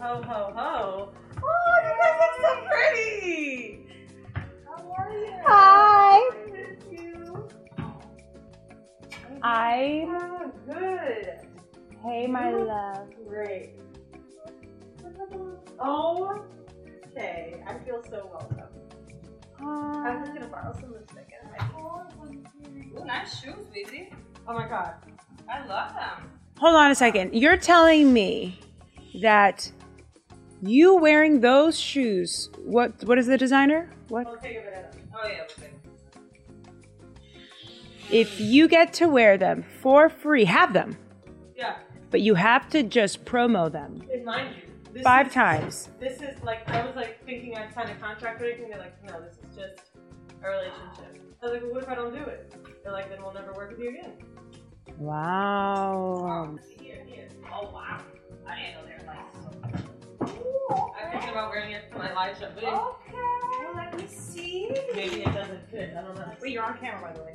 [0.00, 1.12] ho, ho, ho.
[1.42, 3.86] Oh, you guys look so pretty.
[4.64, 5.32] How are you?
[5.44, 6.30] Hi.
[6.90, 7.48] You.
[9.42, 10.04] I.
[10.08, 11.40] Oh, good.
[12.04, 13.08] Hey, my love.
[13.26, 13.70] Great.
[15.80, 16.44] Oh,
[17.06, 17.62] okay.
[17.66, 18.68] I feel so welcome.
[19.60, 21.32] I'm just gonna borrow some lipstick
[22.96, 24.14] Ooh, nice shoes, Weezy.
[24.46, 24.94] Oh my god.
[25.50, 26.30] I love them.
[26.58, 27.34] Hold on a second.
[27.34, 28.60] You're telling me
[29.20, 29.70] that
[30.62, 32.50] you wearing those shoes?
[32.64, 33.04] What?
[33.04, 33.90] What is the designer?
[34.08, 34.26] What?
[34.26, 34.94] I'll take a minute.
[35.14, 35.44] Oh yeah.
[38.10, 40.96] If you get to wear them for free, have them,
[41.54, 41.76] Yeah.
[42.10, 45.90] but you have to just promo them And mind you, this five is, times.
[46.00, 48.70] This is like I was like thinking I'd sign a contract or anything.
[48.70, 49.90] They're like, no, this is just
[50.42, 51.18] a relationship.
[51.42, 52.54] I was like, well, what if I don't do it?
[52.82, 54.12] They're like, then we'll never work with you again.
[54.96, 56.48] Wow.
[56.50, 57.28] Oh, here, here.
[57.52, 58.00] Oh wow.
[58.46, 59.84] I didn't know they were like so.
[60.30, 62.48] I'm thinking about wearing it for my live show.
[62.54, 64.70] But Okay, let me see.
[64.94, 65.94] Maybe it doesn't fit.
[65.96, 66.30] I don't know.
[66.40, 67.34] Wait, you're on camera, by the way.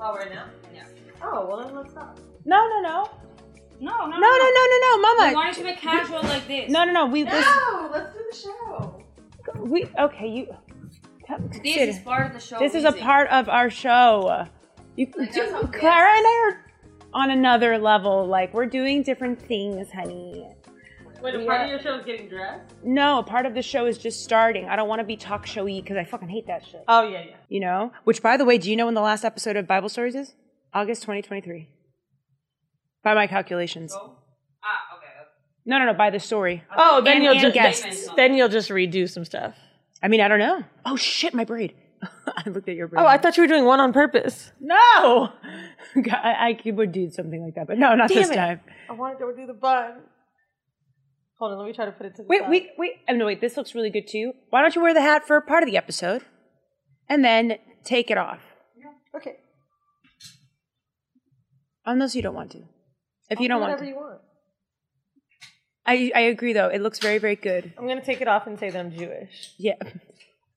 [0.00, 0.46] oh, right now?
[0.74, 0.84] Yeah.
[1.22, 2.18] Oh, well then let's stop.
[2.44, 3.08] No, no, no,
[3.80, 5.32] No, no, no, no, no, no, no, We Mama.
[5.34, 6.70] wanted to be casual like this.
[6.70, 7.06] No, no, no.
[7.06, 9.02] We, this, No, let's do the show.
[9.58, 9.86] we.
[9.98, 10.46] Okay, you.
[11.62, 12.58] This Sid, is part of the show.
[12.58, 14.46] This is a part of our show.
[14.96, 16.64] You, Like, that's how Clara and I are
[17.14, 18.26] on another level.
[18.26, 20.46] Like we're doing different things, honey.
[21.24, 22.74] Wait, a part are- of your show is getting dressed?
[22.84, 24.68] No, part of the show is just starting.
[24.68, 26.84] I don't want to be talk showy because I fucking hate that shit.
[26.86, 27.36] Oh yeah, yeah.
[27.48, 27.92] You know.
[28.04, 30.34] Which, by the way, do you know when the last episode of Bible Stories is?
[30.74, 31.68] August 2023.
[33.02, 33.92] By my calculations.
[33.94, 34.16] Go.
[34.62, 35.06] Ah, okay.
[35.06, 35.28] okay.
[35.64, 35.94] No, no, no.
[35.94, 36.62] By the story.
[36.76, 38.08] Oh, then And- you'll and just guests.
[38.16, 39.54] then you'll just redo some stuff.
[40.02, 40.62] I mean, I don't know.
[40.84, 41.72] Oh shit, my braid.
[42.26, 43.02] I looked at your braid.
[43.02, 44.52] Oh, I thought you were doing one on purpose.
[44.60, 45.32] no.
[45.96, 48.34] I, I would do something like that, but no, not this it.
[48.34, 48.60] time.
[48.90, 49.94] I wanted to do the bun.
[51.38, 52.50] Hold on, let me try to put it to the Wait, side.
[52.50, 52.92] wait, wait.
[53.08, 53.40] Oh, no, wait.
[53.40, 54.32] This looks really good too.
[54.50, 56.22] Why don't you wear the hat for part of the episode,
[57.08, 58.40] and then take it off?
[58.76, 59.18] Yeah.
[59.18, 59.36] Okay.
[61.84, 62.62] Unless you don't want to.
[63.30, 64.20] If you don't want whatever to, you want.
[65.86, 66.68] I I agree though.
[66.68, 67.72] It looks very very good.
[67.76, 69.54] I'm gonna take it off and say that I'm Jewish.
[69.58, 69.74] Yeah.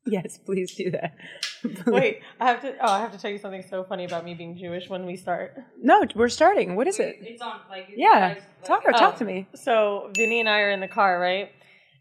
[0.08, 1.16] yes, please do that.
[1.86, 2.74] Wait, I have to.
[2.82, 5.16] Oh, I have to tell you something so funny about me being Jewish when we
[5.16, 5.56] start.
[5.82, 6.76] No, we're starting.
[6.76, 7.18] What is it?
[7.22, 7.60] It's on.
[7.70, 7.90] Like.
[7.96, 8.34] Yeah.
[8.36, 9.18] guys, like, Talk or talk Oh.
[9.20, 9.48] to me.
[9.56, 11.52] So Vinny and I are in the car, right?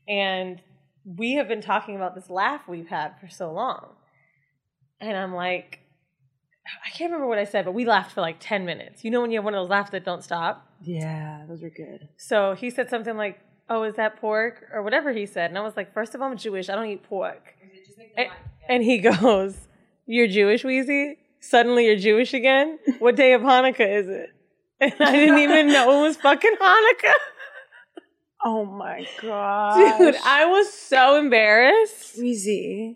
[0.08, 0.60] And
[1.04, 3.90] we have been talking about this laugh we've had for so long.
[5.00, 5.80] And I'm like,
[6.84, 9.04] I can't remember what I said, but we laughed for like 10 minutes.
[9.04, 10.66] You know when you have one of those laughs that don't stop?
[10.82, 12.08] Yeah, those are good.
[12.16, 14.64] So he said something like, Oh, is that pork?
[14.72, 15.50] Or whatever he said.
[15.50, 16.68] And I was like, First of all, I'm Jewish.
[16.68, 17.54] I don't eat pork.
[17.96, 18.30] Just make the And,
[18.68, 19.56] and he goes,
[20.06, 21.16] You're Jewish, Weezy?
[21.40, 22.78] Suddenly you're Jewish again?
[22.98, 24.30] What day of Hanukkah is it?
[24.80, 27.12] And I didn't even know it was fucking Hanukkah.
[28.44, 32.16] Oh my god, Dude, I was so embarrassed.
[32.20, 32.94] Weezy.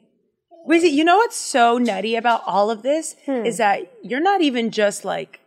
[0.68, 3.44] Weezy, you know what's so nutty about all of this Hmm.
[3.46, 5.39] is that you're not even just like,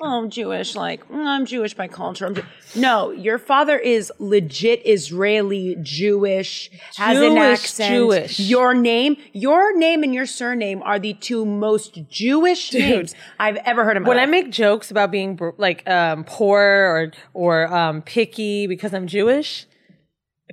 [0.00, 2.26] oh, I'm Jewish, like, mm, I'm Jewish by culture.
[2.26, 2.44] I'm Ju-"
[2.76, 7.94] No, your father is legit Israeli Jewish, has an accent.
[7.94, 8.40] Jewish.
[8.40, 13.84] Your name, your name and your surname are the two most Jewish names I've ever
[13.84, 14.06] heard of.
[14.06, 19.06] When I make jokes about being like um, poor or or um, picky because I'm
[19.06, 19.66] Jewish,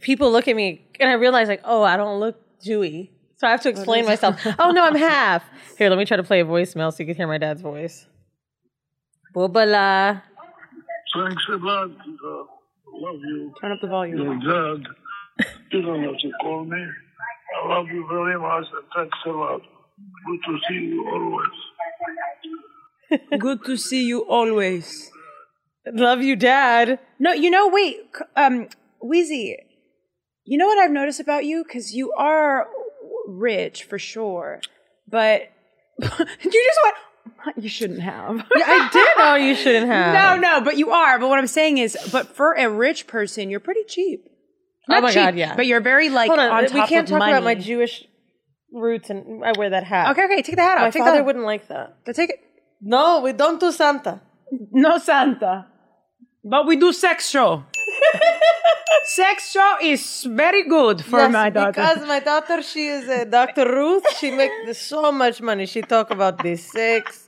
[0.02, 3.52] people look at me and I realize like, oh, I don't look Jewy, so I
[3.52, 4.40] have to explain myself.
[4.60, 5.44] oh no, I'm half.
[5.78, 8.08] Here, let me try to play a voicemail so you can hear my dad's voice.
[9.36, 10.22] Bubala.
[11.14, 11.90] Thanks a lot.
[11.90, 12.46] Uh,
[12.94, 13.54] love you.
[13.60, 14.18] Turn up the volume.
[14.18, 14.36] Your
[14.78, 14.88] dad.
[15.72, 16.78] You don't have to call me.
[16.82, 19.62] I love you very much and thanks a lot.
[20.26, 21.58] Good to see you always.
[23.40, 25.12] Good to see you always.
[25.92, 27.00] Love you, dad.
[27.20, 28.70] No, you know, wait, c- um,
[29.04, 29.56] Weezy,
[30.46, 31.64] you know what I've noticed about you?
[31.64, 32.68] Because you are
[33.28, 34.62] rich for sure,
[35.08, 35.42] but
[36.02, 36.96] you just went.
[37.58, 38.38] You shouldn't have.
[38.56, 40.14] Yeah, I did know you shouldn't have.
[40.14, 41.20] no, no, but you are.
[41.20, 44.28] But what I'm saying is, but for a rich person, you're pretty cheap.
[44.90, 45.56] Oh my cheap, God, yeah.
[45.56, 47.32] But you're very like Hold on, on, we can't talk money.
[47.32, 48.06] about my Jewish
[48.74, 50.12] roots and I wear that hat.
[50.12, 50.84] Okay, okay, take the hat off.
[50.86, 51.98] My take father the, wouldn't like that.
[52.06, 52.40] But take it.
[52.82, 54.22] No, we don't do Santa.
[54.72, 55.68] No Santa.
[56.44, 57.64] But we do sex show.
[59.06, 61.72] sex show is very good for Yes, my daughter.
[61.72, 63.66] Because my daughter, she is a Dr.
[63.66, 64.06] Ruth.
[64.18, 65.66] She makes so much money.
[65.66, 67.28] She talk about the sex.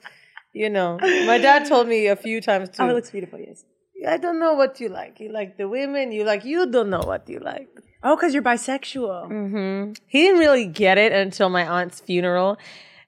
[0.54, 2.82] You know, my dad told me a few times too.
[2.84, 3.64] oh, it looks beautiful, yes.
[4.08, 5.20] I don't know what you like.
[5.20, 6.12] You like the women.
[6.12, 6.46] You like.
[6.46, 7.68] You don't know what you like.
[8.04, 9.30] Oh, because you're bisexual.
[9.30, 9.94] Mm-hmm.
[10.08, 12.58] He didn't really get it until my aunt's funeral.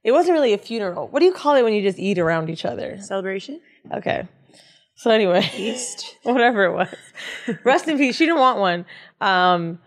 [0.04, 1.07] It wasn't really a funeral.
[1.07, 2.98] What do you call it when you just eat around each other?
[3.01, 3.62] Celebration?
[3.94, 4.27] Okay.
[5.00, 6.18] So anyway, East.
[6.24, 6.94] whatever it was.
[7.63, 8.18] Rest in peace.
[8.18, 8.86] She didn't want one.
[9.22, 9.80] Um,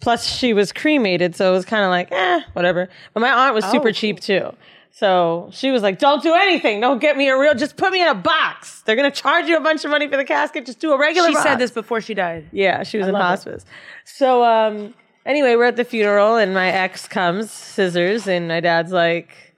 [0.00, 2.88] plus, she was cremated, so it was kind of like, eh, whatever.
[3.12, 4.54] But my aunt was super Oh, cheap too.
[4.90, 6.80] So she was like, don't do anything.
[6.80, 8.80] Don't get me a real, just put me in a box.
[8.86, 10.64] They're going to charge you a bunch of money for the casket.
[10.64, 11.44] Just do a regular She box.
[11.44, 12.48] said this before she died.
[12.50, 13.24] Yeah, she was in love it.
[13.24, 13.64] hospice.
[14.06, 14.94] So um,
[15.26, 19.53] anyway, we're at the funeral, and my ex comes, scissors, and my dad's like,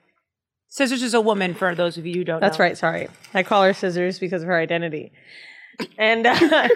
[0.76, 2.46] Scissors is a woman, for those of you who don't know.
[2.46, 2.64] That's know.
[2.67, 2.76] right.
[2.76, 5.11] Sorry, I call her Scissors because of her identity,
[5.96, 6.34] and uh,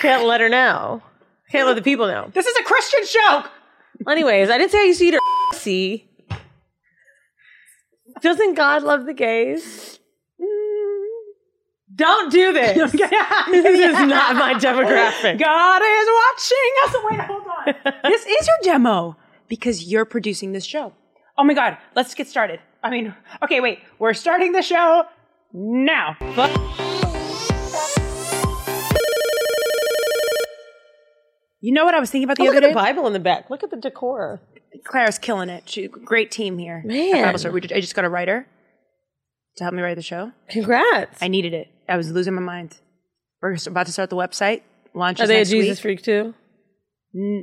[0.00, 1.02] can't let her know.
[1.50, 2.30] Can't let the people know.
[2.34, 3.44] This is a Christian show.
[4.06, 5.20] Anyways, I didn't say I used to eat her.
[5.54, 6.10] See,
[8.20, 9.98] doesn't God love the gays?
[10.38, 11.06] Mm,
[11.94, 12.92] Don't do this.
[12.92, 15.38] this is not my demographic.
[15.38, 16.96] God is watching us.
[17.10, 17.92] Wait, hold on.
[18.10, 19.16] this is your demo
[19.48, 20.92] because you're producing this show.
[21.38, 22.60] Oh my God, let's get started.
[22.82, 25.04] I mean, okay, wait, we're starting the show
[25.52, 26.16] now.
[31.60, 32.74] You know what I was thinking about the Look other at the?
[32.74, 33.50] Bible in the back.
[33.50, 34.40] Look at the decor.
[34.84, 35.68] Claire's killing it.
[35.68, 36.82] She, great team here.
[36.84, 37.16] Man.
[37.16, 37.54] At Bible Story.
[37.54, 38.46] We ju- I just got a writer
[39.56, 40.30] to help me write the show.
[40.48, 41.20] Congrats.
[41.20, 41.66] I needed it.
[41.88, 42.76] I was losing my mind.
[43.42, 44.62] We're about to start the website.
[44.94, 46.00] Launches Are they a next Jesus week.
[46.00, 46.34] freak too?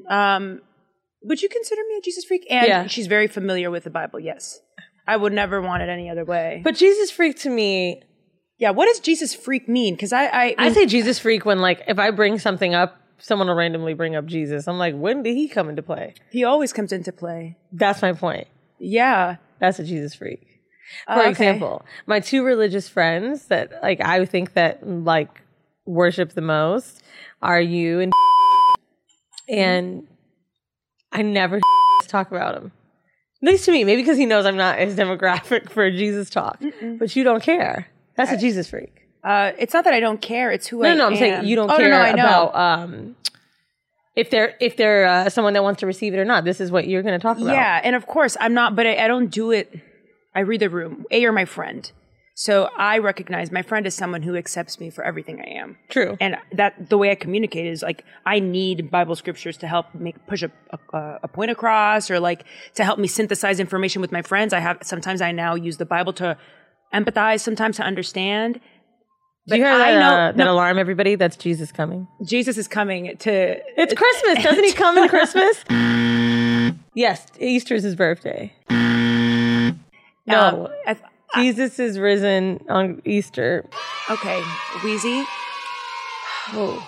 [0.09, 0.61] Um,
[1.23, 2.45] would you consider me a Jesus freak?
[2.49, 2.87] And Yeah.
[2.87, 4.19] she's very familiar with the Bible.
[4.21, 4.59] Yes,
[5.07, 6.61] I would never want it any other way.
[6.63, 8.01] But Jesus freak to me,
[8.57, 9.93] yeah, what does Jesus freak mean?
[9.95, 13.47] Because I, I, I say Jesus freak when like if I bring something up, someone
[13.47, 14.67] will randomly bring up Jesus.
[14.67, 16.13] I'm like, when did he come into play?
[16.31, 17.57] he always comes into play.
[17.71, 18.47] That's my point.
[18.79, 19.37] Yeah.
[19.59, 20.41] That's a Jesus freak.
[21.07, 21.29] Oh, For Oh, okay.
[21.29, 25.41] example, my two religious friends that like I think that like
[25.85, 27.03] worship the most
[27.41, 28.11] are you and
[29.49, 30.07] and
[31.11, 31.59] I never
[32.07, 32.71] talk about him.
[33.45, 36.59] At least to me, maybe because he knows I'm not his demographic for Jesus talk.
[36.81, 37.87] But you don't care.
[38.15, 39.07] That's a Jesus freak.
[39.23, 40.51] Uh, it's not that I don't care.
[40.51, 42.23] It's who I No, no, I'm saying you don't oh, care no, no, I know.
[42.23, 43.15] about um,
[44.15, 46.43] if they're if they're uh, someone that wants to receive it or not.
[46.43, 47.53] This is what you're going to talk about.
[47.53, 49.79] Yeah, and of course I'm not, but I, I don't do it.
[50.33, 51.05] I read the room.
[51.11, 51.91] A, you're my friend,
[52.37, 55.77] so I recognize my friend is someone who accepts me for everything I am.
[55.89, 56.17] true.
[56.19, 60.15] and that the way I communicate is like I need Bible scriptures to help make
[60.27, 60.51] push a,
[60.93, 62.43] a, a point across, or like
[62.75, 64.53] to help me synthesize information with my friends.
[64.53, 66.37] I have sometimes I now use the Bible to
[66.93, 68.59] empathize, sometimes to understand.
[69.47, 70.53] Do you hear I that, know- uh, that no.
[70.53, 71.15] alarm, everybody?
[71.15, 72.07] That's Jesus coming.
[72.25, 73.31] Jesus is coming to.
[73.77, 74.43] It's Christmas.
[74.43, 75.63] Doesn't he come in Christmas?
[76.95, 78.51] yes, Easter is his birthday.
[80.27, 80.97] No, um, I-
[81.35, 83.65] Jesus is risen on Easter.
[84.09, 84.41] okay,
[84.81, 85.25] Weezy.
[86.53, 86.87] Oh.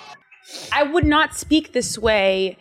[0.71, 2.57] I would not speak this way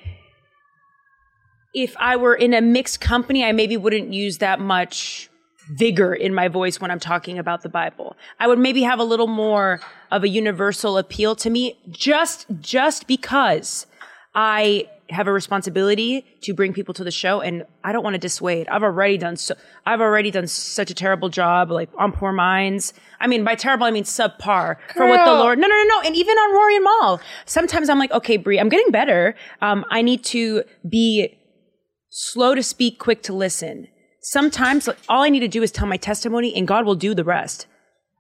[1.74, 3.44] if I were in a mixed company.
[3.44, 5.30] I maybe wouldn't use that much
[5.68, 8.16] vigor in my voice when I'm talking about the Bible.
[8.38, 9.80] I would maybe have a little more
[10.10, 13.86] of a universal appeal to me just just because
[14.34, 18.18] I have a responsibility to bring people to the show and I don't want to
[18.18, 18.68] dissuade.
[18.68, 19.54] I've already done so
[19.84, 22.92] I've already done such a terrible job like on Poor Minds.
[23.20, 26.00] I mean by terrible I mean subpar for what the Lord No, no, no, no.
[26.06, 27.20] And even on Rory and Mall.
[27.44, 29.34] Sometimes I'm like, okay, Brie, I'm getting better.
[29.60, 31.38] Um, I need to be
[32.10, 33.88] slow to speak, quick to listen.
[34.22, 37.14] Sometimes like, all I need to do is tell my testimony and God will do
[37.14, 37.66] the rest.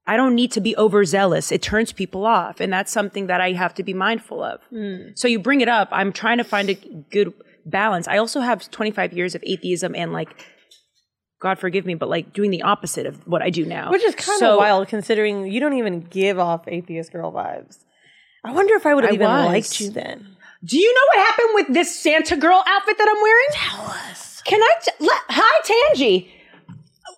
[0.06, 1.50] I don't need to be overzealous.
[1.50, 2.60] It turns people off.
[2.60, 4.60] And that's something that I have to be mindful of.
[4.70, 5.08] Hmm.
[5.14, 5.88] So you bring it up.
[5.90, 6.74] I'm trying to find a
[7.10, 7.32] good
[7.64, 8.06] balance.
[8.06, 10.46] I also have 25 years of atheism and like,
[11.40, 13.90] God forgive me, but like doing the opposite of what I do now.
[13.90, 17.78] Which is kind So- of wild considering you don't even give off atheist girl vibes.
[18.44, 19.46] I wonder if I would have even was.
[19.46, 20.36] liked you then.
[20.64, 23.46] Do you know what happened with this Santa girl outfit that I'm wearing?
[23.52, 24.40] Tell us.
[24.42, 24.72] Can I?
[24.82, 25.60] T- let, hi,
[25.92, 26.32] Tangy.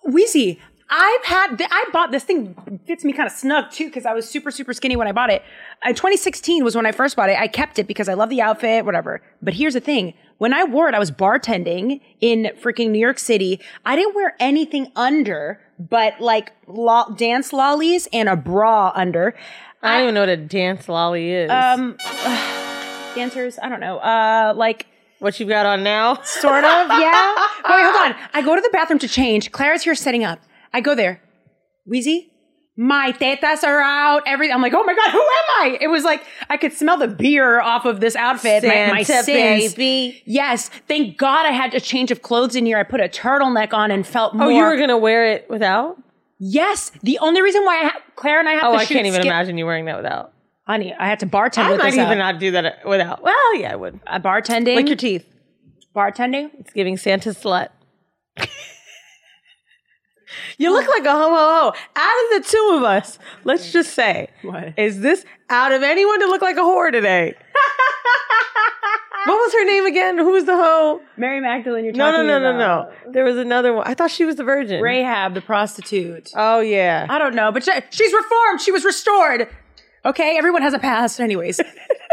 [0.07, 0.59] Weezy.
[0.89, 1.57] I've had.
[1.57, 2.79] Th- I bought this thing.
[2.87, 5.29] Fits me kind of snug too because I was super super skinny when I bought
[5.29, 5.43] it.
[5.85, 7.37] In 2016 was when I first bought it.
[7.37, 9.21] I kept it because I love the outfit, whatever.
[9.41, 13.19] But here's the thing: when I wore it, I was bartending in freaking New York
[13.19, 13.59] City.
[13.85, 19.35] I didn't wear anything under, but like lo- dance lollies and a bra under.
[19.81, 21.49] I don't even know what a dance lolly is.
[21.51, 21.97] Um,
[23.15, 23.59] dancers.
[23.61, 23.97] I don't know.
[23.99, 24.87] Uh, like
[25.19, 26.15] what you've got on now?
[26.23, 27.35] Sort of, yeah.
[27.69, 28.15] Wait, hold on.
[28.33, 29.51] I go to the bathroom to change.
[29.51, 30.39] Clara's here setting up.
[30.73, 31.21] I go there.
[31.91, 32.29] Weezy,
[32.77, 34.23] my tetas are out.
[34.25, 34.53] Everything.
[34.53, 35.25] I'm like, oh my god, who am
[35.61, 35.77] I?
[35.81, 38.63] It was like I could smell the beer off of this outfit.
[38.63, 39.73] my, my Santa sins.
[39.73, 40.21] baby.
[40.25, 42.77] Yes, thank God I had a change of clothes in here.
[42.77, 44.47] I put a turtleneck on and felt more.
[44.47, 45.97] Oh, you were gonna wear it without?
[46.41, 48.93] yes, the only reason why I ha- Claire and I have Oh, to I shoot
[48.93, 50.31] can't even skip- imagine you wearing that without.
[50.65, 52.17] Honey, I had to bartend I with might even out.
[52.33, 53.21] not do that without.
[53.23, 53.99] Well, yeah, I would.
[54.07, 54.75] Uh, bartending.
[54.75, 55.25] Lick your teeth.
[55.95, 56.51] bartending.
[56.59, 57.69] It's giving Santa slut.
[60.59, 61.73] You look like a ho ho ho.
[61.95, 64.73] Out of the two of us, let's just say, What?
[64.77, 67.33] is this out of anyone to look like a whore today?
[69.25, 70.17] what was her name again?
[70.17, 71.01] Who was the hoe?
[71.17, 72.91] Mary Magdalene, you're No, no, talking no, no, about.
[73.05, 73.11] no.
[73.13, 73.87] There was another one.
[73.87, 74.81] I thought she was the virgin.
[74.81, 76.29] Rahab, the prostitute.
[76.35, 77.05] Oh yeah.
[77.09, 78.61] I don't know, but she, she's reformed.
[78.61, 79.47] She was restored.
[80.05, 81.59] Okay, everyone has a past, anyways.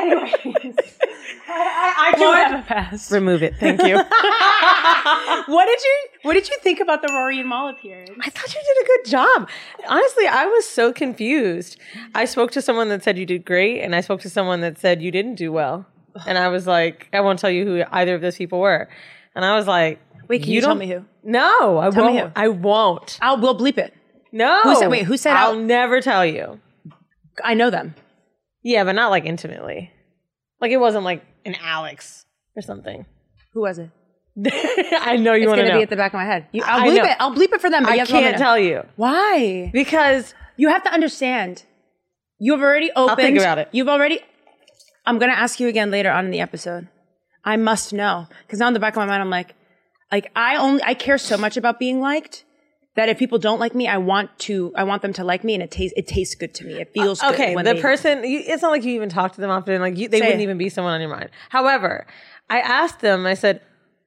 [0.00, 0.76] anyways,
[1.48, 3.10] I, I, I do have a past.
[3.10, 3.54] Remove it.
[3.58, 4.00] Thank you.
[5.48, 8.10] What did you What did you think about the Rory and Mal appearance?
[8.22, 9.48] I thought you did a good job.
[9.88, 11.78] Honestly, I was so confused.
[12.14, 14.78] I spoke to someone that said you did great, and I spoke to someone that
[14.78, 15.86] said you didn't do well.
[16.26, 18.88] And I was like, I won't tell you who either of those people were.
[19.34, 21.04] And I was like, Wait, can you, tell don't- me who?
[21.24, 22.18] No, I Tell won't.
[22.26, 22.32] who.
[22.36, 23.18] I won't.
[23.22, 23.94] I'll we'll bleep it.
[24.32, 24.60] No.
[24.62, 26.60] Who said- wait, who said I'll I'll- never tell you.
[27.42, 27.94] I know them.
[28.68, 29.90] Yeah, but not like intimately.
[30.60, 33.06] Like it wasn't like an Alex or something.
[33.54, 33.90] Who was it?
[35.00, 35.76] I know you It's want to know.
[35.78, 36.46] be at the back of my head.
[36.52, 37.04] You, I'll I bleep know.
[37.10, 37.16] it.
[37.18, 37.84] I'll bleep it for them.
[37.84, 39.70] But I you have to let me can't tell you Why?
[39.72, 41.64] because You have to understand.
[42.38, 43.16] You have already opened.
[43.16, 43.68] think about it.
[43.72, 44.20] You've already.
[45.06, 46.88] I'm gonna ask you again later on in the episode.
[47.44, 49.54] I must know because now in the back of my mind, I'm like,
[50.12, 52.44] like I only I care so much about being liked
[52.98, 55.54] that if people don't like me, I want to I want them to like me,
[55.54, 56.74] and it tastes it tastes good to me.
[56.80, 57.54] It feels good Uh, okay.
[57.54, 59.80] The they- person, you, it's not like you even talk to them often.
[59.80, 60.42] Like you, they wouldn't it.
[60.42, 61.30] even be someone on your mind.
[61.48, 62.06] However,
[62.50, 63.24] I asked them.
[63.24, 63.60] I said,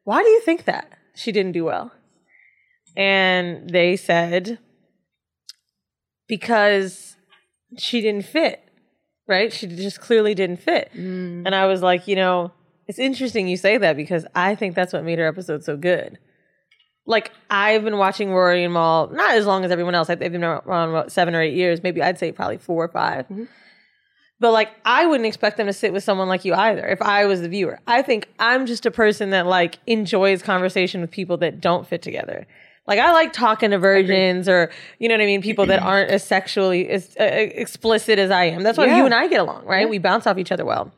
[0.04, 1.94] "Why do you think that she didn't do well?"
[2.98, 4.60] And they said,
[6.28, 7.16] "Because
[7.78, 8.62] she didn't fit."
[9.28, 9.54] Right?
[9.54, 10.92] She just clearly didn't fit.
[10.94, 11.44] Mm.
[11.46, 12.52] And I was like, you know,
[12.88, 16.20] it's interesting you say that because I think that's what made her episode so good.
[17.06, 20.08] Like I've been watching Rory and Mal not as long as everyone else.
[20.10, 21.82] Like, They've been around about seven or eight years.
[21.84, 23.26] Maybe I'd say probably four or 5
[24.40, 26.86] But like I wouldn't expect them to sit with someone like you either.
[26.88, 31.02] If I was the viewer, I think I'm just a person that like enjoys conversation
[31.02, 32.46] with people that don't fit together.
[32.88, 36.10] Like I like talking to virgins or you know what I mean, people that aren't
[36.12, 38.64] as sexually as uh, explicit as I am.
[38.64, 38.98] That's why Yeah.
[38.98, 39.88] you and I get along, right?
[39.90, 40.92] We bounce off each other well.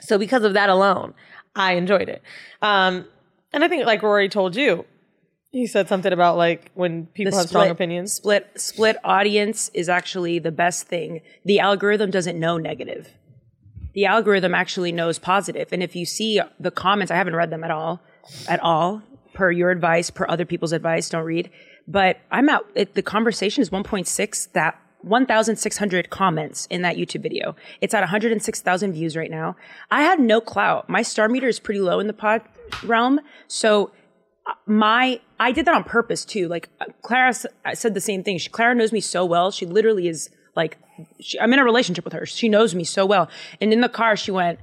[0.00, 1.12] So because of that alone,
[1.54, 2.22] I enjoyed it.
[2.62, 3.04] Um,
[3.52, 4.84] and I think like Rory told you,
[5.50, 8.12] he said something about like when people have strong opinions.
[8.12, 11.20] Split split audience is actually the best thing.
[11.44, 13.14] The algorithm doesn't know negative.
[13.94, 15.72] The algorithm actually knows positive.
[15.72, 18.00] And if you see the comments, I haven't read them at all,
[18.46, 19.02] at all.
[19.34, 21.50] Per your advice, per other people's advice, don't read.
[21.86, 22.66] But I'm out.
[22.74, 27.54] It, the conversation is 1.6 that 1,600 comments in that YouTube video.
[27.80, 29.56] It's at 106,000 views right now.
[29.90, 30.88] I had no clout.
[30.88, 32.42] My star meter is pretty low in the pod
[32.84, 33.20] realm.
[33.46, 33.92] So
[34.66, 36.48] my I did that on purpose too.
[36.48, 38.38] Like uh, Clara s- I said the same thing.
[38.38, 39.50] She, Clara knows me so well.
[39.50, 40.78] She literally is like,
[41.20, 42.26] she, I'm in a relationship with her.
[42.26, 43.28] She knows me so well.
[43.60, 44.58] And in the car, she went,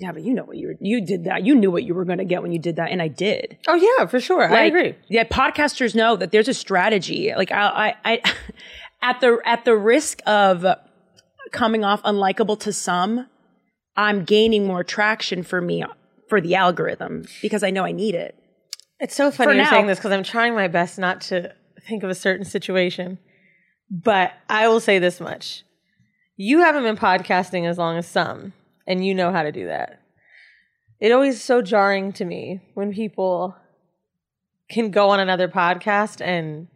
[0.00, 1.44] "Yeah, but you know what you were, you did that.
[1.44, 3.58] You knew what you were going to get when you did that, and I did."
[3.68, 4.48] Oh yeah, for sure.
[4.52, 4.94] I agree.
[5.08, 7.32] Yeah, podcasters know that there's a strategy.
[7.36, 8.34] Like I, I, I
[9.02, 10.64] at the at the risk of
[11.52, 13.26] coming off unlikable to some,
[13.96, 15.84] I'm gaining more traction for me
[16.28, 18.34] for the algorithm because I know I need it.
[19.00, 19.70] It's so funny you're now.
[19.70, 21.54] saying this because I'm trying my best not to
[21.86, 23.18] think of a certain situation.
[23.90, 25.64] But I will say this much.
[26.36, 28.52] You haven't been podcasting as long as some,
[28.86, 30.00] and you know how to do that.
[31.00, 33.56] It always is so jarring to me when people
[34.70, 36.68] can go on another podcast and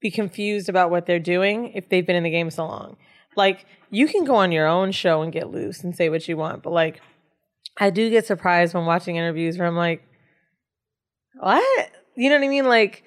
[0.00, 2.96] be confused about what they're doing if they've been in the game so long.
[3.36, 6.36] Like, you can go on your own show and get loose and say what you
[6.36, 7.00] want, but like,
[7.78, 10.02] I do get surprised when watching interviews where I'm like,
[11.40, 11.90] what?
[12.16, 12.66] You know what I mean?
[12.66, 13.04] Like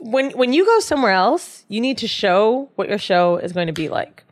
[0.00, 3.66] when when you go somewhere else, you need to show what your show is going
[3.66, 4.24] to be like.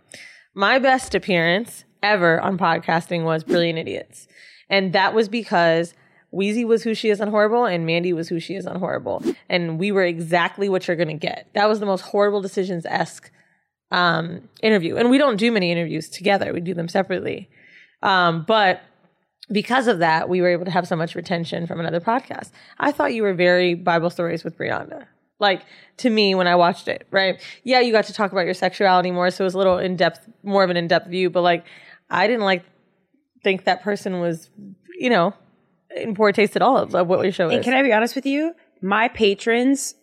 [0.54, 4.26] My best appearance ever on podcasting was Brilliant Idiots.
[4.70, 5.94] And that was because
[6.32, 9.22] Weezy was who she is on Horrible and Mandii was who she is on Horrible.
[9.48, 11.48] And we were exactly what you're going to get.
[11.54, 13.30] That was the most horrible decisions esque
[13.90, 14.96] um, interview.
[14.96, 17.48] And we don't do many interviews together, we do them separately.
[18.02, 18.82] Um, but
[19.50, 22.50] because of that, we were able to have so much retention from another podcast.
[22.78, 25.06] I thought you were very Bible stories with Brianna.
[25.40, 25.62] Like
[25.98, 27.40] to me, when I watched it, right?
[27.62, 29.96] Yeah, you got to talk about your sexuality more, so it was a little in
[29.96, 31.30] depth, more of an in depth view.
[31.30, 31.64] But like,
[32.10, 32.64] I didn't like
[33.44, 34.50] think that person was,
[34.98, 35.32] you know,
[35.96, 37.64] in poor taste at all of, of what your show And is.
[37.64, 38.52] can I be honest with you?
[38.82, 39.94] My patrons,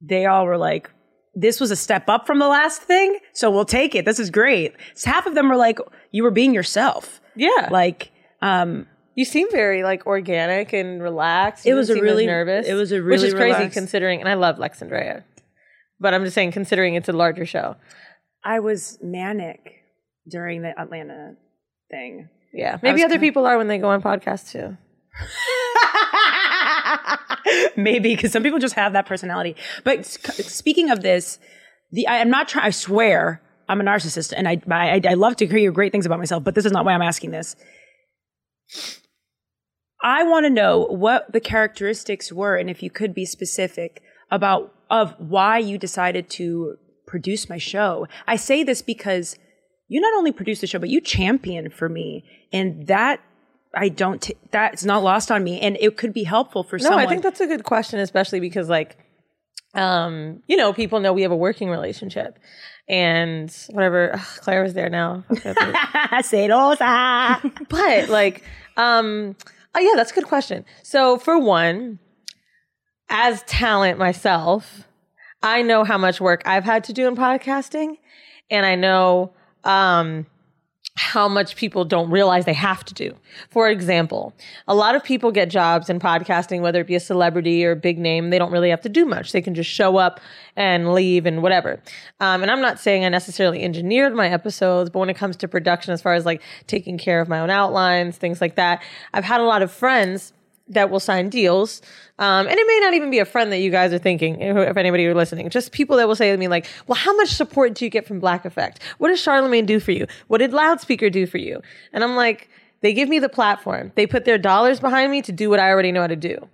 [0.00, 0.90] they all were like,
[1.34, 4.04] this was a step up from the last thing, so we'll take it.
[4.04, 4.74] This is great.
[4.94, 5.78] So half of them were like,
[6.10, 7.20] you were being yourself.
[7.36, 8.10] yeah, Like,
[8.42, 11.66] um, you seem very like organic and relaxed.
[11.66, 12.66] It was a really- nervous.
[12.68, 14.20] it was a really which really is crazy considering.
[14.20, 15.24] And I love Lex Andrea,
[16.00, 17.76] but I'm just saying, considering it's a larger show.
[18.44, 19.72] I was manic
[20.28, 21.34] during the Atlanta
[21.90, 22.28] thing.
[22.54, 24.76] Yeah, maybe other kind- people are when they go on podcasts too.
[27.76, 29.56] Maybe because some people just have that personality.
[29.84, 31.38] But s- speaking of this,
[31.92, 32.66] the I am not trying.
[32.66, 36.18] I swear I'm a narcissist, and I, I I love to hear great things about
[36.18, 36.44] myself.
[36.44, 37.56] But this is not why I'm asking this.
[40.02, 44.72] I want to know what the characteristics were, and if you could be specific about
[44.90, 48.06] of why you decided to produce my show.
[48.26, 49.36] I say this because
[49.88, 53.20] you not only produced the show, but you champion for me, and that
[53.74, 54.22] I don't.
[54.22, 57.02] T- that's not lost on me, and it could be helpful for No, someone.
[57.02, 58.96] No, I think that's a good question, especially because like,
[59.78, 62.38] um, you know, people know we have a working relationship,
[62.88, 64.14] and whatever.
[64.14, 65.24] ugh, Claire was there now,
[67.68, 68.42] but like,
[68.76, 69.36] um,
[69.74, 70.64] oh yeah, that's a good question.
[70.82, 71.98] So for one,
[73.08, 74.86] as talent myself,
[75.42, 77.94] I know how much work I've had to do in podcasting,
[78.50, 79.32] and I know
[79.64, 80.26] um,
[80.98, 83.14] how much people don't realize they have to do.
[83.50, 84.34] For example,
[84.66, 87.76] a lot of people get jobs in podcasting, whether it be a celebrity or a
[87.76, 89.30] big name, they don't really have to do much.
[89.30, 90.20] They can just show up
[90.56, 91.80] and leave and whatever.
[92.18, 95.48] Um, and I'm not saying I necessarily engineered my episodes, but when it comes to
[95.48, 98.82] production, as far as like taking care of my own outlines, things like that,
[99.14, 100.32] I've had a lot of friends
[100.68, 101.80] that will sign deals.
[102.18, 104.76] Um, and it may not even be a friend that you guys are thinking, if
[104.76, 107.74] anybody are listening, just people that will say to me like, well, how much support
[107.74, 108.80] do you get from Black Effect?
[108.98, 110.06] What does Charlemagne do for you?
[110.26, 111.62] What did Loudspeaker do for you?
[111.92, 113.92] And I'm like, they give me the platform.
[113.94, 116.48] They put their dollars behind me to do what I already know how to do.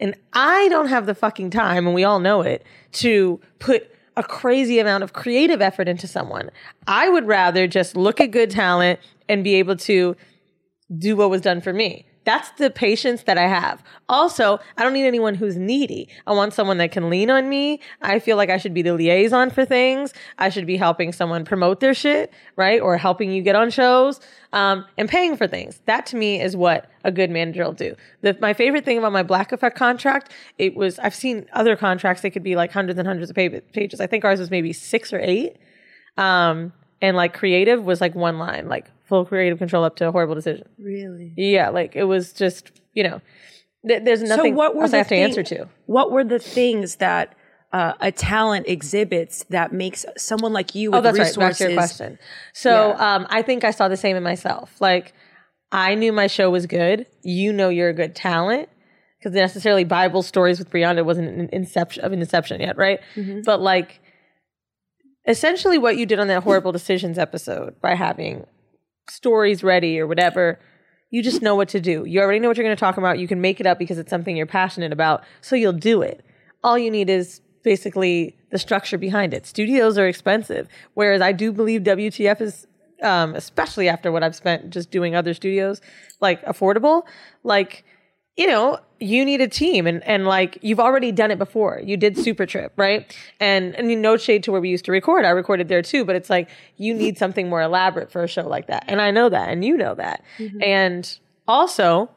[0.00, 4.22] And I don't have the fucking time, and we all know it, to put a
[4.22, 6.50] crazy amount of creative effort into someone.
[6.86, 10.16] I would rather just look at good talent and be able to
[10.98, 12.04] do what was done for me.
[12.24, 13.82] That's the patience that I have.
[14.08, 16.08] Also, I don't need anyone who's needy.
[16.26, 17.80] I want someone that can lean on me.
[18.00, 20.14] I feel like I should be the liaison for things.
[20.38, 22.80] I should be helping someone promote their shit, right?
[22.80, 24.20] Or helping you get on shows,
[24.52, 25.80] um, and paying for things.
[25.86, 27.96] That to me is what a good manager will do.
[28.20, 32.22] The, my favorite thing about my Black Effect contract, it was, I've seen other contracts,
[32.22, 34.00] they could be like hundreds and hundreds of pages.
[34.00, 35.56] I think ours was maybe six or eight.
[36.16, 40.10] Um, and like creative was like one line, like full creative control up to a
[40.10, 40.66] horrible decision.
[40.78, 41.34] really?
[41.36, 43.20] Yeah, like it was just, you know,
[43.86, 45.68] th- there's nothing so what were else the I have to answer to.
[45.84, 47.34] What were the things that
[47.74, 51.26] uh, a talent exhibits that makes someone like you with Oh, that's right.
[51.26, 51.38] resources?
[51.38, 52.18] Back to your question.
[52.54, 53.14] So Yeah.
[53.16, 54.80] um, I think I saw the same in myself.
[54.80, 55.12] Like
[55.70, 57.06] I knew my show was good.
[57.22, 58.70] You know you're a good talent
[59.18, 63.00] because necessarily Bible stories with Brianna wasn't an inception of an inception yet, right?
[63.14, 63.40] Mm-hmm.
[63.44, 64.00] But like
[65.28, 68.44] essentially what you did on that horrible decisions episode by having
[69.08, 70.58] stories ready or whatever
[71.12, 72.04] you just know what to do.
[72.06, 73.18] You already know what you're going to talk about.
[73.18, 76.24] You can make it up because it's something you're passionate about so you'll do it.
[76.64, 79.46] All you need is basically the structure behind it.
[79.46, 82.66] Studios are expensive whereas i do believe wtf is
[83.02, 85.80] um, especially after what i've spent just doing other studios
[86.22, 87.02] like affordable.
[87.44, 87.84] Like
[88.36, 91.80] you know, you need a team and, and like you've already done it before.
[91.84, 93.14] You did Super Trip, right?
[93.40, 95.24] And and you no shade to where we used to record.
[95.24, 98.46] I recorded there too, but it's like you need something more elaborate for a show
[98.46, 98.84] like that.
[98.88, 100.24] And I know that and you know that.
[100.38, 100.62] Mm-hmm.
[100.62, 102.10] And also,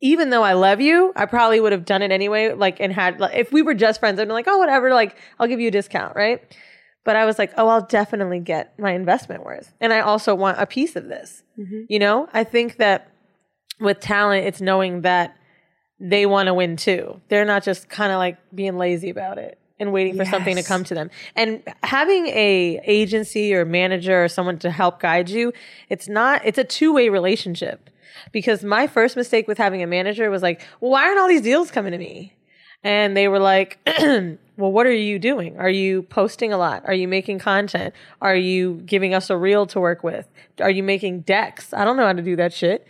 [0.00, 3.20] even though I love you, I probably would have done it anyway, like and had
[3.20, 5.68] like if we were just friends, I'd be like, oh whatever, like I'll give you
[5.68, 6.42] a discount, right?
[7.04, 9.72] But I was like, oh, I'll definitely get my investment worth.
[9.80, 11.42] And I also want a piece of this.
[11.58, 11.82] Mm-hmm.
[11.88, 13.10] You know, I think that
[13.80, 15.36] with talent, it's knowing that
[16.00, 17.20] they want to win too.
[17.28, 20.62] They're not just kind of like being lazy about it and waiting for something to
[20.62, 21.10] come to them.
[21.36, 25.52] And having a agency or manager or someone to help guide you,
[25.88, 27.90] it's not it's a two-way relationship.
[28.32, 31.42] Because my first mistake with having a manager was like, well, why aren't all these
[31.42, 32.34] deals coming to me?
[32.84, 33.78] And they were like,
[34.56, 35.58] well, what are you doing?
[35.58, 36.82] Are you posting a lot?
[36.86, 37.94] Are you making content?
[38.20, 40.28] Are you giving us a reel to work with?
[40.60, 41.72] Are you making decks?
[41.72, 42.86] I don't know how to do that shit.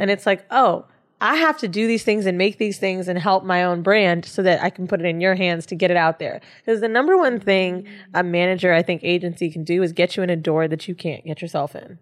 [0.00, 0.86] And it's like, oh,
[1.20, 4.24] I have to do these things and make these things and help my own brand
[4.24, 6.40] so that I can put it in your hands to get it out there.
[6.64, 10.22] Because the number one thing a manager, I think, agency can do is get you
[10.22, 11.98] in a door that you can't get yourself in.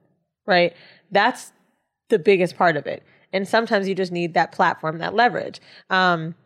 [0.46, 0.74] Right?
[1.10, 1.52] That's
[2.08, 3.02] the biggest part of it.
[3.32, 5.60] And sometimes you just need that platform, that leverage.
[5.90, 6.36] Um,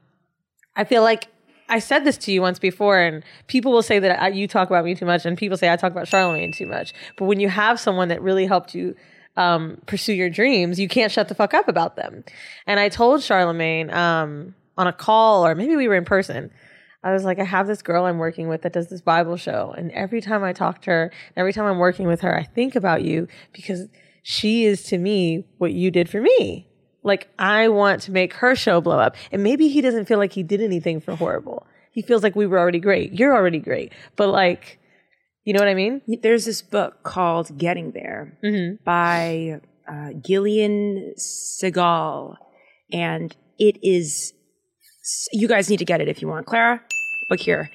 [0.76, 1.28] I feel like
[1.68, 4.68] I said this to you once before, and people will say that I, you talk
[4.68, 6.92] about me too much, and people say I talk about Charlemagne too much.
[7.16, 8.94] But when you have someone that really helped you
[9.36, 12.24] um, pursue your dreams, you can't shut the fuck up about them.
[12.66, 16.50] And I told Charlemagne um, on a call, or maybe we were in person.
[17.04, 19.74] I was like, I have this girl I'm working with that does this Bible show,
[19.76, 22.76] and every time I talk to her, every time I'm working with her, I think
[22.76, 23.88] about you because
[24.22, 26.68] she is to me what you did for me.
[27.02, 29.16] Like I want to make her show blow up.
[29.30, 31.66] And maybe he doesn't feel like he did anything for horrible.
[31.92, 33.12] He feels like we were already great.
[33.12, 33.92] You're already great.
[34.16, 34.78] But like,
[35.44, 36.00] you know what I mean?
[36.22, 38.38] There's this book called Getting There
[38.84, 42.36] by uh, Gillian Segal,
[42.92, 44.32] and it is
[45.32, 46.46] you guys need to get it if you want.
[46.46, 46.80] Clara,
[47.28, 47.68] look here.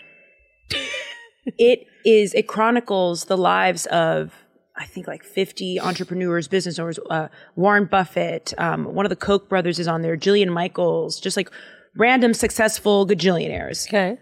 [1.45, 4.33] it is it chronicles the lives of
[4.77, 6.99] I think like 50 entrepreneurs, business owners.
[7.09, 10.15] Uh, Warren Buffett, um, one of the Koch brothers is on there.
[10.15, 11.49] Jillian Michaels, just like
[11.95, 13.87] random successful gajillionaires.
[13.87, 14.17] Okay.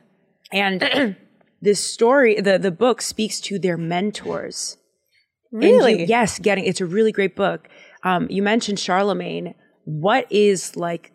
[0.54, 1.18] And
[1.62, 4.78] this story, the the book speaks to their mentors.
[5.52, 6.02] Really?
[6.02, 7.68] you- yes, getting it's a really great book.
[8.04, 9.56] Um, you mentioned Charlemagne.
[9.84, 11.12] What is like?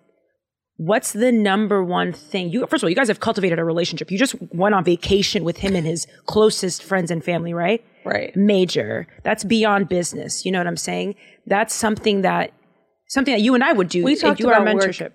[0.81, 2.67] What's the number one thing you?
[2.67, 4.11] First of all, you guys have cultivated a relationship.
[4.11, 7.85] You just went on vacation with him and his closest friends and family, right?
[8.03, 8.35] Right.
[8.35, 9.07] Major.
[9.23, 10.47] That's beyond business.
[10.47, 11.17] You know what I'm saying?
[11.47, 12.55] That's something that
[13.09, 14.03] something that you and I would do.
[14.03, 15.11] We talked you are about mentorship.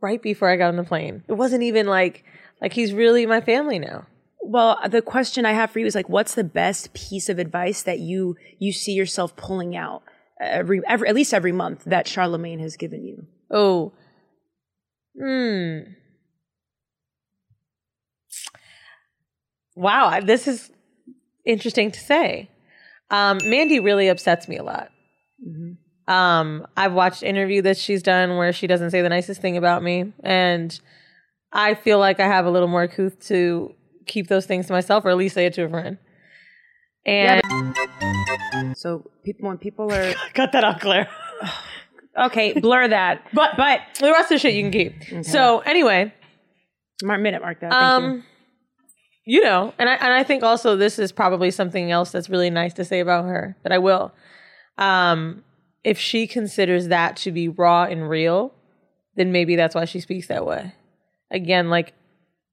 [0.00, 1.24] Right before I got on the plane.
[1.26, 2.22] It wasn't even like
[2.62, 4.06] like he's really my family now.
[4.40, 7.82] Well, the question I have for you is like, what's the best piece of advice
[7.82, 10.04] that you you see yourself pulling out
[10.40, 13.26] every, every at least every month that Charlemagne has given you?
[13.50, 13.94] Oh.
[15.18, 15.78] Hmm.
[19.74, 20.70] Wow, this is
[21.44, 22.50] interesting to say.
[23.10, 24.90] Um, Mandii really upsets me a lot.
[26.08, 29.82] Um, I've watched interview that she's done where she doesn't say the nicest thing about
[29.82, 30.78] me, and
[31.52, 33.74] I feel like I have a little more couth to
[34.06, 35.98] keep those things to myself, or at least say it to a friend.
[37.06, 37.76] And
[38.76, 41.08] So people when people are cut that out, Claire.
[42.26, 43.22] okay, blur that.
[43.32, 45.24] But But the rest of the shit you can keep.
[45.24, 46.12] So anyway,
[47.02, 47.70] mark minute mark that.
[47.70, 48.08] Thank you.
[48.08, 48.24] um,
[49.24, 52.50] you know, and I and I think also this is probably something else that's really
[52.50, 54.12] nice to say about her that I will.
[54.78, 55.44] Um,
[55.84, 58.54] if she considers that to be raw and real,
[59.16, 60.74] then maybe that's why she speaks that way.
[61.30, 61.92] Again, like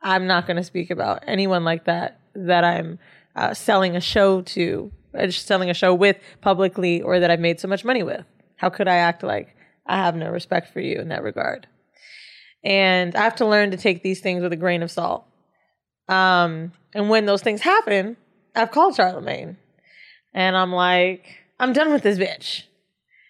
[0.01, 2.99] I'm not going to speak about anyone like that that I'm
[3.35, 7.59] uh, selling a show to, uh, selling a show with publicly, or that I've made
[7.59, 8.25] so much money with.
[8.57, 11.67] How could I act like I have no respect for you in that regard?
[12.63, 15.25] And I have to learn to take these things with a grain of salt.
[16.07, 18.17] Um, and when those things happen,
[18.55, 19.57] I've called Charlemagne,
[20.33, 21.25] and I'm like,
[21.59, 22.63] I'm done with this bitch,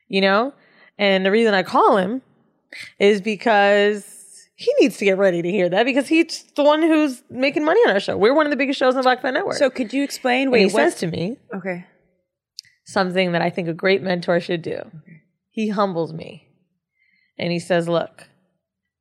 [0.08, 0.54] you know.
[0.98, 2.22] And the reason I call him
[3.00, 7.24] is because he needs to get ready to hear that because he's the one who's
[7.30, 8.18] making money on our show.
[8.18, 9.56] We're one of the biggest shows on the Black Fan Network.
[9.56, 10.44] So could you explain?
[10.44, 10.74] and Wait, he what?
[10.74, 11.86] says to me okay.
[12.86, 14.92] Something that I think a great mentor should do.
[15.50, 16.48] He humbles me,
[17.38, 18.30] and he says, "Look,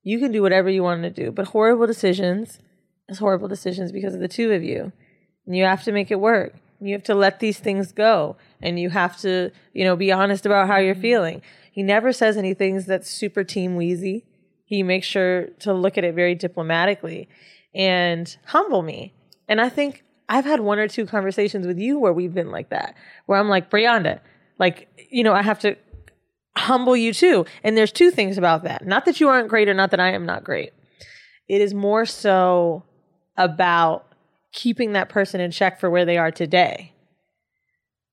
[0.02, 2.58] you can do whatever you want to do, but horrible decisions
[3.08, 4.92] is horrible decisions because of the two of you,
[5.46, 6.54] and you have to make it work.
[6.80, 10.46] You have to let these things go, and you have to, you know, be honest
[10.46, 11.02] about how you're mm-hmm.
[11.02, 14.22] feeling." He never says anything that's super team weezy.
[14.64, 17.28] He makes sure to look at it very diplomatically
[17.74, 19.12] and humble me.
[19.48, 22.70] And I think I've had one or two conversations with you where we've been like
[22.70, 22.94] that,
[23.26, 24.20] where I'm like, Brianda,
[24.58, 25.76] like, you know, I have to
[26.56, 27.44] humble you too.
[27.62, 28.86] And there's two things about that.
[28.86, 30.72] Not that you aren't great or not that I am not great.
[31.48, 32.84] It is more so
[33.36, 34.06] about
[34.52, 36.92] keeping that person in check for where they are today.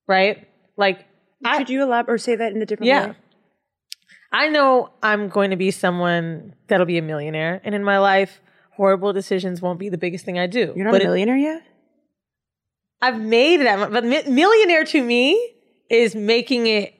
[0.07, 0.47] Right?
[0.75, 1.05] Like,
[1.45, 3.07] I, Could you elaborate or say that in a different yeah.
[3.07, 3.15] way?
[4.33, 7.61] I know I'm going to be someone that'll be a millionaire.
[7.63, 10.73] And in my life, horrible decisions won't be the biggest thing I do.
[10.75, 11.63] You're not but a it- millionaire yet.
[13.01, 15.53] I've made that, but mi- millionaire to me
[15.89, 16.93] is making it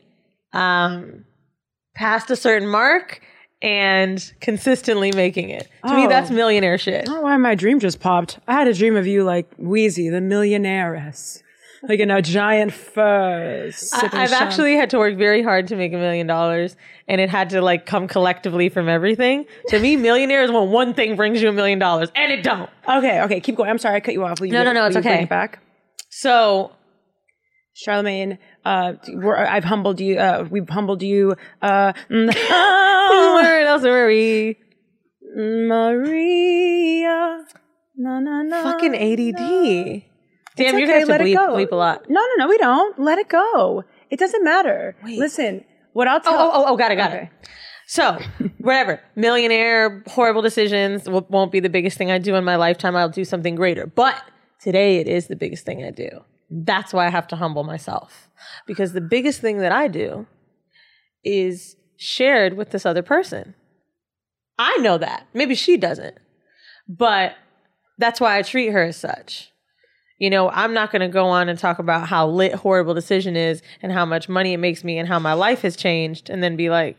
[0.53, 1.25] um,
[1.95, 3.21] past a certain mark
[3.61, 5.69] and consistently making it.
[5.87, 6.09] To me, Oh.
[6.09, 7.01] that's millionaire shit.
[7.01, 8.39] I don't know why my dream just popped.
[8.47, 11.43] I had a dream of you like Weezy, the millionairess,
[11.83, 13.65] like in a giant fur.
[13.93, 16.75] I, I've sham- actually had to work very hard to make a million dollars,
[17.07, 19.45] and it had to like come collectively from everything.
[19.67, 22.69] To me, millionaire is when one thing brings you a million dollars, and it don't.
[22.89, 23.69] Okay, okay, keep going.
[23.69, 24.39] I'm sorry, I cut you off.
[24.39, 25.21] Will you No, no, no, it's okay.
[25.23, 25.59] it back.
[26.11, 26.71] So
[27.73, 30.19] Charlemagne, uh, we're, I've humbled you.
[30.19, 31.35] Uh, we've humbled you.
[31.61, 34.57] Uh, mm, where else are we?
[35.35, 37.45] Maria.
[37.95, 38.63] No, no, no.
[38.63, 40.03] Fucking ADD.
[40.57, 41.55] Damn, you're okay, gonna have to let it bleep, go.
[41.55, 42.09] bleep a lot.
[42.09, 42.99] No, no, no, we don't.
[42.99, 43.85] Let it go.
[44.09, 44.97] It doesn't matter.
[45.05, 46.33] Listen, what I'll tell.
[46.33, 47.29] Oh, oh, oh, got it, got Okay.
[47.41, 47.49] it.
[47.87, 48.19] So,
[48.59, 48.99] whatever.
[49.15, 52.97] Millionaire, horrible decisions won't be the biggest thing I do in my lifetime.
[52.97, 53.85] I'll do something greater.
[53.85, 54.21] But
[54.61, 56.23] today it is the biggest thing I do.
[56.49, 58.29] That's why I have to humble myself.
[58.65, 60.27] Because the biggest thing that I do
[61.23, 63.55] is shared with this other person.
[64.59, 65.27] I know that.
[65.33, 66.17] Maybe she doesn't.
[66.87, 67.35] But
[67.97, 69.51] that's why I treat her as such.
[70.19, 73.35] You know, I'm not going to go on and talk about how lit horrible decision
[73.35, 76.43] is and how much money it makes me and how my life has changed and
[76.43, 76.97] then be like,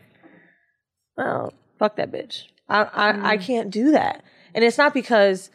[1.15, 2.45] well, fuck that bitch.
[2.67, 3.41] I, I, I mm.
[3.41, 4.23] can't do that.
[4.53, 5.51] And it's not because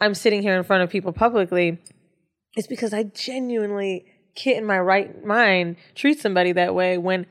[0.00, 1.78] I'm sitting here in front of people publicly.
[2.56, 7.26] It's because I genuinely can't in my right mind treat somebody that way when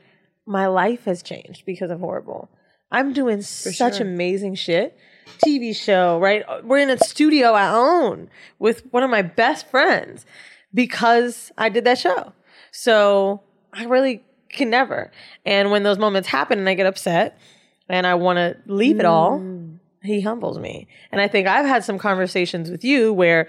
[0.46, 2.50] my life has changed because of horrible.
[2.90, 4.06] I'm doing such sure.
[4.06, 4.96] amazing shit.
[5.44, 6.44] TV show, right?
[6.64, 10.24] We're in a studio I own with one of my best friends
[10.72, 12.32] because I did that show.
[12.70, 15.12] So I really can never.
[15.44, 17.38] And when those moments happen and I get upset
[17.88, 19.67] and I want to leave it all, mm.
[20.02, 20.88] He humbles me.
[21.10, 23.48] And I think I've had some conversations with you where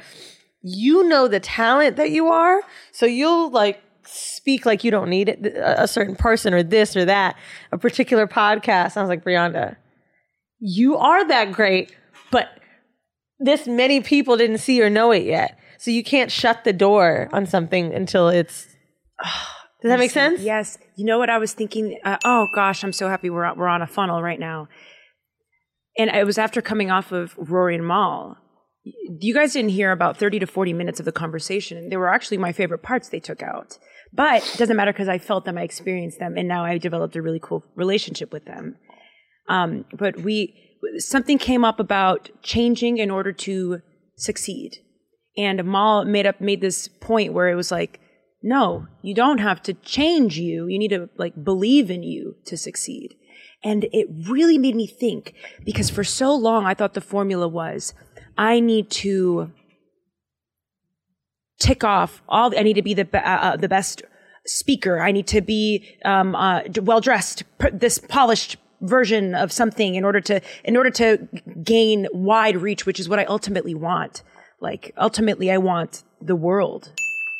[0.61, 2.61] you know the talent that you are.
[2.91, 7.05] So you'll like speak like you don't need it, a certain person or this or
[7.05, 7.35] that,
[7.71, 8.97] a particular podcast.
[8.97, 9.75] I was like, Brianda,
[10.59, 11.95] you are that great,
[12.31, 12.49] but
[13.39, 15.57] this many people didn't see or know it yet.
[15.77, 18.67] So you can't shut the door on something until it's.
[19.81, 20.41] Does that make sense?
[20.41, 20.77] Yes.
[20.97, 21.97] You know what I was thinking?
[22.03, 24.67] Uh, oh gosh, I'm so happy we're on, we're on a funnel right now.
[25.99, 28.37] And it was after coming off of Rory and Mal.
[29.19, 31.89] You guys didn't hear about 30 to 40 minutes of the conversation.
[31.89, 33.77] They were actually my favorite parts they took out.
[34.13, 37.17] But it doesn't matter because I felt them, I experienced them, and now I developed
[37.17, 38.77] a really cool relationship with them.
[39.49, 40.55] Um, but we,
[40.99, 43.81] something came up about changing in order to
[44.15, 44.77] succeed.
[45.37, 47.99] And Mal made up, made this point where it was like,
[48.41, 50.67] no, you don't have to change you.
[50.67, 53.15] You need to like believe in you to succeed.
[53.63, 55.33] And it really made me think
[55.65, 57.93] because for so long I thought the formula was
[58.37, 59.51] I need to
[61.59, 64.01] tick off all, I need to be the, uh, uh, the best
[64.45, 65.01] speaker.
[65.01, 67.43] I need to be, um, uh, well dressed,
[67.73, 71.27] this polished version of something in order to, in order to
[71.61, 74.23] gain wide reach, which is what I ultimately want.
[74.61, 76.93] Like ultimately I want the world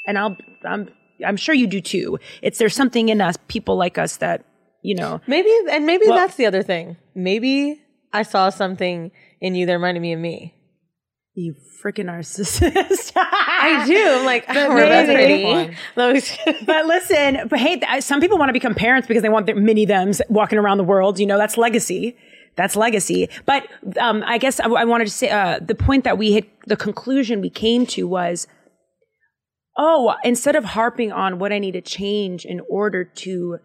[0.05, 0.89] and I'll, I'm,
[1.25, 2.19] I'm sure you do too.
[2.41, 4.43] It's, there's something in us, people like us that,
[4.81, 6.97] you know, Maybe, and maybe Well- that's the other thing.
[7.15, 7.81] Maybe
[8.13, 9.11] I saw something
[9.41, 10.55] in you that reminded me of me.
[11.35, 13.13] you freaking narcissist.
[13.15, 13.95] I do.
[14.19, 14.89] I'm like, oh, maybe.
[14.89, 15.09] that's
[15.95, 16.55] pretty.
[16.65, 19.55] But listen, but hey, th- some people want to become parents because they want their
[19.55, 21.19] mini thems walking around the world.
[21.19, 22.17] You know, that's legacy.
[22.57, 23.29] That's legacy.
[23.45, 23.63] But
[23.99, 26.75] um, I guess I, I wanted to say uh, the point that we hit, the
[26.75, 28.47] conclusion we came to was,
[29.77, 33.59] oh, instead of harping on what I need to change in order to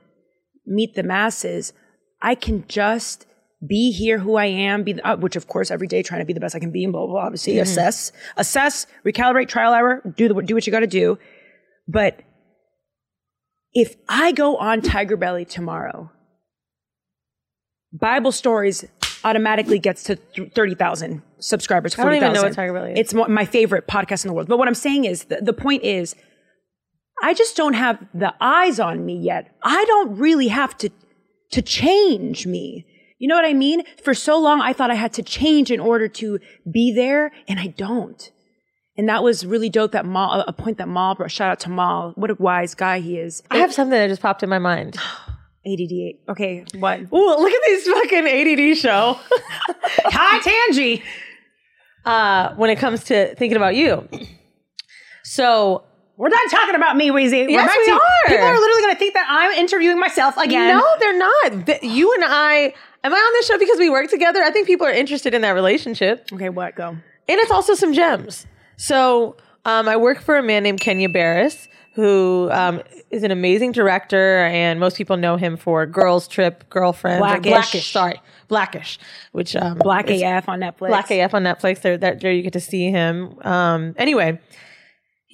[0.66, 1.72] meet the masses,
[2.22, 3.26] I can just
[3.66, 6.32] be here who I am, be uh, which of course every day trying to be
[6.32, 7.14] the best I can be, and blah blah.
[7.14, 11.18] blah obviously, assess, assess, recalibrate, trial error, do the do what you got to do.
[11.88, 12.20] But
[13.72, 16.10] if I go on Tiger Belly tomorrow,
[17.92, 18.84] Bible Stories
[19.24, 21.98] automatically gets to th- 30,000 subscribers.
[21.98, 22.98] I don't even know what Tiger Belly is.
[22.98, 24.48] It's my favorite podcast in the world.
[24.48, 26.14] But what I'm saying is, the, the point is,
[27.22, 29.50] I just don't have the eyes on me yet.
[29.62, 30.90] I don't really have to,
[31.52, 32.86] to change me.
[33.18, 33.82] You know what I mean?
[34.02, 36.38] For so long, I thought I had to change in order to
[36.70, 38.30] be there, and I don't.
[38.96, 39.92] And that was really dope.
[39.92, 41.30] That Mal, a point that Mal brought.
[41.30, 42.12] Shout out to Mal.
[42.16, 43.42] What a wise guy he is.
[43.50, 44.96] I have something that just popped in my mind.
[45.66, 46.28] ADD.
[46.28, 47.00] Okay, what?
[47.00, 49.18] Ooh, look at this fucking ADD show.
[50.04, 51.02] Hi, Tangy.
[52.04, 54.06] uh, when it comes to thinking about you.
[55.24, 55.84] So
[56.16, 57.44] We're not talking about me, Weezy.
[57.46, 58.00] We're Yes, we to- are.
[58.28, 60.76] People are literally going to think that I'm interviewing myself again.
[60.76, 61.82] no, they're not.
[61.82, 62.72] You and I.
[63.02, 64.40] Am I on this show because we work together?
[64.42, 66.74] I think people are interested in that relationship, Okay, what?
[66.76, 66.88] Go.
[66.90, 68.46] and it's also some gems.
[68.76, 73.72] So um, I work for a man named Kenya Barris, who um, is an amazing
[73.72, 77.50] director, and most people know him for Girls Trip, Girlfriend, Blackish.
[77.52, 77.92] Blackish.
[77.92, 78.98] Sorry, Blackish,
[79.32, 80.88] which um, Black AF on Netflix.
[80.88, 81.82] Black AF on Netflix.
[81.82, 83.36] There, there, there you get to see him.
[83.42, 84.40] Um, anyway,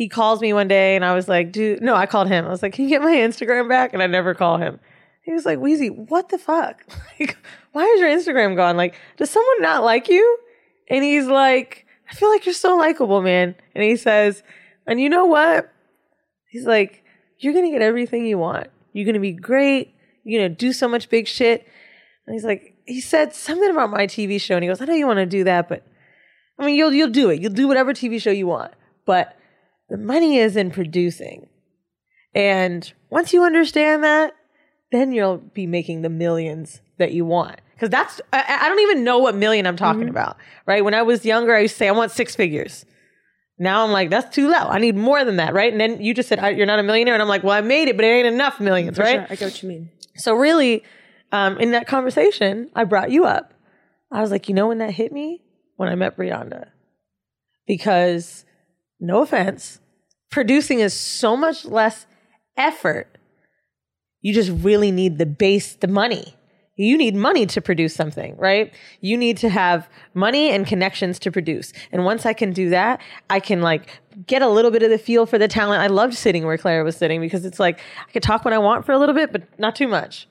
[0.01, 2.47] he calls me one day, and I was like, "Dude, no." I called him.
[2.47, 4.81] I was like, "Can you get my Instagram back?" And I never call him.
[5.21, 6.83] He was like, "Weezy, what the fuck?
[7.21, 7.37] Like,
[7.73, 8.79] why is your Instagram gone?
[8.79, 10.39] Like, does someone not like you?"
[10.89, 14.43] And he's like, "I feel like you're so likable, man." And he says,
[14.87, 15.71] "And you know what?"
[16.49, 17.05] He's like,
[17.39, 18.69] "You're gonna get everything you want.
[18.95, 19.95] You're gonna be great.
[20.25, 21.69] You're gonna do so much big shit."
[22.27, 24.95] And he's like, he said something about my TV show, and he goes, "I know
[24.95, 25.87] you want to do that, but
[26.59, 27.43] I mean, you'll you'll do it.
[27.43, 28.73] You'll do whatever TV show you want,
[29.05, 29.37] but
[29.91, 31.49] the money is in producing.
[32.35, 34.35] And once you understand that,
[34.93, 37.61] then you'll be making the millions that you want.
[37.75, 40.85] Because that's I, I don't even know what million I'm talking about, right?
[40.85, 42.85] When I was younger, I used to say I want six figures.
[43.59, 44.69] Now I'm like, that's too low.
[44.69, 45.73] I need more than that, right?
[45.73, 47.89] And then you just said you're not a millionaire, and I'm like, well, I made
[47.89, 49.21] it, but it ain't enough millions, right?
[49.21, 49.91] Sure, I get what you mean.
[50.17, 50.83] So really,
[51.33, 53.55] um, in that conversation, I brought you up.
[54.13, 55.43] I was like, you know, when that hit me
[55.77, 56.69] when I met Brianda,
[57.67, 58.45] because
[58.99, 59.80] no offense,
[60.31, 62.07] producing is so much less
[62.57, 63.19] effort.
[64.21, 66.35] You just really need the base, the money.
[66.77, 68.73] You need money to produce something, right?
[69.03, 71.75] You need to have money and connections to produce.
[71.93, 74.97] And once I can do that, I can like get a little bit of the
[74.97, 75.83] feel for the talent.
[75.83, 78.59] I loved sitting where Clara was sitting because it's like I could talk when I
[78.59, 80.27] want for a little bit, but not too much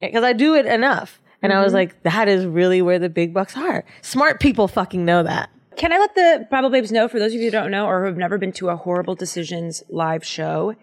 [0.00, 1.20] because I do it enough.
[1.42, 1.76] And I was mm-hmm.
[1.76, 3.84] like, that is really where the big bucks are.
[4.02, 5.50] Smart people fucking know that.
[5.78, 8.00] Can I let the Bible Babes know, for those of you who don't know or
[8.00, 10.74] who have never been to a Horrible Decisions live show,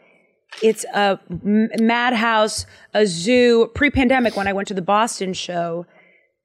[0.62, 3.69] it's a madhouse, a zoo.
[3.75, 5.86] Pre-pandemic, when I went to the Boston show,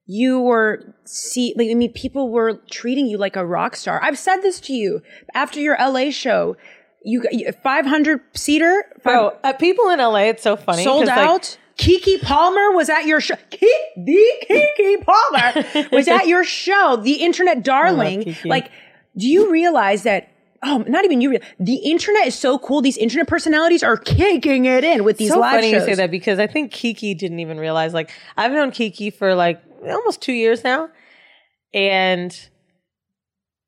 [0.07, 4.01] you were see, like, I mean, people were treating you like a rock star.
[4.03, 5.01] I've said this to you
[5.35, 6.57] after your LA show.
[7.05, 10.83] You got 500 seater, Bro, uh, people in LA, it's so funny.
[10.85, 11.59] sold 'cause, like, out.
[11.81, 13.37] Keke Palmer was at your show.
[13.51, 16.97] Ki- the Keke Palmer was at your show.
[17.03, 18.37] The internet darling.
[18.45, 18.71] Like,
[19.17, 20.29] do you realize that?
[20.63, 21.31] Oh, not even you.
[21.31, 22.83] Real, the internet is so cool.
[22.83, 25.83] These internet personalities are kicking it in with these so live funny shows.
[25.89, 27.95] you say that because I think Keke didn't even realize.
[27.95, 30.91] Like I've known Keke for like almost two years now,
[31.73, 32.39] and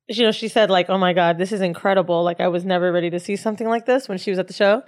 [0.09, 2.93] you know she said like, "Oh my god, this is incredible!" Like I was never
[2.93, 4.83] ready to see something like this when she was at the show,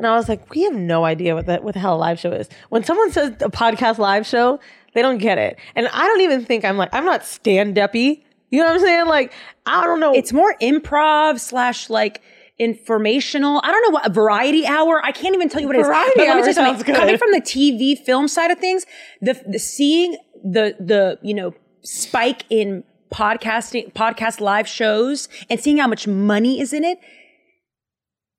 [0.00, 2.18] and I was like, "We have no idea what that what the hell a live
[2.18, 4.58] show is." When someone says a podcast live show,
[4.94, 8.24] they don't get it, and I don't even think I'm like I'm not stand uppy.
[8.50, 9.06] You know what I'm saying?
[9.06, 9.32] Like
[9.66, 10.12] I don't know.
[10.14, 12.22] it's more improv slash like
[12.58, 13.60] informational.
[13.64, 15.00] I don't know what a variety hour.
[15.04, 15.86] I can't even tell you what it is.
[15.86, 16.74] Variety But let me hour tell you something.
[16.74, 16.96] sounds good.
[16.96, 18.86] Coming from the TV film side of things,
[19.20, 25.78] the, the seeing the the you know spike in podcasting podcast live shows and seeing
[25.78, 26.98] how much money is in it.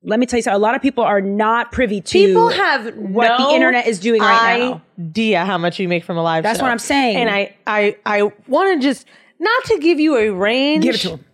[0.04, 0.56] Let me tell you something.
[0.56, 4.00] A lot of people are not privy to People have what no the internet is
[4.00, 4.82] doing right now.
[5.00, 6.50] Idea how much you make from a live show.
[6.50, 6.66] That's show.
[6.66, 7.18] what I'm saying.
[7.18, 9.06] And I, I, I want to just
[9.40, 10.84] not to give you a range.
[10.84, 11.26] Give it to them.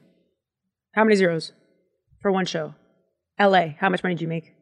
[0.94, 1.54] How many zeros
[2.22, 2.74] for one show?
[3.40, 3.78] L.A.
[3.80, 4.54] How much money did you make?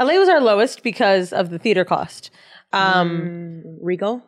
[0.00, 2.30] LA was our lowest because of the theater cost.
[2.72, 4.22] Um, Regal.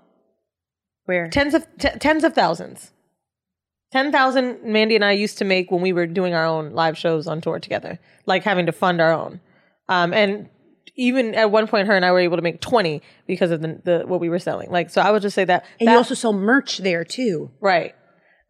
[1.05, 1.29] Where?
[1.29, 2.93] Tens of t- tens of thousands.
[3.95, 4.57] Ten thousand.
[4.65, 7.41] Mandii and I used to make when we were doing our own live shows on
[7.41, 9.39] tour together, like having to fund our own.
[9.89, 10.49] Um, and
[10.97, 13.81] even at one point, her and I were able to make twenty because of the,
[13.85, 14.69] the what we were selling.
[14.69, 15.65] Like, so I would just say that.
[15.79, 17.53] And that- you also sell merch there too.
[17.61, 17.95] Right.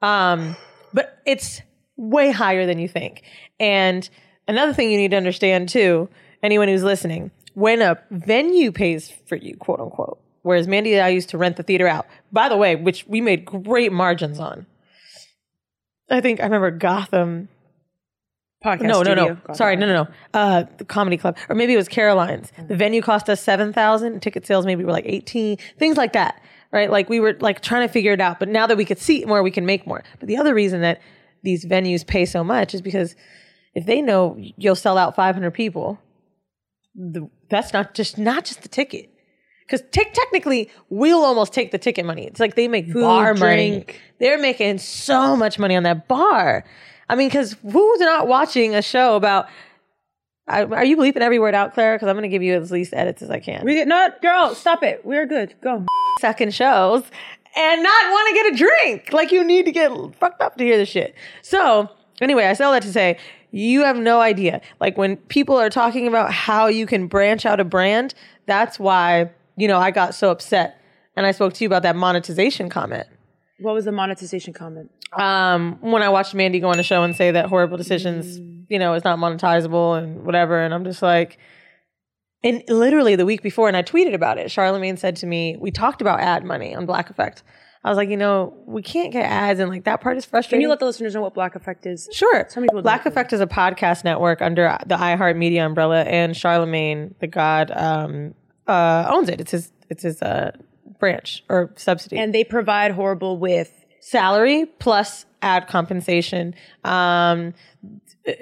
[0.01, 0.57] Um,
[0.95, 1.61] but it's
[1.99, 3.23] way higher than you think.
[3.61, 4.09] And
[4.49, 6.09] another thing you need to understand too,
[6.43, 11.09] anyone who's listening, when a venue pays for you, quote unquote, whereas Mandii and I
[11.09, 14.65] used to rent the theater out, by the way, which we made great margins on.
[16.11, 17.49] I think I remember Gotham.
[18.65, 19.55] Podcast No, no, no.
[19.55, 20.09] Sorry, no, no, no.
[20.33, 22.51] Uh, the comedy club, or maybe it was Caroline's.
[22.67, 24.21] The venue cost us seven thousand.
[24.21, 25.59] Ticket sales maybe were like eighteen.
[25.79, 26.91] Things like that, right?
[26.91, 28.39] Like we were like trying to figure it out.
[28.39, 30.03] But now that we could seat more, we can make more.
[30.19, 31.03] But the other reason that
[31.43, 33.15] these venues pay so much is because
[33.75, 35.99] if they know you'll sell out five hundred people,
[36.95, 39.11] the, that's not just not just the ticket.
[39.75, 42.27] Because te- technically, we'll almost take the ticket money.
[42.27, 43.71] It's like they make bar money.
[43.71, 44.01] drink.
[44.21, 46.65] They're making so much money on that bar.
[47.09, 49.49] I mean, because who's not watching a show about?
[50.47, 51.97] I, are you bleeping every word out, Claire?
[51.97, 53.65] Because I'm going to give you as least edits as I can.
[53.65, 54.55] We get not girl.
[54.55, 55.05] Stop it.
[55.05, 55.55] We're good.
[55.61, 55.85] Go.
[56.21, 57.03] Second shows
[57.57, 59.13] and not want to get a drink.
[59.13, 61.15] Like you need to get fucked up to hear this shit.
[61.43, 61.89] So
[62.21, 63.19] anyway, I say all that to say
[63.51, 64.61] you have no idea.
[64.81, 68.15] Like when people are talking about how you can branch out a brand,
[68.47, 70.81] that's why you know I got so upset
[71.17, 73.07] and I spoke to you about that monetization comment.
[73.61, 74.91] What was the monetization comment?
[75.13, 78.39] um, when I watched Mandii go on a show and say that horrible decisions,
[78.69, 81.39] you know, is not monetizable and whatever, and I'm just like,
[82.43, 84.51] and literally the week before, and I tweeted about it.
[84.51, 87.43] Charlemagne said to me, "We talked about ad money on Black Effect."
[87.85, 90.31] I was like, you know, we can't get ads, and like that part is Can
[90.31, 90.63] frustrating.
[90.63, 92.09] you let the listeners know what Black Effect is?
[92.13, 92.45] Sure.
[92.45, 93.05] People Black.
[93.07, 98.35] Effect is a podcast network under the iHeartMedia umbrella, and Charlemagne, the God, um,
[98.67, 99.41] uh, owns it.
[99.41, 99.71] It's his.
[99.91, 100.53] It's his uh,
[100.99, 107.53] branch or subsidy And they provide horrible with salary plus ad compensation, um,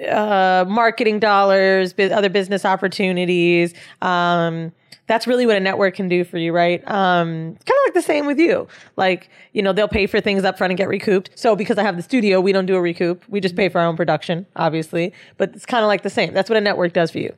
[0.09, 3.73] uh, marketing dollars, bu- other business opportunities.
[4.01, 4.71] Um,
[5.07, 6.81] that's really what a network can do for you, right?
[6.87, 8.67] Um, kind of like the same with you.
[8.95, 11.31] Like, you know, they'll pay for things up front and get recouped.
[11.35, 13.21] So because I have the studio, we don't do a recoup.
[13.27, 15.11] We just pay for our own production, obviously.
[15.37, 16.33] But it's kind of like the same.
[16.33, 17.35] That's what a network does for you.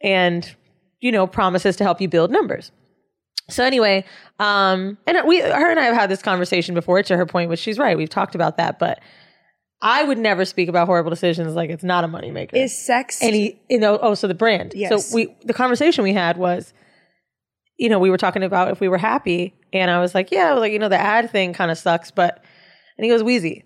[0.00, 0.54] And,
[1.02, 2.72] you know, promises to help you build numbers.
[3.50, 4.06] So anyway,
[4.38, 7.02] um, and we, her and I have had this conversation before.
[7.02, 7.98] To her point, which she's right.
[7.98, 9.00] We've talked about that, but
[9.82, 12.54] I would never speak about horrible decisions like it's not a moneymaker.
[12.54, 13.18] is sex.
[13.20, 14.72] any, you know, oh, so the brand.
[14.76, 15.10] Yes.
[15.10, 16.72] So we, the conversation we had was,
[17.76, 20.50] you know, we were talking about if we were happy, and I was like, yeah,
[20.50, 22.44] I was like, you know, the ad thing kind of sucks, but,
[22.96, 23.64] and he goes, Weezy,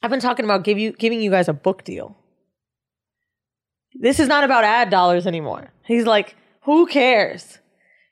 [0.00, 2.16] I've been talking about give you giving you guys a book deal.
[3.94, 5.72] This is not about ad dollars anymore.
[5.90, 7.58] He's like, who cares?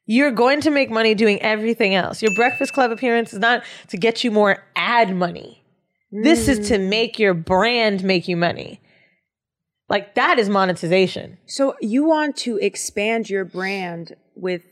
[0.07, 2.23] You're going to make money doing everything else.
[2.23, 5.63] Your Breakfast Club appearance is not to get you more ad money.
[6.11, 8.81] This is to make your brand make you money.
[9.89, 11.39] Like that is monetization.
[11.47, 14.63] so you want to expand your brand with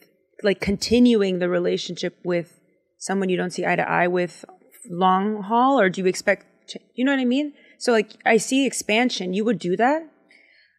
[0.43, 2.59] like continuing the relationship with
[2.99, 4.45] someone you don't see eye to eye with
[4.91, 6.47] long haul, or do you expect?
[6.69, 7.53] ch- You know what I mean?
[7.79, 9.33] So like, I see expansion.
[9.35, 10.03] You would do that.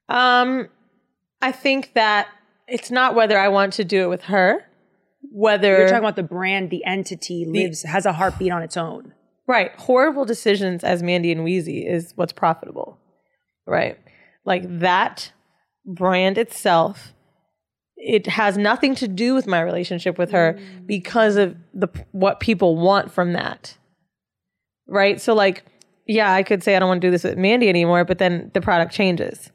[0.10, 0.70] Um,
[1.42, 2.28] I think that
[2.68, 4.66] it's not whether I want to do it with her,
[5.32, 9.14] whether You're talking about the brand, the entity lives has a heartbeat on its own.
[9.48, 13.00] right horrible decisions as Mandii and Weezy is what's profitable,
[13.66, 13.98] right?
[14.46, 15.32] Like that
[15.86, 17.14] brand itself,
[17.96, 20.86] it has nothing to do with my relationship with her mm.
[20.88, 23.78] because of the what people want from that,
[24.88, 25.20] right?
[25.20, 25.66] So like,
[26.06, 28.52] yeah, I could say I don't want to do this with Mandii anymore, but then
[28.54, 29.52] the product changes.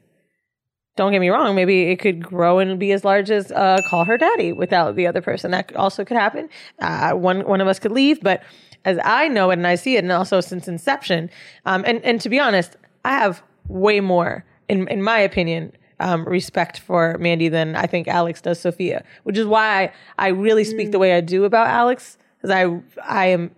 [0.95, 4.05] Don't get me wrong, maybe it could grow and be as large as uh, call
[4.05, 5.49] her daddy without the other person.
[5.49, 6.49] That also could happen.
[6.79, 8.43] Uh, one one of us could leave, but
[8.85, 11.31] as I know it and I see it, and also since inception,
[11.65, 16.25] um, and and to be honest, I have way more, in in my opinion, um,
[16.25, 20.63] respect for Mandii than I think Alex does Sofia, which is why I, I really
[20.63, 23.49] speak the way I do about Alex, because I I am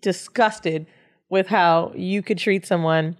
[0.00, 0.86] disgusted
[1.28, 3.16] with how you could treat someone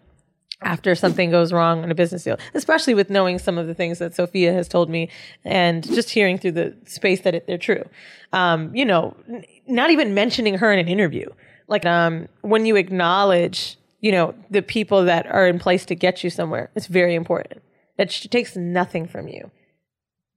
[0.63, 3.99] after something goes wrong in a business deal, especially with knowing some of the things
[3.99, 5.09] that Sofia has told me
[5.45, 7.85] and just hearing through the space that it, they're true.
[8.33, 11.27] Um, you know, n- not even mentioning her in an interview.
[11.69, 16.25] Like um, when you acknowledge, you know, the people that are in place to get
[16.25, 17.63] you somewhere, it's very important.
[17.99, 19.51] That sh- takes nothing from you.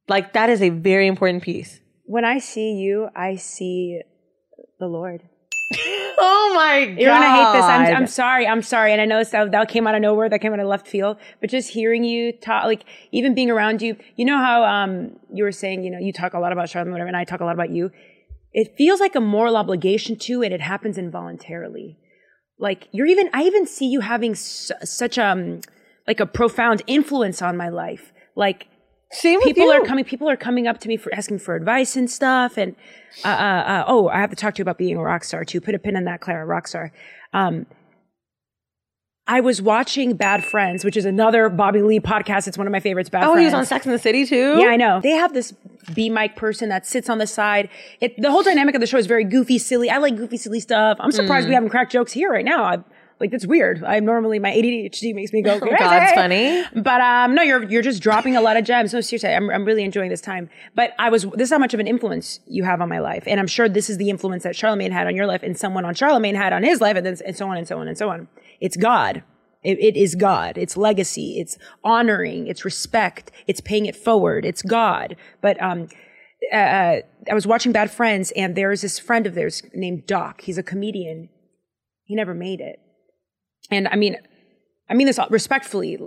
[0.08, 1.80] Like that is a very important piece.
[2.04, 4.02] When I see you, I see
[4.80, 5.24] the Lord.
[6.18, 7.00] Oh my god!
[7.00, 7.66] You're gonna hate this.
[7.66, 8.48] I'm, I'm sorry.
[8.48, 8.92] I'm sorry.
[8.94, 10.30] And I know that, that came out of nowhere.
[10.30, 11.18] That came out of left field.
[11.42, 15.44] But just hearing you talk, like even being around you, you know how um you
[15.44, 17.46] were saying, you know, you talk a lot about Charlotte, whatever, and I talk a
[17.46, 17.92] lot about you.
[18.54, 21.98] It feels like a moral obligation to and it happens involuntarily.
[22.58, 25.60] Like you're even, I even see you having s- such um
[26.08, 28.14] like a profound influence on my life.
[28.36, 28.68] Like
[29.12, 29.72] Same with people you.
[29.72, 32.76] are coming people are coming up to me for asking for advice and stuff and
[33.24, 35.46] uh, uh, uh, oh i have to talk to you about being a rock star
[35.46, 36.92] too put a pin in that clara rock star
[37.32, 37.66] um,
[39.28, 42.80] i was watching bad friends which is another bobby lee podcast it's one of my
[42.80, 44.58] favorites bad Oh, friends he was on Sex in the City too.
[44.60, 45.00] yeah, I know.
[45.02, 45.54] They have this
[45.94, 47.70] B mic person that sits on the side.
[48.02, 49.88] It, the whole dynamic of the show is very goofy, silly.
[49.90, 50.98] I like goofy, silly stuff.
[51.00, 51.56] I'm surprised we Mm.
[51.56, 52.64] haven't cracked jokes here right now.
[52.64, 52.78] I,
[53.20, 53.84] like that's weird.
[53.84, 55.60] I'm normally my ADHD makes me go.
[55.60, 55.76] Crazy.
[55.78, 56.64] God's funny.
[56.76, 58.94] But um, no, you're you're just dropping a lot of gems.
[58.94, 60.50] No, seriously, I'm I'm really enjoying this time.
[60.76, 63.24] But I was this is how much of an influence you have on my life,
[63.28, 65.86] and I'm sure this is the influence that Charlemagne had on your life, and someone
[65.86, 67.98] on Charlemagne had on his life, and then and so on and so on and
[67.98, 68.28] so on.
[68.60, 69.24] It's God.
[69.64, 70.60] It, it is God.
[70.60, 71.40] It's legacy.
[71.40, 72.46] It's honoring.
[72.48, 73.32] It's respect.
[73.48, 74.46] It's paying it forward.
[74.46, 75.16] It's God.
[75.42, 75.88] But um,
[76.54, 76.98] uh,
[77.30, 80.42] I was watching Bad Friends, and there's this friend of theirs named Doc.
[80.42, 81.30] He's a comedian.
[82.04, 82.80] He never made it.
[83.72, 84.18] And I mean,
[84.90, 85.98] I mean this respectfully.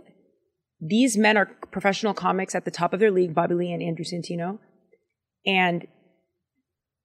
[0.81, 4.05] These men are professional comics at the top of their league, Bobby Lee and Andrew
[4.05, 4.59] Santino.
[5.45, 5.87] And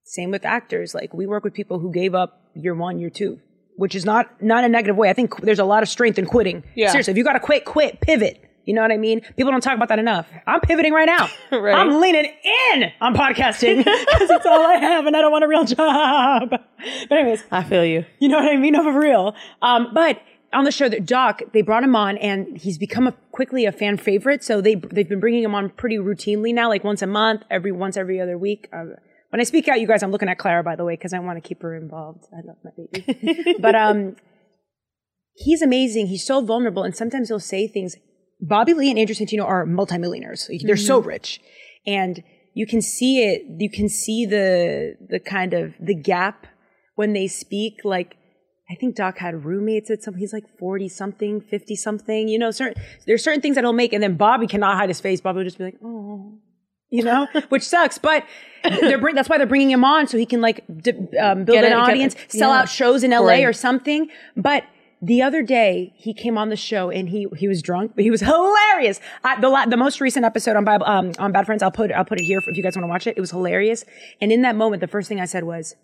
[0.06, 0.93] same with actors.
[0.93, 3.39] Like we work with people who gave up year one, year two,
[3.78, 5.10] which is not not a negative way.
[5.10, 6.64] I think there's a lot of strength in quitting.
[6.76, 6.91] Yeah.
[6.91, 8.39] Seriously, if you got to quit, quit, pivot.
[8.66, 9.20] You know what I mean?
[9.36, 10.26] People don't talk about that enough.
[10.47, 11.30] I'm pivoting right now.
[11.51, 11.76] Right.
[11.76, 12.26] I'm leaning
[12.74, 16.49] in on podcasting because it's all I have, and I don't want a real job.
[17.10, 18.06] But anyways, I feel you.
[18.20, 18.76] you know what I mean?
[18.76, 19.36] Of a real.
[19.62, 20.22] Um, but
[20.54, 23.72] on the show, that Doc, they brought him on, and he's become a, quickly a
[23.72, 24.43] fan favorite.
[24.43, 27.72] So they they've been bringing him on pretty routinely now, like once a month, every
[27.72, 28.70] once every other week.
[28.72, 28.95] Uh,
[29.30, 31.20] when I speak out, you guys, I'm looking at Clara, by the way, because I
[31.20, 32.26] want to keep her involved.
[32.32, 33.56] I love my baby.
[33.60, 34.16] but um,
[35.34, 36.08] he's amazing.
[36.08, 37.95] He's so vulnerable, and sometimes he'll say things.
[38.39, 40.49] Bobby Lee and Andrew Santino are multimillionaires.
[40.64, 41.39] They're so rich,
[41.88, 42.24] and
[42.54, 43.43] you can see it.
[43.58, 46.45] You can see the the kind of the gap
[46.95, 47.80] when they speak.
[47.84, 48.18] Like
[48.70, 50.16] I think Doc had roommates at some.
[50.16, 52.28] He's like forty something, fifty something.
[52.28, 54.99] You know, certain there's certain things that he'll make, and then Bobby cannot hide his
[55.01, 55.20] face.
[55.22, 56.38] Bobby will just be like, oh,
[56.89, 57.97] you know, which sucks.
[57.97, 58.26] But
[58.64, 61.55] they're bring, that's why they're bringing him on so he can like d- um, build
[61.57, 62.61] Get an it- audience, sell yeah.
[62.61, 63.43] out shows in LA Right.
[63.45, 64.09] or something.
[64.38, 64.64] But
[65.01, 68.11] the other day he came on the show and he he was drunk, but he
[68.11, 69.01] was hilarious.
[69.26, 71.91] I, the la- the most recent episode on Bible, um, on Bad Friends, I'll put
[71.91, 73.18] I'll put it here if you guys want to watch it.
[73.18, 73.84] It was hilarious.
[74.22, 75.76] And in that moment, the first thing I said was,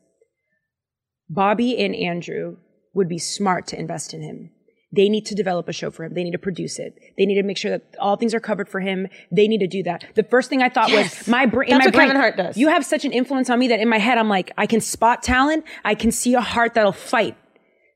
[1.29, 2.57] Bobby and Andrew
[2.99, 4.51] would be smart to invest in him.
[4.91, 6.13] They need to develop a show for him.
[6.13, 6.99] They need to produce it.
[7.17, 9.07] They need to make sure that all things are covered for him.
[9.31, 10.03] They need to do that.
[10.15, 11.69] The first thing I thought was my brain.
[11.69, 12.57] That's my what brain, Kevin Hart does.
[12.57, 14.81] You have such an influence on me that in my head I'm like I can
[14.81, 15.63] spot talent.
[15.85, 17.37] I can see a heart that'll fight.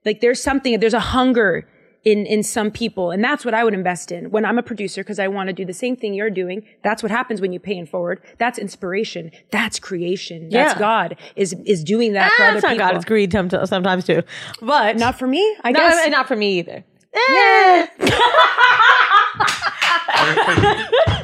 [0.05, 0.79] Like there's something.
[0.79, 1.67] There's a hunger
[2.03, 5.01] in in some people, and that's what I would invest in when I'm a producer
[5.03, 6.63] because I want to do the same thing you're doing.
[6.83, 8.21] That's what happens when you pay in forward.
[8.39, 9.31] That's inspiration.
[9.51, 10.49] That's creation.
[10.49, 10.79] That's Yeah.
[10.79, 12.87] God is is doing that for Ah, other it's not people.
[12.87, 12.95] God.
[12.97, 14.23] It's greed sometimes too,
[14.61, 15.55] but Not for me.
[15.63, 16.09] I no, guess.
[16.09, 16.83] not for me either.
[17.15, 17.87] Eh.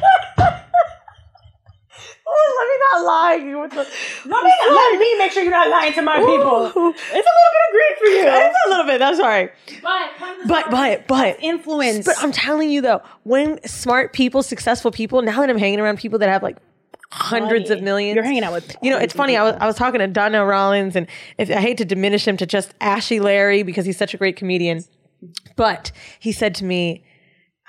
[2.32, 3.34] Oh, let me not lie.
[3.34, 6.66] You with the, Let me, let me make sure you're not lying to my people.
[6.66, 8.22] It's a little bit of greed for you.
[8.26, 8.98] it's a little bit.
[8.98, 9.52] That's all right.
[9.82, 10.10] But
[10.46, 12.06] But but but Influence.
[12.06, 15.98] But I'm telling you though, when smart people, successful people, now that I'm hanging around
[15.98, 16.58] people that have like
[17.12, 19.36] hundreds of millions, You're hanging out with You know, it's funny.
[19.36, 21.06] I was I was talking to Donnell Rawlings, and
[21.38, 24.36] if I hate to diminish him to just Ashy Larry because he's such a great
[24.36, 24.84] comedian,
[25.56, 27.04] but he said to me,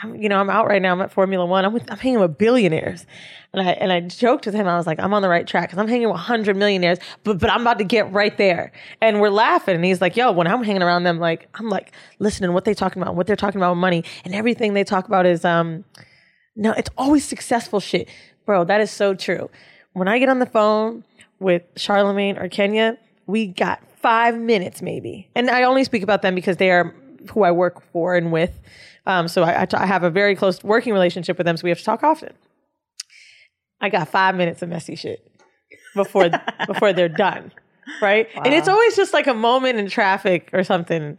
[0.01, 0.91] I'm, you know, I'm out right now.
[0.93, 1.65] I'm at Formula One.
[1.65, 3.05] I'm with, I'm hanging with billionaires.
[3.53, 4.67] And I, and I joked with him.
[4.67, 7.37] I was like, I'm on the right track because I'm hanging with 100 millionaires, but,
[7.37, 8.71] but I'm about to get right there.
[9.01, 9.75] And we're laughing.
[9.75, 12.73] And he's like, yo, when I'm hanging around them, like, I'm like listening what they
[12.73, 14.03] talking about, what they're talking about with money.
[14.23, 15.83] And everything they talk about is, um,
[16.55, 18.07] no, it's always successful shit.
[18.45, 19.49] Bro, that is so true.
[19.93, 21.03] When I get on the phone
[21.39, 22.97] with Charlemagne or Kenya,
[23.27, 25.29] we got five minutes maybe.
[25.35, 26.95] And I only speak about them because they are
[27.31, 28.57] who I work for and with.
[29.05, 31.63] Um, so I, I, t- I have a very close working relationship with them, so
[31.63, 32.33] we have to talk often.
[33.79, 35.27] I got five minutes of messy shit
[35.95, 36.29] before
[36.67, 37.51] before they're done,
[38.01, 38.27] right?
[38.35, 41.17] And it's always just like a moment in traffic or something.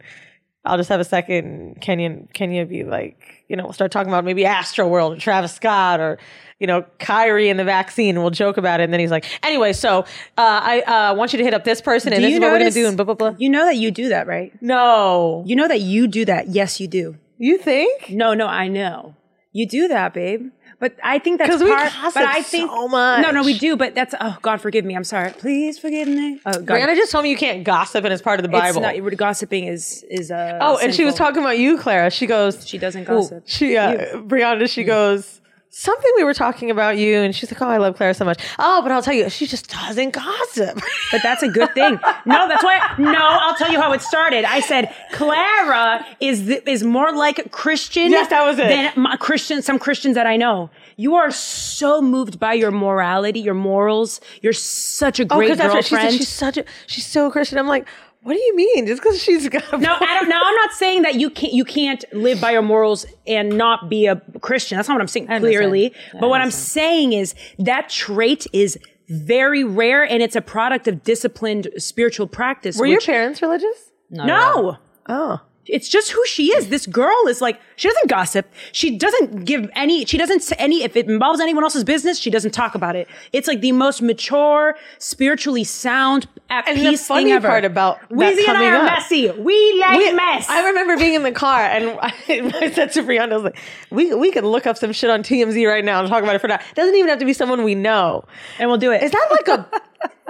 [0.65, 1.45] I'll just have a second.
[1.45, 5.19] And Kenya, Kenya be like, you know, we'll start talking about maybe Astro World or
[5.19, 6.17] Travis Scott or,
[6.59, 8.17] you know, Kyrie and the vaccine.
[8.21, 8.85] We'll joke about it.
[8.85, 10.05] And then he's like, anyway, so uh,
[10.37, 12.51] I uh, want you to hit up this person and Do this you is what
[12.53, 13.35] we're going to do and blah, blah, blah.
[13.37, 14.53] You know that you do that, right?
[14.61, 15.43] No.
[15.45, 16.47] You know that you do that.
[16.47, 17.17] Yes, you do.
[17.43, 18.09] You think?
[18.09, 19.15] No, no, I know.
[19.51, 20.51] You do that, babe.
[20.79, 21.91] But I think that's we part.
[21.91, 23.21] gossip but I think so much.
[23.21, 23.75] No, no, we do.
[23.75, 24.95] But that's oh God, forgive me.
[24.95, 25.31] I'm sorry.
[25.31, 26.39] Please forgive me.
[26.45, 28.81] Oh God, Brianna just told me you can't gossip and it's part of the Bible.
[28.81, 29.17] it's not.
[29.17, 30.57] Gossiping is is uh.
[30.61, 31.25] oh, and she was sinful.
[31.25, 32.09] talking about you, Clara.
[32.09, 33.43] She goes, She doesn't gossip.
[33.45, 35.41] She, uh, Brianna, she goes,
[35.75, 37.17] something we were talking about you.
[37.17, 38.39] And she's like, oh, I love Clara so much.
[38.59, 40.79] Oh, but I'll tell you, she just doesn't gossip.
[41.11, 41.99] But that's a good thing.
[42.25, 42.95] No, that's why.
[42.97, 44.45] No, I'll tell you how it started.
[44.45, 48.09] I said Clara is th- is more like Christian.
[48.09, 48.67] Yes, that was it.
[48.67, 50.71] Than my Christian, some Christians that I know.
[50.97, 54.21] You are so moved by your morality, your morals.
[54.41, 55.95] You're such a Oh, great because that's what she said.
[56.01, 56.17] girlfriend.
[56.17, 57.59] She's such a, she's so Christian.
[57.59, 57.87] I'm like,
[58.23, 58.87] what do you mean?
[58.87, 60.29] Just because she's got a No, I don't.
[60.29, 63.89] Now I'm not saying that you can't you can't live by your morals and not
[63.89, 64.77] be a Christian.
[64.77, 65.93] That's not what I'm saying clearly.
[66.19, 71.03] But what I'm saying is that trait is very rare and it's a product of
[71.03, 72.77] disciplined spiritual practice.
[72.77, 73.91] Were your which- parents religious?
[74.09, 74.77] No.
[75.09, 75.41] Oh.
[75.65, 76.67] It's just who she is.
[76.67, 78.51] This girl is like, she doesn't gossip.
[78.73, 82.29] She doesn't give any, she doesn't say any, if it involves anyone else's business, she
[82.29, 83.07] doesn't talk about it.
[83.31, 87.47] It's like the most mature, spiritually sound, at And the peace funny thing ever.
[87.47, 89.31] part about Weezy and I are up- messy.
[89.31, 90.49] We like We- mess.
[90.49, 92.13] I remember being in the car and I,
[92.61, 93.57] I said to Brianna, I was like,
[93.89, 96.39] we, we could look up some shit on TMZ right now and talk about it
[96.41, 96.55] for now.
[96.55, 98.25] It doesn't even have to be someone we know.
[98.59, 99.01] and we'll do it.
[99.01, 99.81] Is that like a,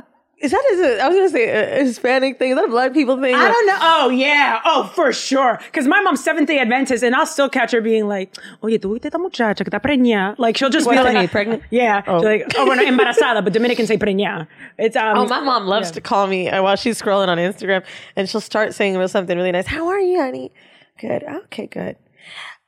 [0.43, 2.51] is that, is it, I was going to say a Hispanic thing?
[2.51, 3.33] Is that a black people thing?
[3.33, 3.77] I don't know.
[3.79, 4.59] Oh yeah.
[4.65, 5.59] Oh, for sure.
[5.65, 8.93] Because my mom's Seventh Day Adventist, and I'll still catch her being like, "Oye, tú
[8.93, 11.63] viste esta muchacha que está preñada?" Like she'll just What be like, that pregnant?
[11.69, 12.03] Yeah.
[12.05, 12.19] Oh.
[12.19, 14.47] She'll like, oh, bueno, embarazada, but Dominicans say preñada.
[14.77, 15.17] It's um.
[15.17, 17.83] Oh, my mom loves to call me uh, while she's scrolling on Instagram,
[18.15, 19.67] and she'll start saying with something really nice.
[19.67, 20.51] How are you, honey?
[20.99, 21.23] Good.
[21.23, 21.95] Okay, good.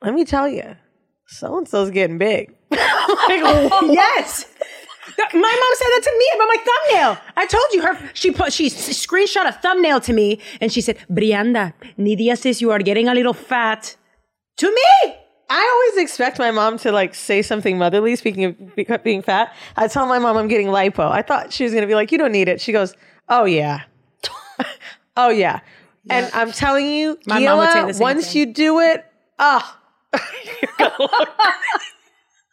[0.01, 0.76] Let me tell you,
[1.28, 2.53] so and so's getting big.
[3.28, 3.41] Like,
[3.84, 4.45] Yes.
[5.18, 7.18] My mom said that to me about my thumbnail.
[7.38, 8.10] I told you her.
[8.14, 12.72] She put she screenshot a thumbnail to me, and she said, "Brianda, Nidia says you
[12.72, 13.95] are getting a little fat."
[14.58, 15.16] To me.
[15.47, 18.16] I always expect my mom to like say something motherly.
[18.16, 18.45] Speaking
[18.89, 21.12] of being fat, I tell my mom I'm getting lipo.
[21.12, 22.95] I thought she was gonna be like, "You don't need it." She goes,
[23.30, 23.82] "Oh yeah,
[25.18, 25.60] oh yeah."
[26.10, 28.47] And I'm telling you, My mom would say Gila, the same once thing.
[28.47, 29.06] you do it,
[29.39, 29.80] ah,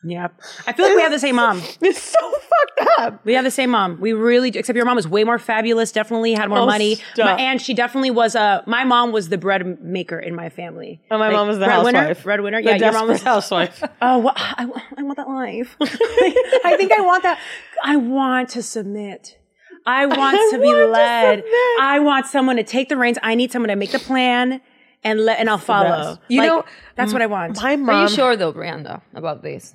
[0.05, 0.41] Yep.
[0.67, 1.63] I feel like we have the same mom.
[1.81, 3.25] it's so fucked up.
[3.25, 4.01] We have the same mom.
[4.01, 4.59] We really do.
[4.59, 5.93] Except your mom was way more fabulous.
[5.93, 7.39] Definitely had more Oh, money, stop.
[7.39, 8.65] My- and she definitely was a.
[8.67, 11.01] My mom was the bread maker in my family.
[11.11, 11.99] Oh, my Like, mom was the breadwinner?
[12.01, 12.25] housewife.
[12.25, 12.63] Breadwinner.
[12.63, 13.19] The Yeah, your mom was.
[13.23, 13.85] desperate housewife.
[14.03, 14.67] Oh, well, I,
[14.99, 15.77] I want that life.
[15.81, 17.39] I think I want that.
[17.85, 19.39] I want to submit.
[19.87, 21.39] I want I to be want to led.
[21.39, 21.55] submit.
[21.81, 23.19] I want someone to take the reins.
[23.23, 24.61] I need someone to make the plan
[25.05, 26.19] and let and I'll follow.
[26.29, 26.65] You Like, know,
[26.97, 27.57] that's what I want.
[27.63, 29.75] My mom, Are you sure though, Brianda, about this?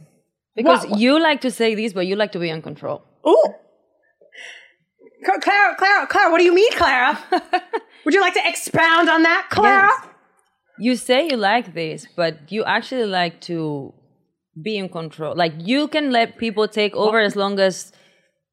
[0.58, 3.03] Because you like to say this, but you like to be in control.
[3.28, 3.53] Ooh,
[5.24, 7.18] Cla- Clara, Clara, Clara, what do you mean, Clara?
[8.05, 9.89] Would you like to expound on that, Clara?
[9.89, 10.08] Yes.
[10.80, 13.93] You say you like this, but you actually like to
[14.62, 15.36] be in control.
[15.36, 17.91] Like you can let people take over as long as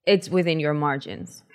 [0.06, 1.42] it's within your margins.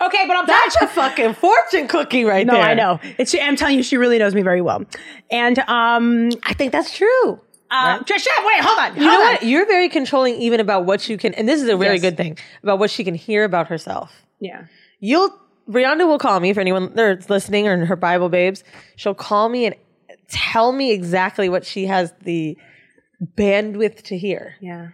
[0.00, 2.62] Okay, but I'm that's a fucking fortune cookie right No, there.
[2.62, 3.00] No, I know.
[3.18, 4.84] It's, I'm telling you, she really knows me very well.
[5.30, 7.40] And um, I think that's true.
[7.72, 8.94] Uh, Trisha, wait, hold on.
[8.96, 9.42] You know what?
[9.42, 12.02] You're very controlling even about what you can, and this is a very Yes.
[12.02, 14.12] good thing about what she can hear about herself.
[14.40, 14.66] Yeah.
[15.00, 15.30] You'll,
[15.68, 18.62] Brianda will call me for anyone that's listening or her Bible babes.
[18.96, 19.74] She'll call me and
[20.28, 22.56] tell me exactly what she has the
[23.36, 24.56] bandwidth to hear.
[24.60, 24.88] Yeah.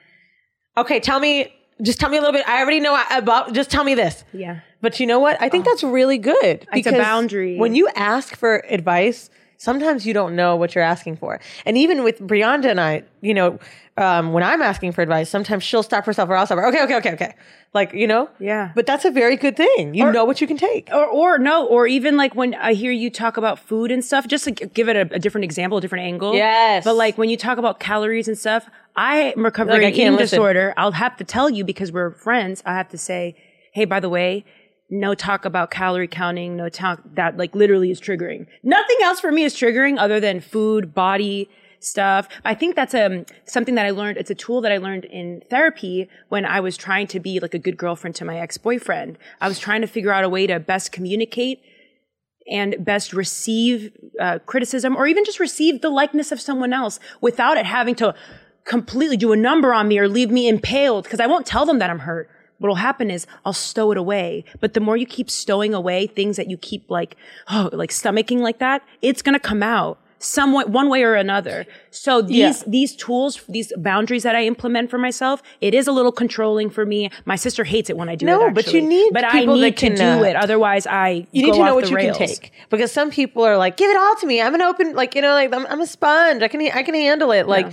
[0.76, 1.52] Okay, tell me
[1.82, 2.48] just tell me a little bit.
[2.48, 3.52] I already know about.
[3.52, 4.24] Just tell me this.
[4.32, 4.60] Yeah.
[4.80, 5.40] But you know what?
[5.40, 6.66] I think that's really good.
[6.72, 7.56] It's a boundary.
[7.56, 11.38] When you ask for advice, sometimes you don't know what you're asking for.
[11.66, 13.58] And even with Brianda and I, you know,
[13.98, 16.66] um, when I'm asking for advice, sometimes she'll stop herself or I'll stop her.
[16.68, 17.34] Okay, okay, okay, okay.
[17.74, 18.30] Like, you know?
[18.38, 18.70] Yeah.
[18.74, 19.92] But that's a very good thing.
[19.94, 20.88] You know what you can take.
[20.92, 24.26] or or no, or even like when I hear you talk about food and stuff,
[24.28, 26.34] just to give it a, a different example, a different angle.
[26.34, 26.84] Yes.
[26.84, 30.12] But like when you talk about calories and stuff, I am recovering Like, I eating
[30.12, 30.36] listen.
[30.38, 30.72] disorder.
[30.76, 32.62] I'll have to tell you because we're friends.
[32.64, 33.34] I have to say,
[33.72, 34.44] hey, by the way,
[34.90, 36.56] no talk about calorie counting.
[36.56, 38.46] No talk that like literally is triggering.
[38.62, 41.48] Nothing else for me is triggering other than food, body
[41.80, 42.28] stuff.
[42.44, 44.18] I think that's um something that I learned.
[44.18, 47.54] It's a tool that I learned in therapy when I was trying to be like
[47.54, 49.18] a good girlfriend to my ex boyfriend.
[49.40, 51.60] I was trying to figure out a way to best communicate
[52.50, 57.58] and best receive uh, criticism or even just receive the likeness of someone else without
[57.58, 58.14] it having to
[58.64, 61.78] completely do a number on me or leave me impaled because I won't tell them
[61.78, 62.30] that I'm hurt.
[62.58, 64.44] What'll happen is I'll stow it away.
[64.60, 67.16] But the more you keep stowing away things that you keep like,
[67.50, 71.64] oh, like stomaching like that, it's gonna come out somewhat one way or another.
[71.92, 72.64] So these Yeah.
[72.66, 76.84] these tools, these boundaries that I implement for myself, it is a little controlling for
[76.84, 77.08] me.
[77.24, 78.54] My sister hates it when I do No, it.
[78.54, 80.34] but you need but I need that to can, do uh, it.
[80.34, 82.16] Otherwise, I You need to know what you rails.
[82.18, 84.42] can take because some people are like, "Give it all to me.
[84.42, 86.42] I'm an open, like you know, like I'm, I'm a sponge.
[86.42, 87.66] I can, I can handle it." Like,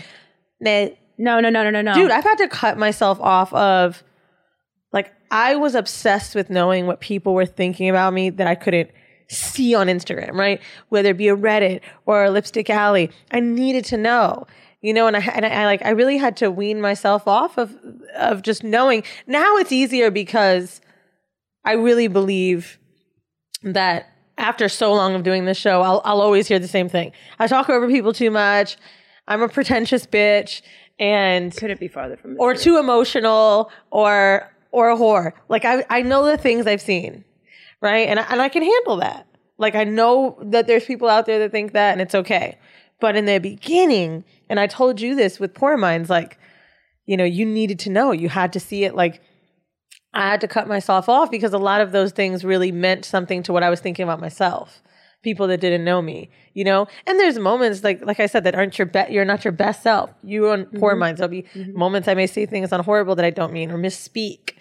[0.59, 1.95] nah, No, no, no, no, no, no.
[1.95, 4.03] dude, I've had to cut myself off of,
[5.35, 8.89] I was obsessed with knowing what people were thinking about me that I couldn't
[9.27, 10.61] see on Instagram, right?
[10.87, 14.47] Whether it be a Reddit or a Lipstick Alley, I needed to know.
[14.79, 17.75] You know, and I and I like I really had to wean myself off of
[18.15, 19.03] of just knowing.
[19.27, 20.79] Now it's easier because
[21.65, 22.79] I really believe
[23.61, 24.07] that
[24.37, 27.11] after so long of doing this show, I'll I'll always hear the same thing.
[27.39, 28.77] I talk over people too much.
[29.27, 30.61] I'm a pretentious bitch
[30.97, 32.63] and couldn't be farther from or truth.
[32.63, 35.31] too emotional or or a whore.
[35.47, 37.23] Like I I know the things I've seen,
[37.79, 38.09] right?
[38.09, 39.25] And I, and I can handle that.
[39.57, 42.57] Like I know that there's people out there that think that and it's okay.
[42.99, 46.37] But in the beginning, and I told you this with Poor Minds, like,
[47.05, 48.11] you know, you needed to know.
[48.11, 49.21] You had to see it like
[50.13, 53.43] I had to cut myself off because a lot of those things really meant something
[53.43, 54.81] to what I was thinking about myself.
[55.25, 56.87] People that didn't know me, you know.
[57.07, 59.11] And there's moments like like I said that aren't your best.
[59.11, 60.11] You're not your best self.
[60.23, 61.17] You on poor minds.
[61.17, 64.53] There'll be moments I may say things on horrible that I don't mean or misspeak.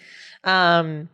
[0.43, 1.07] Um,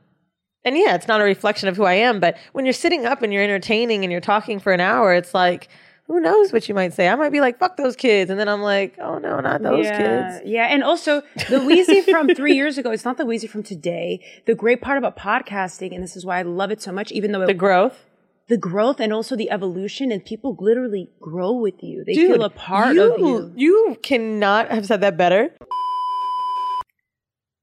[0.63, 2.21] and yeah, it's not a reflection of who I am.
[2.21, 5.33] But when you're sitting up and you're entertaining and you're talking for an hour, it's
[5.33, 5.67] like
[6.07, 7.07] who knows what you might say.
[7.07, 9.85] I might be like fuck those kids, and then I'm like oh no, not those
[9.85, 9.97] yeah,
[10.37, 10.49] kids.
[10.49, 14.23] Yeah, and also the Weezy from three years ago, it's not the Weezy from today.
[14.45, 17.33] The great part about podcasting, and this is why I love it so much, even
[17.33, 18.05] though it, The growth.
[18.51, 22.03] The growth and also the evolution, and people literally grow with you.
[22.03, 23.53] They Dude, feel a part you, of you.
[23.55, 25.55] You cannot have said that better.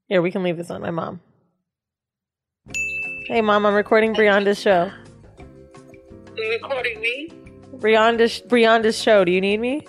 [0.07, 1.21] Here, we can leave this on my mom.
[3.27, 4.91] Hey, mom, I'm recording Brianda's show.
[6.35, 7.33] You recording me?
[7.75, 9.27] Brianda's Brianda's show.
[9.27, 9.87] Do you need me?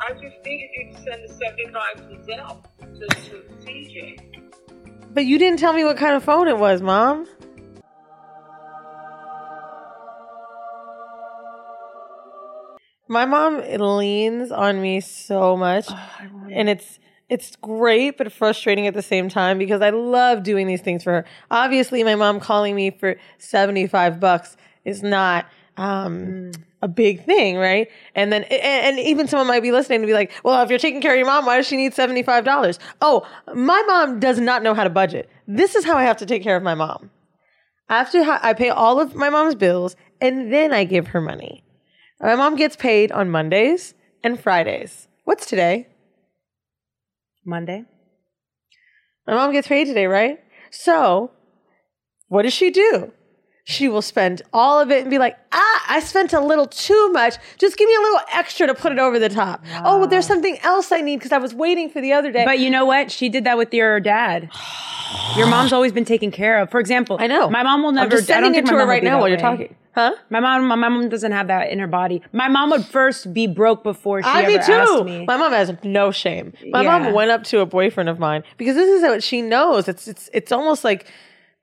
[0.00, 4.42] I just needed you to send the 75 to Zelle to, to CJ.
[5.14, 7.28] But you didn't tell me what kind of phone it was, mom.
[13.10, 15.88] My mom leans on me so much,
[16.48, 20.80] and it's it's great but frustrating at the same time because I love doing these
[20.80, 21.24] things for her.
[21.50, 25.46] Obviously, my mom calling me for seventy five bucks is not
[25.76, 26.52] um,
[26.82, 27.88] a big thing, right?
[28.14, 30.78] And then and, and even someone might be listening to be like, "Well, if you're
[30.78, 34.20] taking care of your mom, why does she need seventy five dollars?" Oh, my mom
[34.20, 35.28] does not know how to budget.
[35.48, 37.10] This is how I have to take care of my mom.
[37.88, 38.38] I have to.
[38.40, 41.64] I pay all of my mom's bills, and then I give her money.
[42.20, 45.08] My mom gets paid on Mondays and Fridays.
[45.24, 45.88] What's today?
[47.46, 47.84] Monday.
[49.26, 50.38] My mom gets paid today, right?
[50.70, 51.30] So,
[52.28, 53.12] what does she do?
[53.70, 57.12] She will spend all of it and be like, ah, I spent a little too
[57.12, 57.36] much.
[57.58, 59.64] Just give me a little extra to put it over the top.
[59.84, 62.44] Oh, well, there's something else I need because I was waiting for the other day.
[62.44, 63.10] But you know what?
[63.10, 64.50] She did that with your dad.
[65.36, 66.70] Your mom's always been taken care of.
[66.70, 67.48] For example, I know.
[67.50, 68.04] my mom will never.
[68.04, 69.42] I'm just I don't sending it to her right now while you're way.
[69.42, 69.76] talking.
[69.94, 70.12] Huh?
[70.28, 72.22] My mom, my mom doesn't have that in her body.
[72.32, 74.72] My mom would first be broke before she I ever me too.
[74.72, 75.24] asked me.
[75.26, 76.52] My mom has no shame.
[76.72, 76.98] My Yeah.
[76.98, 79.88] mom went up to a boyfriend of mine because this is what she knows.
[79.88, 81.06] It's it's it's almost like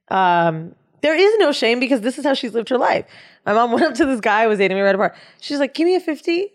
[0.10, 3.06] um, there is no shame because this is how she's lived her life.
[3.46, 5.16] My mom went up to this guy who was dating me right apart.
[5.42, 6.52] She's like, "Give me a 50.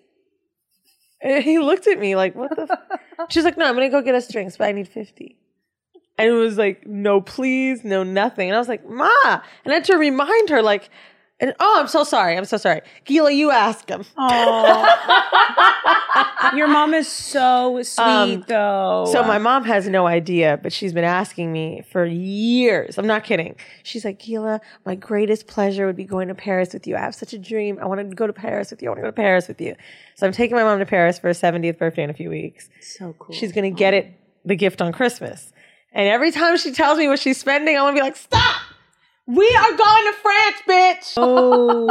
[1.21, 3.29] And he looked at me like, "What the?" F-?
[3.31, 5.37] She's like, "No, I'm gonna go get us drinks, but I need 50.
[6.19, 9.75] And it was like, "No, please, no, nothing." And I was like, "Ma," and I
[9.75, 10.91] had to remind her like.
[11.43, 12.37] And oh, I'm so sorry.
[12.39, 12.83] I'm so sorry.
[13.05, 14.05] Gila, you ask him.
[16.55, 19.09] Your mom is so sweet, Um, though.
[19.11, 22.97] So my mom has no idea, but she's been asking me for years.
[22.97, 23.57] I'm not kidding.
[23.83, 26.95] She's like, Gila, my greatest pleasure would be going to Paris with you.
[26.95, 27.79] I have such a dream.
[27.81, 28.89] I want to go to Paris with you.
[28.89, 29.75] I want to go to Paris with you.
[30.15, 32.69] So I'm taking my mom to Paris for her 70th birthday in a few weeks.
[32.81, 33.35] so cool.
[33.35, 34.13] She's gonna get it
[34.45, 35.53] the gift on Christmas.
[35.93, 38.62] And every time she tells me what she's spending, I want to be like, stop!
[39.27, 41.13] We are going to France, bitch.
[41.17, 41.87] Oh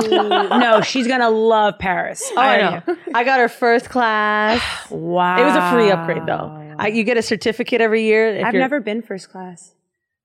[0.58, 2.30] no, she's gonna love Paris.
[2.36, 2.98] Oh, I know.
[3.16, 4.62] I got her first class.
[4.92, 5.40] Wow.
[5.42, 6.76] It was a free upgrade though.
[6.78, 8.36] I, you get a certificate every year.
[8.36, 9.74] if I've never been first class.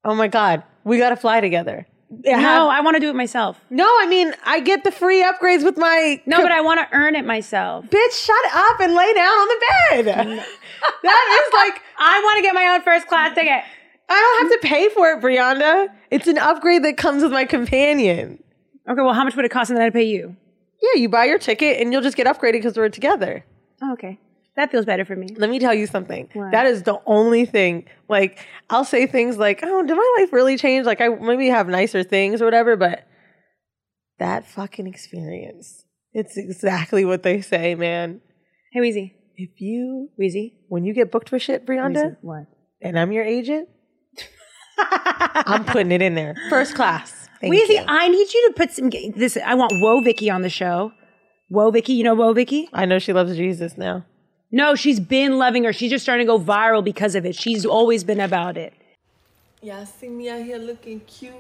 [0.05, 1.87] Oh my god, we got to fly together.
[2.09, 3.61] No, I want to do it myself.
[3.71, 6.21] no, I mean I get the free upgrades with my.
[6.27, 7.85] No, but I want to earn it myself.
[7.87, 9.67] bitch, shut up and lay down on the
[10.03, 10.05] bed.
[11.03, 13.63] that is like I want to get my own first class ticket.
[14.09, 15.89] I don't have to pay for it, Brianda.
[16.11, 18.43] It's an upgrade that comes with my companion.
[18.89, 20.37] Okay, well, how much would it cost and then I'd pay you?
[20.81, 23.45] Yeah, you buy your ticket and you'll just get upgraded because we're together.
[23.83, 24.21] Oh, okay,
[24.55, 25.29] that feels better for me.
[25.37, 26.29] Let me tell you something.
[26.35, 26.53] What?
[26.53, 27.87] That is the only thing.
[28.09, 30.87] Like, I'll say things like, oh, did my life really change?
[30.87, 33.07] Like, I maybe have nicer things or whatever, but
[34.19, 38.21] that fucking experience, it's exactly what they say, man.
[38.73, 42.45] Hey, Weezy, If you, Weezy, when you get booked for shit, Brianda, what?
[42.81, 43.69] and I'm your agent,
[44.79, 46.35] I'm putting it in there.
[46.51, 47.29] First class.
[47.41, 47.85] Thank Weezy, you.
[47.87, 49.37] I need you to put some this.
[49.37, 50.93] I want Whoa Vicky on the show.
[51.49, 52.69] Whoa Vicky, you know Whoa Vicky?
[52.73, 54.05] I know she loves Jesus now.
[54.51, 55.73] No, she's been loving her.
[55.73, 57.35] She's just starting to go viral because of it.
[57.35, 58.73] She's always been about it.
[59.63, 61.35] Y'all see me out here looking cute,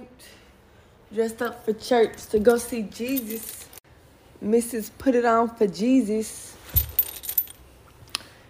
[1.12, 3.68] dressed up for church to go see Jesus.
[4.44, 4.90] Mrs.
[4.98, 6.56] Put It On for Jesus.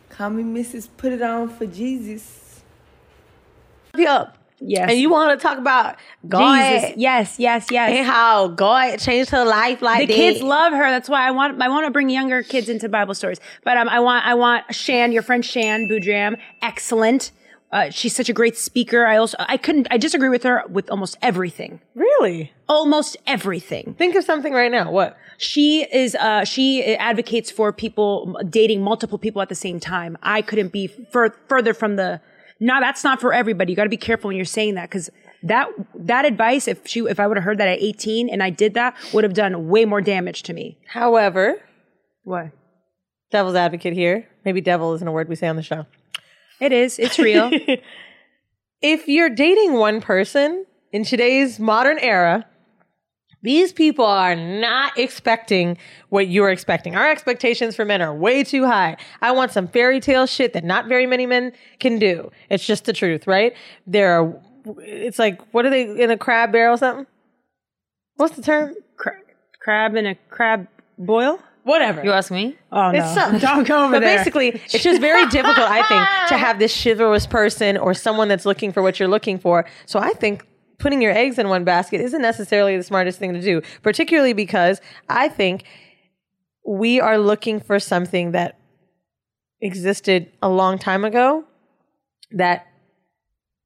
[0.09, 0.89] Call me Mrs.
[0.97, 2.63] Put It On for Jesus.
[4.07, 4.37] Up.
[4.61, 4.91] Yes.
[4.91, 5.97] And you want to talk about
[6.27, 6.97] God Jesus.
[6.97, 7.93] Yes, yes, yes.
[7.93, 10.15] and how God changed her life like the that.
[10.15, 10.91] kids love her.
[10.91, 13.39] That's why I want I want to bring younger kids into Bible stories.
[13.65, 17.33] But um, I want I want Shan, your friend Shan Boodram, excellent.
[17.73, 19.07] Uh, she's such a great speaker.
[19.07, 21.81] I also I couldn't I disagree with her with almost everything.
[21.95, 22.53] Really?
[22.69, 23.95] Almost everything.
[23.99, 24.91] Think of something right now.
[24.91, 25.19] What?
[25.37, 30.17] She is uh, she advocates for people dating multiple people at the same time.
[30.23, 32.23] I couldn't be fur- further from the.
[32.61, 33.73] No, that's not for everybody.
[33.73, 35.11] You got to be careful when you're saying that because
[35.43, 38.51] that that advice, if she if I would have heard that at 18 and I
[38.51, 40.79] did that, would have done way more damage to me.
[40.87, 41.57] However,
[42.25, 42.51] What?
[43.31, 44.27] devil's advocate here.
[44.45, 45.87] Maybe devil isn't a word we say on the show.
[46.61, 46.99] It is.
[46.99, 47.51] It's real.
[48.83, 52.47] If you're dating one person in today's modern era,
[53.47, 55.79] these people are not expecting
[56.09, 56.97] what you're expecting.
[56.97, 58.97] Our expectations for men are way too high.
[59.23, 62.33] I want some fairy tale shit that not very many men can do.
[62.51, 63.55] It's just the truth, right?
[63.87, 64.35] There are,
[64.79, 67.07] it's like, what are they in a crab barrel or something?
[68.17, 68.75] What's the term?
[68.97, 69.21] Cra-
[69.61, 70.67] crab in a crab
[70.99, 71.39] boil?
[71.63, 72.03] Whatever.
[72.03, 72.57] You ask me?
[72.73, 72.99] Oh no!
[72.99, 74.19] It's some- Don't go over but there.
[74.19, 78.45] basically, it's just very difficult, I think, to have this chivalrous person or someone that's
[78.45, 79.67] looking for what you're looking for.
[79.85, 80.47] So I think
[80.79, 84.81] putting your eggs in one basket isn't necessarily the smartest thing to do, particularly because
[85.09, 85.65] I think
[86.67, 88.59] we are looking for something that
[89.61, 91.45] existed a long time ago
[92.33, 92.67] that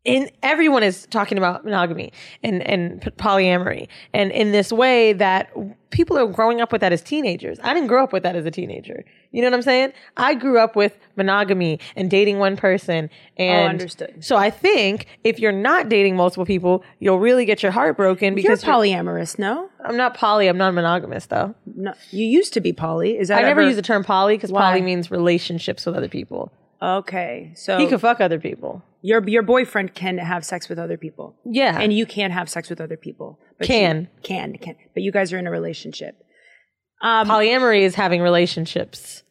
[0.05, 3.89] in everyone is talking about monogamy and and polyamory.
[4.15, 5.51] And in this way that
[5.91, 7.59] people are growing up with that as teenagers.
[7.63, 9.05] I didn't grow up with that as a teenager.
[9.33, 9.93] You know what i'm saying?
[10.17, 14.25] I grew up with monogamy and dating one person and understood.
[14.25, 18.35] so i think if you're not dating multiple people you'll really get your heart broken
[18.35, 19.69] because you're- polyamorous, no?
[19.85, 21.55] i'm not poly i'm non-monogamous though.
[21.67, 23.19] No, you used to be poly.
[23.19, 26.53] Is that i never use the term poly because poly means relationships with other people
[26.83, 30.97] Okay, so he could fuck other people your your boyfriend can have sex with other
[30.97, 31.35] people.
[31.45, 33.39] yeah and you can't have sex with other people.
[33.59, 34.01] But Can.
[34.01, 36.23] you, can can, but you guys are in a relationship.
[37.03, 39.23] Um, polyamory is having relationships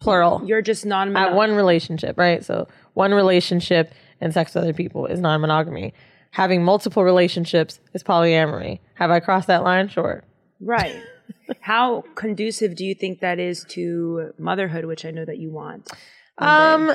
[0.00, 4.74] plural you're just non at one relationship right so one relationship and sex with other
[4.74, 5.94] people is non-monogamy
[6.32, 10.22] having multiple relationships is polyamory have i crossed that line sure
[10.60, 11.00] right.
[11.60, 15.90] How conducive do you think that is to motherhood, which I know that you want?
[16.38, 16.92] Um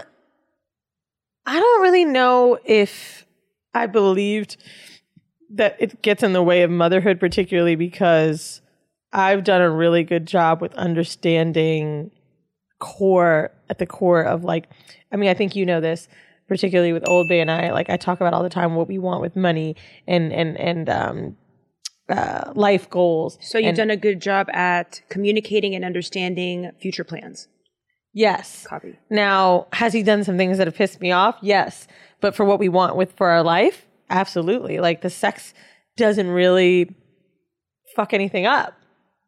[1.46, 3.26] i don't really know if
[3.74, 4.58] i believed
[5.50, 8.62] that it gets in the way of motherhood particularly because
[9.14, 12.12] i've done a really good job with understanding
[12.80, 14.70] core at the core of like
[15.12, 16.08] i mean i think you know this
[16.48, 18.98] particularly with old bay and i like i talk about all the time what we
[18.98, 19.76] want with money
[20.08, 21.38] and and and um
[22.10, 27.04] uh life goals So you've And- done a good job at communicating and understanding future
[27.06, 27.48] plans.
[28.14, 28.98] Yes Copy.
[29.10, 31.88] now has he done some things that have pissed me off yes
[32.20, 35.54] but for what we want with for our life absolutely like the sex
[35.98, 36.94] doesn't really
[37.96, 38.74] fuck anything up.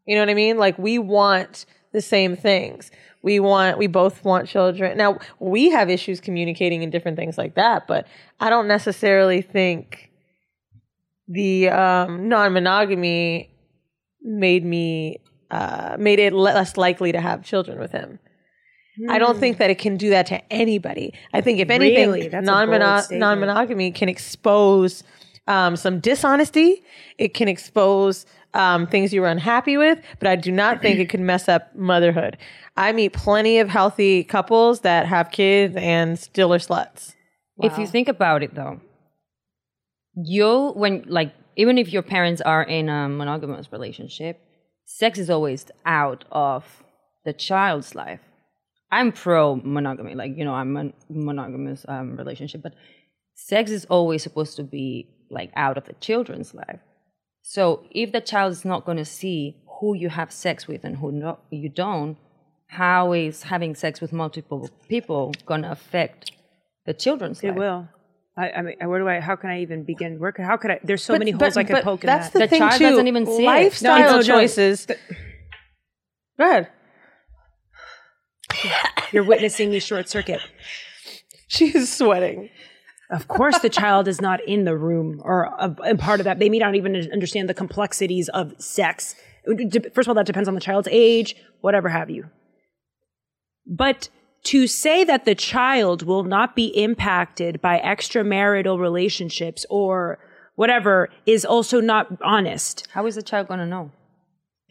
[0.05, 0.57] You know what I mean?
[0.57, 2.91] Like we want the same things.
[3.21, 4.97] We want we both want children.
[4.97, 8.07] Now, we have issues communicating and different things like that, but
[8.39, 10.09] I don't necessarily think
[11.27, 13.49] the um, non-monogamy
[14.21, 15.21] made me
[15.51, 18.19] uh, made it less likely to have children with him.
[19.09, 21.13] I don't think that it can do that to anybody.
[21.33, 22.27] I think if anything, Really?
[22.27, 25.03] That's a bold non-mono- non-monogamy can expose
[25.47, 26.83] um, some dishonesty.
[27.17, 31.09] It can expose um, things you were unhappy with, but I do not think it
[31.09, 32.37] can mess up motherhood.
[32.77, 37.13] I meet plenty of healthy couples that have kids and still are sluts.
[37.61, 38.79] If you think about it though,
[40.15, 44.39] you when like even if your parents are in a monogamous relationship,
[44.85, 46.83] sex is always out of
[47.25, 48.19] the child's life.
[48.97, 49.41] I'm pro
[49.77, 52.73] monogamy, like you know, I'm a monogamous um, relationship, but
[53.49, 54.87] sex is always supposed to be
[55.37, 56.79] like out of the children's life.
[57.55, 57.63] So
[58.03, 59.39] if the child is not going to see
[59.79, 62.15] who you have sex with and who no, you don't,
[62.67, 64.61] how is having sex with multiple
[64.93, 66.31] people going to affect
[66.87, 67.57] the children's It life?
[67.57, 67.79] will.
[68.43, 69.19] I, I mean, where do I?
[69.29, 70.11] How can I even begin?
[70.21, 70.33] Where?
[70.51, 70.79] How could I?
[70.83, 72.31] There's so But- many but- holes I could but poke in that.
[72.33, 72.89] the, The thing child too.
[72.89, 73.53] doesn't even see it.
[73.57, 74.21] Lifestyle No, no, no.
[74.33, 74.77] choices.
[76.39, 76.65] Go ahead.
[79.11, 80.41] You're witnessing me short circuit.
[81.47, 82.49] She is sweating.
[83.09, 86.39] Of course, the child is not in the room or a, a part of that.
[86.39, 89.15] They may not even understand the complexities of sex.
[89.93, 92.29] First of all, that depends on the child's age, whatever have you.
[93.67, 94.09] But
[94.45, 100.19] to say that the child will not be impacted by extramarital relationships or
[100.55, 103.91] whatever is also not honest How is the child going to know?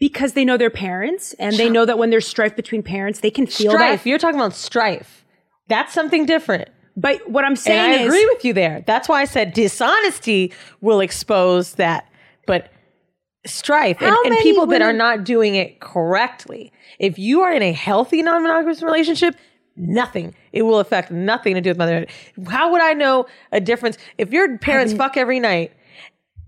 [0.03, 3.31] Because they know their parents and they know that when there's strife between parents, they
[3.31, 4.03] can feel strife.
[4.03, 4.09] that.
[4.09, 5.23] You're talking about strife.
[5.69, 6.67] That's something different.
[6.97, 8.83] But what I'm And saying I is, agree with you there.
[8.85, 10.51] That's why I said dishonesty
[10.81, 12.05] will expose that.
[12.45, 12.69] But
[13.45, 16.73] strife and, and people that are not doing it correctly.
[16.99, 19.37] If you are in a healthy non-monogamous relationship,
[19.77, 20.35] nothing.
[20.51, 22.09] It will affect nothing to do with motherhood.
[22.49, 25.71] How would I know a difference if your parents fuck every night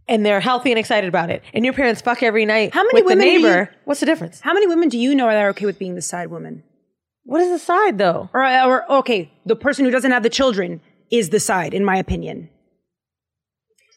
[0.07, 3.01] and they're healthy and excited about it, and your parents fuck every night How many
[3.01, 3.71] with the women do you- neighbor?
[3.85, 4.39] What's the difference?
[4.41, 6.63] how many women do you know that are okay with being the side woman?
[7.23, 8.29] What is the side though?
[8.33, 10.79] Or, or okay, the person who doesn't have the children
[11.11, 12.49] is the side, in my opinion.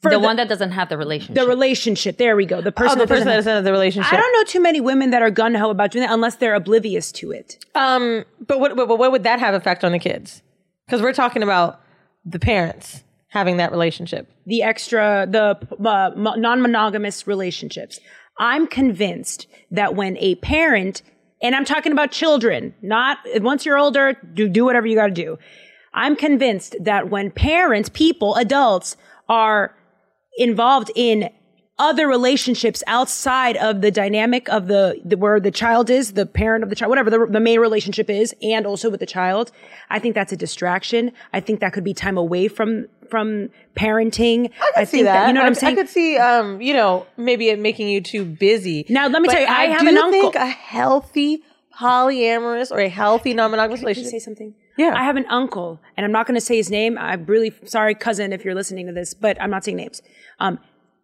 [0.00, 1.34] For the, one that doesn't have the relationship.
[1.34, 2.18] the relationship.
[2.18, 2.60] There we go.
[2.60, 4.12] The person Oh, the that doesn't that have- doesn't have the relationship.
[4.12, 6.54] I don't know too many women that are gun ho about doing that unless they're
[6.54, 7.64] oblivious to it.
[7.74, 10.40] Um, but what, but what would that have effect on the kids?
[10.86, 11.80] Because we're talking about
[12.24, 14.30] the parents having that relationship.
[14.46, 18.00] The extra, the uh, non-monogamous relationships.
[18.38, 21.02] I'm convinced that when a parent,
[21.42, 25.12] and I'm talking about children, not once you're older, do do whatever you got to
[25.12, 25.38] do.
[25.92, 28.96] I'm convinced that when parents, people, adults
[29.28, 29.74] are
[30.36, 31.30] involved in
[31.78, 36.64] other relationships outside of the dynamic of the, the where the child is, the parent
[36.64, 39.52] of the child, whatever the, the main relationship is, and also with the child.
[39.88, 41.12] I think that's a distraction.
[41.32, 44.50] I think that could be time away from from parenting.
[44.76, 45.28] I, see think that.
[45.28, 45.78] you know what I, I'm saying.
[45.78, 48.84] I could see, um, you know, maybe it making you too busy.
[48.90, 51.42] Now, let me But tell you, I have do an uncle- think a healthy
[51.74, 54.22] polyamorous or a healthy non-monogamous I say relationship.
[54.22, 54.54] something?
[54.76, 54.92] Yeah.
[54.94, 56.98] I have an uncle, and I'm not going to say his name.
[56.98, 60.02] I'm really sorry, cousin, if you're listening to this, but I'm not saying names.
[60.38, 60.58] Um,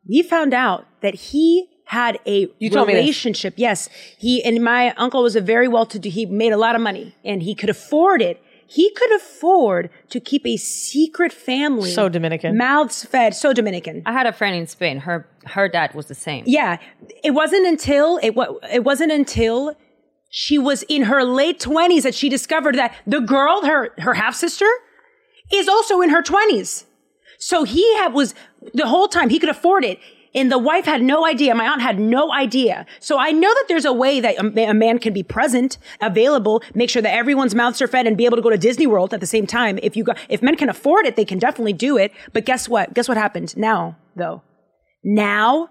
[0.08, 3.00] we found out that he had a You told me this.
[3.02, 3.54] relationship.
[3.56, 3.88] Yes,
[4.18, 6.08] he and my uncle was a very well-to-do.
[6.08, 8.40] He made a lot of money, and he could afford it.
[8.66, 11.90] He could afford to keep a secret family.
[11.90, 12.56] So Dominican.
[12.56, 13.34] mouths fed.
[13.34, 14.02] So Dominican.
[14.06, 15.00] I had a friend in Spain.
[15.00, 16.44] Her her dad was the same.
[16.46, 16.78] Yeah,
[17.22, 19.76] it wasn't until it wa- it wasn't until
[20.30, 24.34] she was in her late twenties that she discovered that the girl, her her half
[24.34, 24.66] sister,
[25.52, 26.86] is also in her twenties.
[27.38, 28.34] So he had was
[28.72, 29.98] the whole time he could afford it.
[30.36, 31.54] And the wife had no idea.
[31.54, 32.86] My aunt had no idea.
[32.98, 36.60] So I know that there's a way that a, a man can be present, available,
[36.74, 39.14] make sure that everyone's mouths are fed and be able to go to Disney World
[39.14, 39.78] at the same time.
[39.80, 42.10] If you go, if men can afford it, they can definitely do it.
[42.32, 42.94] But guess what?
[42.94, 44.42] Guess what happened now, though?
[45.04, 45.68] Now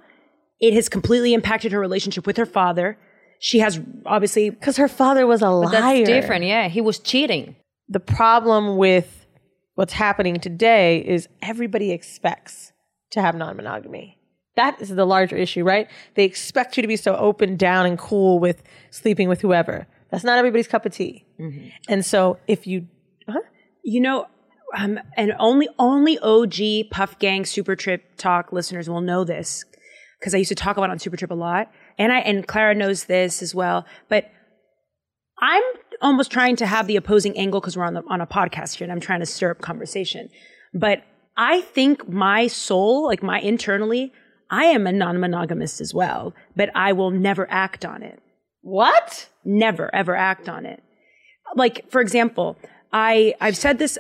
[0.62, 2.98] it has completely impacted her relationship with her father.
[3.40, 6.06] She has obviously Because her father was a But that's liar.
[6.06, 6.46] different.
[6.46, 7.58] Yeah, he was cheating.
[7.90, 9.26] The problem with
[9.76, 12.72] what's happening today is everybody expects
[13.14, 14.18] to have non-monogamy.
[14.56, 15.88] That is the larger issue, right?
[16.16, 18.62] They expect you to be so open, down, and cool with
[18.92, 19.88] sleeping with whoever.
[20.12, 21.26] That's not everybody's cup of tea.
[21.90, 22.88] And so if you,
[23.28, 23.40] huh?
[23.84, 24.28] You know,
[24.78, 29.66] um, and only only OG Puff Gang Super Trip Talk listeners will know this
[30.20, 32.48] because I used to talk about it on Super Trip a lot, and I and
[32.48, 33.86] Clara knows this as well.
[34.08, 34.32] But
[35.40, 35.64] I'm
[36.02, 38.86] almost trying to have the opposing angle because we're on the on a podcast here,
[38.86, 40.30] and I'm trying to stir up conversation.
[40.74, 41.04] But
[41.36, 44.14] I think my soul, like my internally,
[44.50, 48.22] I am a non-monogamist as well, but I will never act on it.
[48.62, 49.30] What?
[49.44, 50.84] Never ever act on it.
[51.56, 52.58] Like for example,
[52.92, 53.98] I I've said this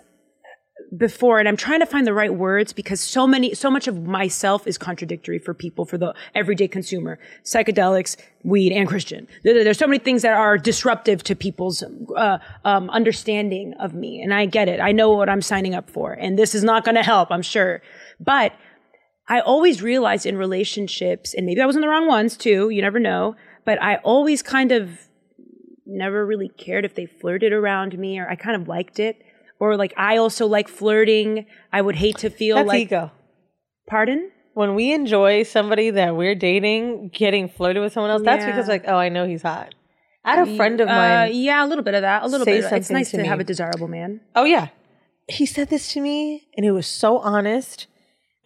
[0.98, 4.04] before and I'm trying to find the right words because so many so much of
[4.06, 7.18] myself is contradictory for people for the everyday consumer.
[7.44, 9.28] Psychedelics, weed and Christian.
[9.44, 11.84] There- There's so many things that are disruptive to people's
[12.16, 14.80] uh, um, understanding of me and I get it.
[14.80, 17.42] I know what I'm signing up for and this is not going to help, I'm
[17.42, 17.82] sure.
[18.20, 18.54] But
[19.28, 22.82] I always realized in relationships, and maybe I was in the wrong ones too, you
[22.82, 23.36] never know,
[23.66, 25.08] but I always kind of
[25.86, 29.22] never really cared if they flirted around me or I kind of liked it.
[29.64, 31.46] Or like I also like flirting.
[31.72, 33.12] I would hate to feel That's like ego.
[33.88, 34.30] pardon?
[34.56, 38.52] When we enjoy somebody that we're dating getting flirted with someone else, that's Yeah.
[38.52, 39.74] because like, oh, I know he's hot.
[40.26, 41.32] I had a friend of Uh, mine.
[41.34, 42.24] yeah, a little bit of that.
[42.24, 42.64] A little bit.
[42.64, 42.78] Of that.
[42.78, 44.20] It's nice to to, have a desirable man.
[44.36, 44.68] Oh yeah.
[45.30, 47.88] He said this to me and it was so honest.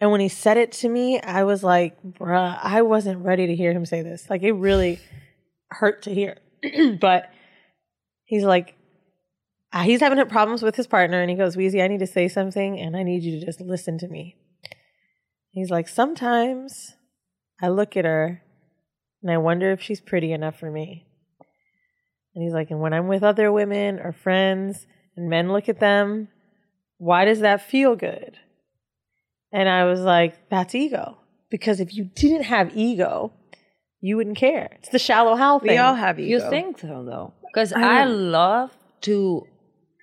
[0.00, 3.54] And when he said it to me, I was like, bruh, I wasn't ready to
[3.56, 4.30] hear him say this.
[4.30, 5.00] Like it really
[5.70, 6.36] hurt to hear.
[7.00, 7.30] but
[8.24, 8.77] he's like, uh,
[9.72, 12.28] Uh, he's having problems with his partner and he goes, Weezy, I need to say
[12.28, 14.36] something and I need you to just listen to me.
[15.50, 16.94] He's like, sometimes
[17.60, 18.42] I look at her
[19.22, 21.06] and I wonder if she's pretty enough for me.
[22.34, 25.80] And he's like, and when I'm with other women or friends and men look at
[25.80, 26.28] them,
[26.98, 28.38] why does that feel good?
[29.52, 31.18] And I was like, that's ego.
[31.50, 33.32] Because if you didn't have ego,
[34.00, 34.76] you wouldn't care.
[34.78, 35.70] It's the shallow Hal thing.
[35.70, 36.44] We all have ego.
[36.44, 37.32] You think so though?
[37.52, 38.70] Because I I, love
[39.02, 39.47] to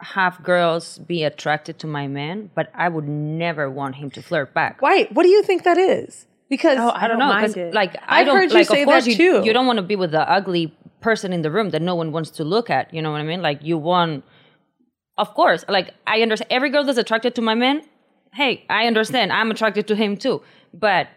[0.01, 4.53] have girls be attracted to my man, but I would never want him to flirt
[4.53, 4.81] back.
[4.81, 5.07] Why?
[5.11, 6.27] What do you think that is?
[6.49, 7.31] Because Oh, I don't know.
[7.31, 7.73] 'cause, mind it.
[7.73, 8.67] Like I I've don't heard you like.
[8.67, 9.43] say of course, that you, too.
[9.45, 12.11] you don't want to be with the ugly person in the room that no one
[12.11, 12.93] wants to look at.
[12.93, 13.41] You know what I mean?
[13.41, 14.23] Like you want.
[15.17, 16.51] Of course, like I understand.
[16.51, 17.81] Every girl that's attracted to my man,
[18.33, 19.31] hey, I understand.
[19.31, 20.41] I'm attracted to him too.
[20.73, 21.07] But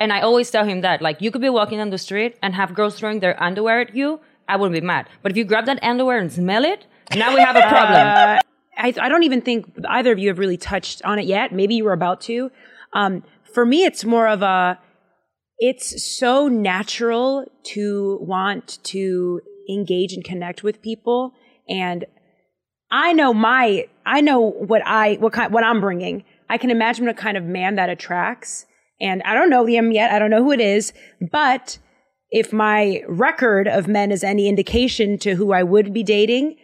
[0.00, 2.54] and I always tell him that like you could be walking down the street and
[2.54, 4.20] have girls throwing their underwear at you.
[4.48, 5.08] I wouldn't be mad.
[5.22, 8.06] But if you grab that underwear and smell it, now we have a problem.
[8.06, 8.38] Uh,
[8.76, 11.52] I, I don't even think either of you have really touched on it yet.
[11.52, 12.50] Maybe you were about to.
[12.92, 14.78] Um, for me, it's more of a,
[15.58, 21.32] it's so natural to want to engage and connect with people.
[21.68, 22.06] And
[22.90, 26.24] I know my, I know what I, what kind, what I'm bringing.
[26.48, 28.66] I can imagine what kind of man that attracts.
[29.00, 30.10] And I don't know him yet.
[30.10, 30.92] I don't know who it is,
[31.30, 31.78] but
[32.30, 36.56] if my record of men is any indication to who I would be dating,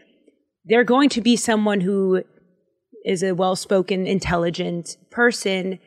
[0.66, 2.22] they're going to be someone who
[3.04, 5.78] is a well-spoken, intelligent person,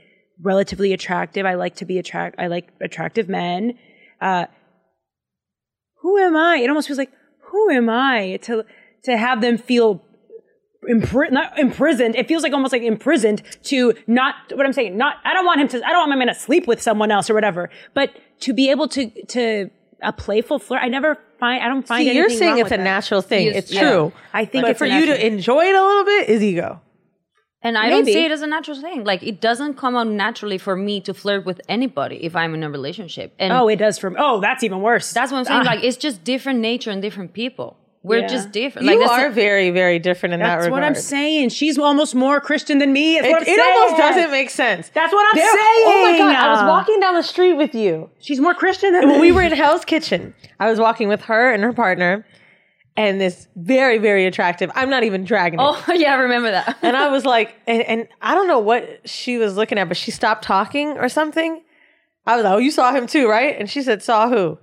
[0.42, 1.46] relatively attractive.
[1.46, 2.40] I like to be attract.
[2.40, 3.78] I like attractive men.
[4.22, 4.46] Uh,
[6.02, 6.58] who am I?
[6.58, 7.12] It almost feels like
[7.52, 8.64] who am I to
[9.04, 10.04] to have them feel
[10.90, 12.16] impri- not imprisoned.
[12.16, 14.98] It feels like almost like imprisoned to not what I'm saying.
[14.98, 15.86] Not I don't want him to.
[15.86, 17.70] I don't want my man to sleep with someone else or whatever.
[17.94, 18.12] But
[18.42, 19.70] to be able to to
[20.02, 20.82] a playful flirt.
[20.84, 21.64] I never find.
[21.64, 22.06] I don't find.
[22.08, 22.84] See, you're saying wrong it's a that.
[22.84, 23.48] natural thing.
[23.48, 23.82] Yes, it's yeah.
[23.82, 24.14] true.
[24.34, 26.82] I think but it's for you to natural- enjoy it a little bit is ego.
[27.62, 29.04] And I don't see it as a natural thing.
[29.04, 32.64] Like it doesn't come out naturally for me to flirt with anybody if I'm in
[32.64, 33.34] a relationship.
[33.38, 34.16] And Oh, it does for me.
[34.18, 35.12] Oh, that's even worse.
[35.12, 35.62] that's what I'm saying.
[35.64, 35.72] Ah.
[35.72, 37.76] Like it's just different nature and different people.
[38.02, 38.28] We're Yeah.
[38.28, 38.88] just different.
[38.88, 40.64] You like that's are very, very different in that regard.
[40.64, 41.50] That's what I'm saying.
[41.50, 43.18] She's almost more Christian than me.
[43.18, 44.90] Is It, what I'm it almost doesn't make sense.
[44.94, 45.86] That's what I'm There- saying.
[45.86, 46.36] Oh my god!
[46.36, 46.66] I was uh.
[46.68, 48.10] walking down the street with you.
[48.20, 49.22] She's more Christian than when me.
[49.22, 50.34] we were in Hell's Kitchen.
[50.62, 52.26] I was walking with her and her partner,
[52.96, 54.72] and this very, very attractive.
[54.76, 55.64] I'm not even dragging it.
[55.64, 56.78] Oh yeah, I remember that.
[56.82, 59.98] And I was like, and, and I don't know what she was looking at, but
[59.98, 61.62] she stopped talking or something.
[62.26, 63.58] I was like, oh, you saw him too, right?
[63.60, 64.58] And she said, saw who?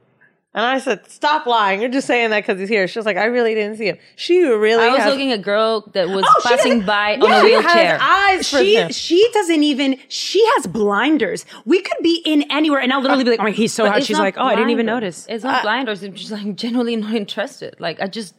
[0.57, 1.83] And I said, stop lying.
[1.83, 2.89] You're just saying that because he's here.
[2.89, 3.99] She was like, I really didn't see him.
[4.17, 7.11] She really I was has- looking at a girl that was Oh, passing doesn't- by
[7.17, 7.99] Yeah, on a she wheelchair.
[7.99, 8.91] has eyes for she him.
[8.91, 11.45] she doesn't even she has blinders.
[11.67, 13.93] We could be in anywhere, and I'll literally be like, "Oh, my, he's so But
[13.93, 16.03] hot." She's not like, "Oh, I didn't even notice." It's not uh, blinders.
[16.03, 17.77] I'm just like genuinely not interested.
[17.79, 18.35] Like I just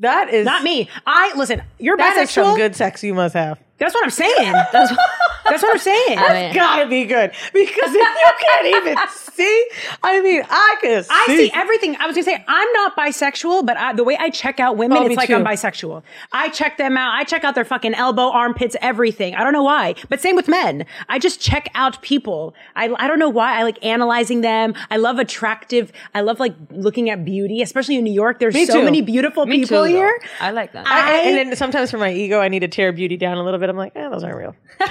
[0.00, 0.90] That is Not me.
[1.06, 1.62] I listen.
[1.78, 2.32] You're That is bisexual.
[2.44, 3.58] some good sex you must have.
[3.78, 4.52] That's what I'm saying.
[4.72, 5.00] That's what,
[5.48, 6.16] that's what I'm saying.
[6.18, 8.96] I mean, Gotta be good because if you can't even
[9.32, 9.68] see,
[10.02, 11.08] I mean, I can see.
[11.10, 11.96] I see everything.
[11.96, 14.98] I was gonna say I'm not bisexual, but I, the way I check out women,
[14.98, 15.34] Oh, it's like too.
[15.34, 16.02] I'm bisexual.
[16.32, 17.14] I check them out.
[17.14, 19.34] I check out their fucking elbow, armpits, everything.
[19.34, 20.86] I don't know why, but same with men.
[21.08, 22.54] I just check out people.
[22.76, 23.58] I I don't know why.
[23.58, 24.74] I like analyzing them.
[24.88, 25.90] I love attractive.
[26.14, 28.38] I love like looking at beauty, especially in New York.
[28.38, 28.84] There's Me so too.
[28.84, 30.16] many beautiful me people too, here.
[30.40, 30.46] though.
[30.46, 30.86] I like that.
[30.86, 33.42] I, I- and then sometimes for my ego, I need to tear beauty down a
[33.42, 33.63] little bit.
[33.70, 34.56] I'm like, eh, those aren't real.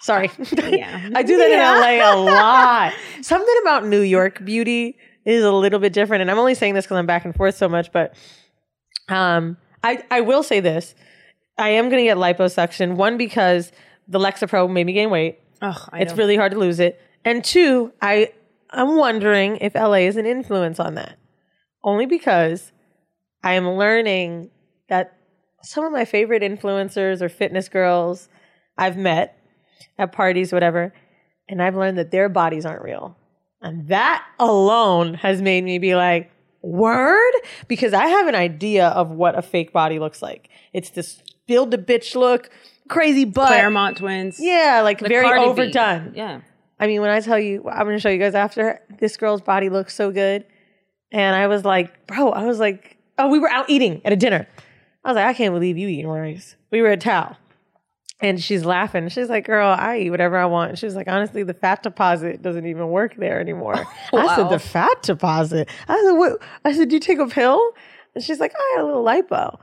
[0.00, 0.30] Sorry.
[0.52, 1.10] Yeah.
[1.14, 2.92] I do that in LA a lot.
[3.22, 6.22] Something about New York beauty is a little bit different.
[6.22, 8.14] And I'm only saying this because I'm back and forth so much, but
[9.08, 10.94] um, I, I will say this.
[11.58, 12.96] I am going to get liposuction.
[12.96, 13.72] One, because
[14.06, 15.40] the Lexapro made me gain weight.
[15.62, 17.00] Ugh, I it's really hard to lose it.
[17.24, 18.32] And two, I
[18.70, 21.18] I'm wondering if LA is an influence on that.
[21.82, 22.72] Only because
[23.42, 24.50] I am learning
[25.66, 28.28] some of my favorite influencers or fitness girls
[28.78, 29.38] I've met
[29.98, 30.94] at parties, whatever,
[31.48, 33.16] and I've learned that their bodies aren't real.
[33.60, 36.30] And that alone has made me be like,
[36.62, 37.32] word?
[37.68, 40.48] Because I have an idea of what a fake body looks like.
[40.72, 42.50] It's this build a bitch look,
[42.88, 43.48] crazy butt.
[43.48, 44.38] Clermont twins.
[44.40, 45.48] Yeah, like very Cardi B.
[45.48, 46.12] overdone.
[46.14, 46.40] Yeah.
[46.78, 49.40] I mean, when I tell you, I'm going to show you guys after, this girl's
[49.40, 50.44] body looks so good.
[51.12, 54.16] And I was like, bro, I was like, oh, we were out eating at a
[54.16, 54.46] dinner.
[55.06, 56.56] I was like, I can't believe you eating rice.
[56.72, 57.36] We were at Tao.
[58.20, 59.08] And she's laughing.
[59.08, 60.70] She's like, girl, I eat whatever I want.
[60.70, 63.86] And she's like, honestly, the fat deposit doesn't even work there anymore.
[64.12, 65.68] I said, the fat deposit?
[65.86, 66.42] I said, what?
[66.64, 67.60] I said, do you take a pill?
[68.16, 69.60] And she's like, oh, I had a little lipo.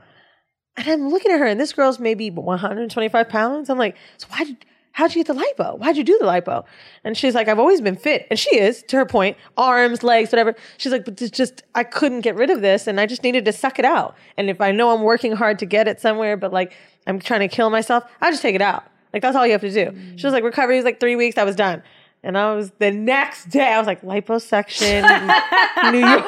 [0.78, 3.68] And I'm looking at her, and this girl's maybe 125 pounds.
[3.68, 4.64] I'm like, so why did,
[4.94, 5.76] how'd you get the lipo?
[5.76, 6.64] Why'd you do the lipo?
[7.02, 8.28] And she's like, I've always been fit.
[8.30, 10.54] And she is, to her point, arms, legs, whatever.
[10.78, 13.44] She's like, but it's just, I couldn't get rid of this, and I just needed
[13.44, 14.16] to suck it out.
[14.38, 16.72] And if I know I'm working hard to get it somewhere, but like
[17.08, 18.84] I'm trying to kill myself, I just take it out.
[19.12, 19.86] Like that's all you have to do.
[19.86, 20.18] Mm.
[20.18, 21.38] She was like, recovery was like three weeks.
[21.38, 21.82] I was done.
[22.22, 25.02] And I was the next day, I was like liposuction,
[25.92, 26.24] New York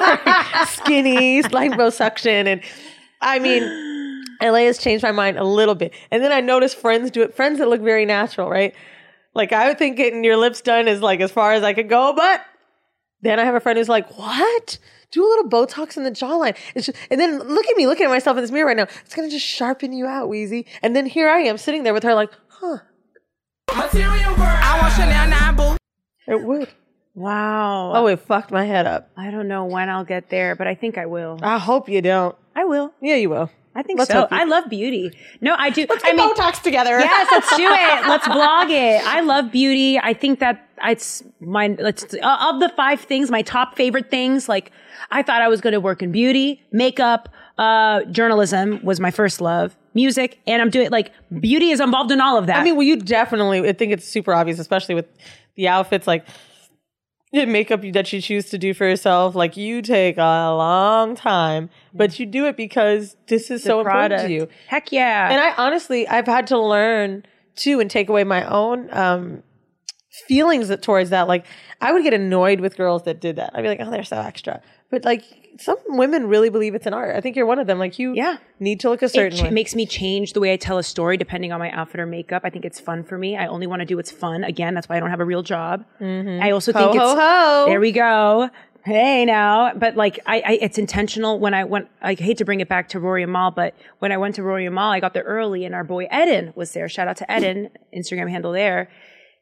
[0.67, 2.47] skinnies, liposuction.
[2.47, 2.61] And
[3.21, 3.62] I mean,
[4.43, 5.93] LA has changed my mind a little bit.
[6.11, 8.75] And then I noticed friends do it, friends that look very natural, right?
[9.35, 11.89] Like I would think getting your lips done is like as far as I could
[11.89, 12.43] go, but
[13.23, 14.79] then I have a friend who's like, "What?
[15.11, 18.07] Do a little Botox in the jawline." It's just, and then look at me, looking
[18.07, 18.87] at myself in this mirror right now.
[19.05, 20.67] It's gonna just sharpen you out, Weezy.
[20.83, 22.79] And then here I am sitting there with her, like, "Huh?
[23.75, 24.41] Material world.
[24.41, 25.77] I want Chanel 9 boo.
[26.27, 26.69] It would."
[27.14, 27.93] Wow.
[27.95, 29.11] Oh, it fucked my head up.
[29.17, 31.39] I don't know when I'll get there, but I think I will.
[31.43, 32.37] I hope you don't.
[32.55, 32.93] I will.
[33.01, 33.51] Yeah, you will.
[33.77, 34.20] I think Let's so.
[34.20, 35.12] hope I love beauty.
[35.43, 35.85] No, I do.
[35.89, 36.99] Let's I get mean, Botox together.
[36.99, 38.07] yes, let's do it.
[38.09, 39.07] Let's blog it.
[39.07, 39.99] I love beauty.
[39.99, 44.49] I think that it's my let's uh, of the five things, my top favorite things.
[44.49, 44.72] Like
[45.11, 49.41] I thought I was going to work in beauty, makeup, uh, journalism was my first
[49.41, 52.59] love, music, and I'm doing like beauty is involved in all of that.
[52.59, 53.68] I mean, well, you definitely.
[53.68, 55.07] I think it's super obvious, especially with
[55.57, 56.33] the outfits, like the
[57.45, 59.34] makeup that you choose to do for yourself.
[59.34, 64.22] Like you take a long time, but you do it because this is so important
[64.22, 64.49] to you.
[64.68, 65.30] Heck yeah.
[65.30, 69.43] And I honestly, I've had to learn too and take away my own um,
[70.26, 71.28] feelings that, towards that.
[71.28, 71.47] Like,
[71.80, 73.51] I would get annoyed with girls that did that.
[73.55, 74.62] I'd be like, oh, they're so extra.
[74.91, 75.24] But like,
[75.59, 77.16] some women really believe it's an art.
[77.16, 77.78] I think you're one of them.
[77.78, 78.37] Like, you Yeah.
[78.61, 79.51] need to look a it certain ch- way.
[79.51, 82.43] makes me change the way I tell a story depending on my outfit or makeup.
[82.45, 83.37] I think it's fun for me.
[83.37, 84.45] I only want to do what's fun.
[84.45, 85.84] Again, that's why I don't have a real job.
[86.01, 86.78] I also Mm-hmm.
[86.78, 87.64] Ho, think ho, it's ho.
[87.68, 88.51] there we go.
[88.84, 91.41] Hey now, but like I, I, it's intentional.
[91.41, 94.12] When I went, I hate to bring it back to Rory and Mal, but when
[94.12, 96.72] I went to Rory and Mal, I got there early, and our boy Eden was
[96.72, 96.89] there.
[96.89, 98.89] Shout out to Eden, Instagram handle there.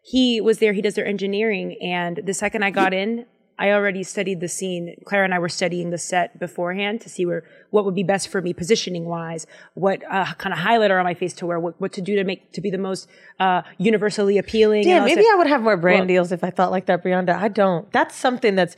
[0.02, 0.72] He was there.
[0.72, 3.26] He does their engineering, and the second I got in,
[3.58, 4.96] I already studied the scene.
[5.04, 8.28] Claire and I were studying the set beforehand to see where what would be best
[8.28, 11.80] for me positioning wise, what uh, kind of highlighter on my face to wear, what,
[11.80, 14.88] what to do to make to be the most uh, universally appealing.
[14.88, 15.24] Yeah, maybe.
[15.30, 17.36] I would have more brand Well- deals if I thought like that, Brianda.
[17.36, 17.90] I don't.
[17.92, 18.76] That's something that's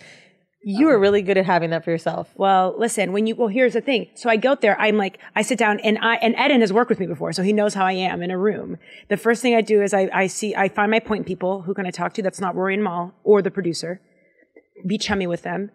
[0.69, 2.29] you are really good at having that for yourself.
[2.35, 4.09] Well, listen, when you, well, here's the thing.
[4.17, 6.73] So I go out there, I'm like, I sit down and I, and Eden has
[6.73, 8.77] worked with me before, so he knows how I am in a room.
[9.09, 11.73] The first thing I do is I, I see, I find my point people who
[11.73, 14.01] can I talk to that's not Rory and Mal or the producer,
[14.85, 15.71] be chummy with them.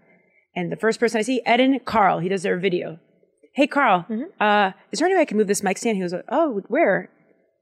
[0.55, 2.99] And the first person I see, Eden Carl, he does their video.
[3.53, 4.05] Hey, Carl,
[4.39, 5.97] uh, is there any way I can move this mic stand?
[5.97, 7.09] He was like, oh, where?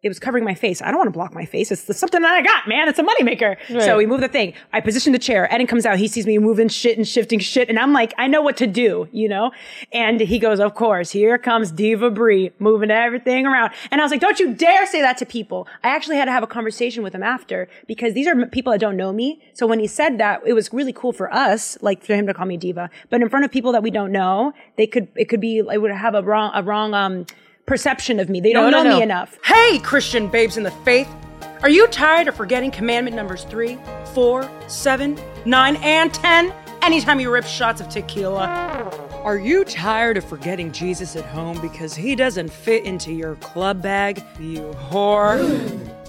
[0.02, 0.82] It was covering my face.
[0.82, 1.72] I don't want to block my face.
[1.74, 2.88] It's something that I got, man.
[2.88, 3.58] It's a moneymaker.
[3.82, 4.54] So we move the thing.
[4.72, 5.50] I position the chair.
[5.54, 5.98] Eden comes out.
[5.98, 7.68] He sees me moving shit and shifting shit.
[7.68, 9.52] And I'm like, I know what to do, you know?
[9.92, 13.74] And he goes, of course, here comes Diva Bree moving everything around.
[13.92, 15.68] And I was like, don't you dare say that to people.
[15.84, 18.80] I actually had to have a conversation with him after because these are people that
[18.80, 19.42] don't know me.
[19.54, 22.34] So when he said that, it was really cool for us, like for him to
[22.34, 22.90] call me Diva.
[23.10, 25.82] But in front of people that we don't know, they could, it could be, it
[25.82, 27.26] would have a wrong, a wrong, um,
[27.70, 28.42] perception of me.
[28.42, 28.98] They don't No, no, know no.
[28.98, 29.38] me enough.
[29.46, 31.08] Hey, Christian babes in the faith.
[31.62, 33.78] Are you tired of forgetting commandment numbers three,
[34.14, 36.52] four, seven, nine, and 10
[36.82, 38.48] anytime you rip shots of tequila?
[39.24, 43.82] Are you tired of forgetting Jesus at home because he doesn't fit into your club
[43.84, 45.38] bag, you whore?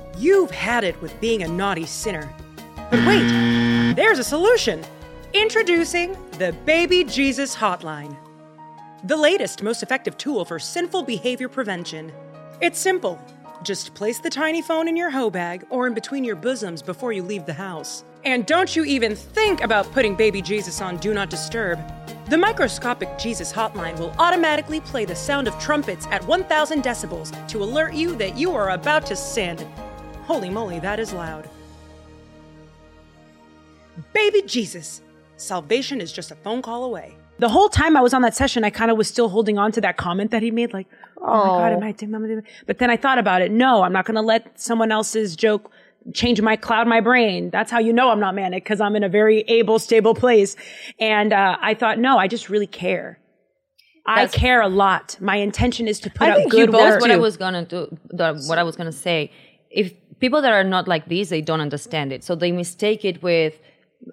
[0.19, 2.33] You've had it with being a naughty sinner.
[2.91, 4.83] But wait, there's a solution.
[5.35, 8.17] Introducing the Baby Jesus Hotline
[9.05, 12.13] the latest, most effective tool for sinful behavior prevention.
[12.61, 13.19] It's simple.
[13.63, 17.13] Just place the tiny phone in your hoe bag or in between your bosoms before
[17.13, 18.05] you leave the house.
[18.25, 21.79] And don't you even think about putting baby Jesus on Do Not Disturb.
[22.29, 27.63] The microscopic Jesus hotline will automatically play the sound of trumpets at 1000 decibels to
[27.63, 29.57] alert you that you are about to sin.
[30.25, 31.49] Holy moly, that is loud.
[34.13, 35.01] Baby Jesus,
[35.37, 37.17] salvation is just a phone call away.
[37.41, 39.73] The whole time I was on that session, I kind of was still holding on
[39.73, 40.87] to that comment that he made, like,
[41.19, 42.43] oh, my God, am I doing, am I doing?
[42.67, 43.51] But then I thought about it.
[43.51, 45.71] No, I'm not going to let someone else's joke
[46.15, 47.51] change my cloud my brain.
[47.51, 50.57] That's how you know I'm not manic because I'm in a very able, stable place.
[50.99, 53.19] And uh, I thought, no, I just really care.
[54.07, 55.17] I That's- care a lot.
[55.21, 56.91] My intention is to put I out think you good both work.
[56.91, 57.99] That's what I was gonna do.
[58.09, 59.31] The, what I was gonna say.
[59.71, 63.23] If people that are not like this, they don't understand it, so they mistake it
[63.23, 63.59] with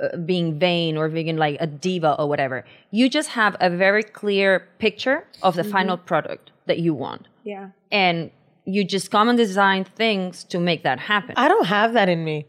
[0.01, 2.65] Uh, being vain or being like a diva or whatever.
[2.91, 5.71] You just have a very clear picture of the mm-hmm.
[5.71, 7.69] final product that you want, yeah.
[7.89, 8.29] and
[8.65, 11.35] you just come and design things to make that happen.
[11.37, 12.47] I don't have that in me.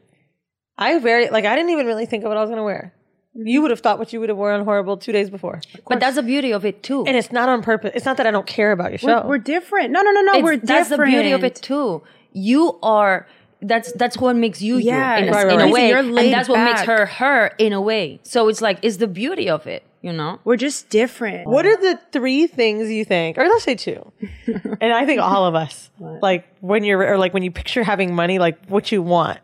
[0.77, 2.93] I very like I didn't even really think of what I was gonna wear.
[3.37, 3.47] Mm-hmm.
[3.47, 5.61] You would have thought what you would have worn horrible two days before.
[5.89, 7.05] but that's the beauty of it too.
[7.07, 7.93] And it's not on purpose.
[7.95, 9.23] It's not that I don't care about your show.
[9.23, 9.93] We're, we're different.
[9.93, 10.33] No, no, no, no.
[10.33, 10.67] It's- we're different.
[10.67, 12.03] that's the beauty of it too.
[12.33, 13.29] You are.
[13.61, 15.73] That's that's what makes you Yeah, you in a, right, in right, a right.
[15.73, 18.21] way, You're and that's what makes her her in a way.
[18.23, 20.39] So it's like it's the beauty of it, you know.
[20.45, 21.49] We're just different.
[21.49, 24.13] what are the three things you think, or let's say two,
[24.81, 28.15] and I think all of us, like when you're, or like when you picture having
[28.15, 29.41] money, like what you want.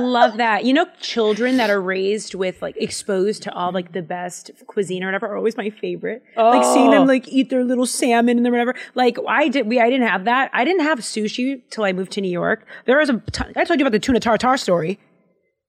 [0.00, 0.64] Love that.
[0.64, 5.02] You know, children that are raised with like exposed to all like the best cuisine
[5.02, 6.22] or whatever are always my favorite.
[6.36, 7.06] Like seeing them oh.
[7.06, 8.74] like eat their little salmon and whatever.
[8.94, 10.50] Like I did, we I didn't have that.
[10.52, 12.66] I didn't have sushi till I moved to New York.
[12.84, 14.94] There was a ton, I told you about the tuna tartar story.
[14.94, 15.00] Do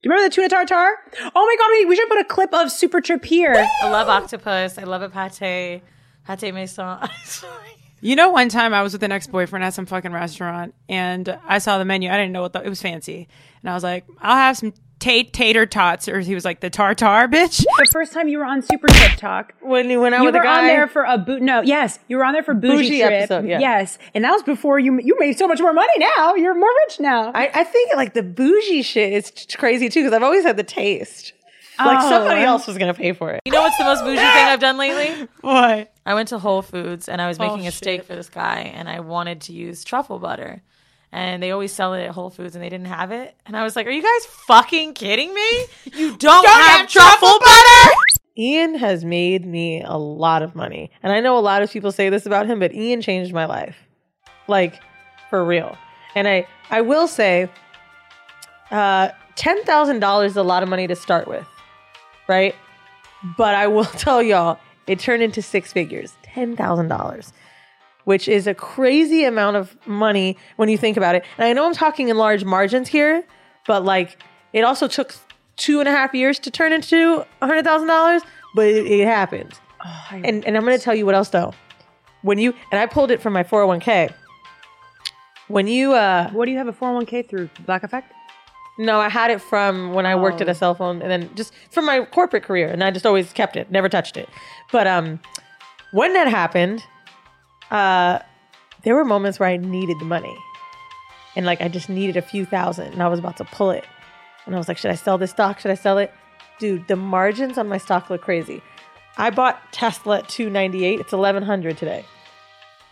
[0.03, 0.95] you remember the tuna tartar?
[1.21, 3.67] Oh my god, we, we should put a clip of Super Trip here.
[3.81, 4.77] I love octopus.
[4.77, 5.81] I love a pate.
[6.27, 6.99] Pate maison.
[7.99, 11.39] You know, one time I was with an ex boyfriend at some fucking restaurant and
[11.47, 12.11] I saw the menu.
[12.11, 13.27] I didn't know what the, it was fancy.
[13.67, 16.07] And I was like, I'll have some tate tater tots.
[16.07, 17.65] Or he was like, the tartar, bitch.
[17.79, 20.35] The first time you were on Super Trip Talk, When you went out you with
[20.35, 21.41] were a guy, on there for a boot.
[21.41, 23.11] No, yes, you were on there for bougie, Bougie trip.
[23.11, 23.59] episode, yeah.
[23.59, 25.01] Yes, and that was before you.
[25.01, 25.91] You made so much more money.
[25.97, 27.33] Now you're more rich now.
[27.35, 30.55] I, I think like the bougie shit is t- crazy too because I've always had
[30.55, 31.33] the taste.
[31.77, 33.41] Like Oh, somebody else was gonna pay for it.
[33.43, 35.27] You know what's the most bougie thing I've done lately?
[35.41, 35.93] What?
[36.05, 37.73] I went to Whole Foods and I was oh, making a shit.
[37.73, 40.63] steak for this guy and I wanted to use truffle butter.
[41.11, 43.35] And they always sell it at Whole Foods and they didn't have it.
[43.45, 45.65] And I was like, Are you guys fucking kidding me?
[45.93, 47.95] You don't, have, truffle butter?
[48.37, 50.91] Ian has made me a lot of money.
[51.01, 53.45] And I know a lot of people say this about him, but Ian changed my
[53.45, 53.75] life.
[54.47, 54.81] Like
[55.29, 55.77] for real.
[56.13, 57.49] And I I will say
[58.69, 61.45] uh $10,000 is a lot of money to start with.
[62.27, 62.55] Right?
[63.37, 66.13] But I will tell y'all, it turned into six figures.
[66.25, 67.31] $10,000.
[68.07, 71.25] Which is a crazy amount of money when you think about it.
[71.37, 73.21] And I know I'm talking in large margins here,
[73.65, 74.17] but like
[74.53, 75.13] it also took
[75.57, 78.21] two and a half years to turn into $100,000,
[78.55, 79.59] but it, it happened.
[80.11, 81.53] and, and I'm going to tell you what else though.
[82.21, 84.13] When you, and I pulled it from my 401k.
[85.49, 88.13] When you, uh, what do you have a 401k through Black Effect?
[88.77, 91.51] no, I had it from when I worked at a cell phone and then just
[91.71, 94.29] from my corporate career and I just always kept it, never touched it.
[94.71, 95.19] But um
[95.91, 96.83] when that happened,
[97.71, 98.19] uh
[98.83, 100.35] there were moments where I needed the money.
[101.35, 103.85] And like I just needed a few thousand and I was about to pull it.
[104.45, 105.59] And I was like, should I sell this stock?
[105.59, 106.11] Should I sell it?
[106.59, 108.61] Dude, the margins on my stock look crazy.
[109.17, 110.99] I bought Tesla at 298.
[110.99, 112.05] It's 1100 today.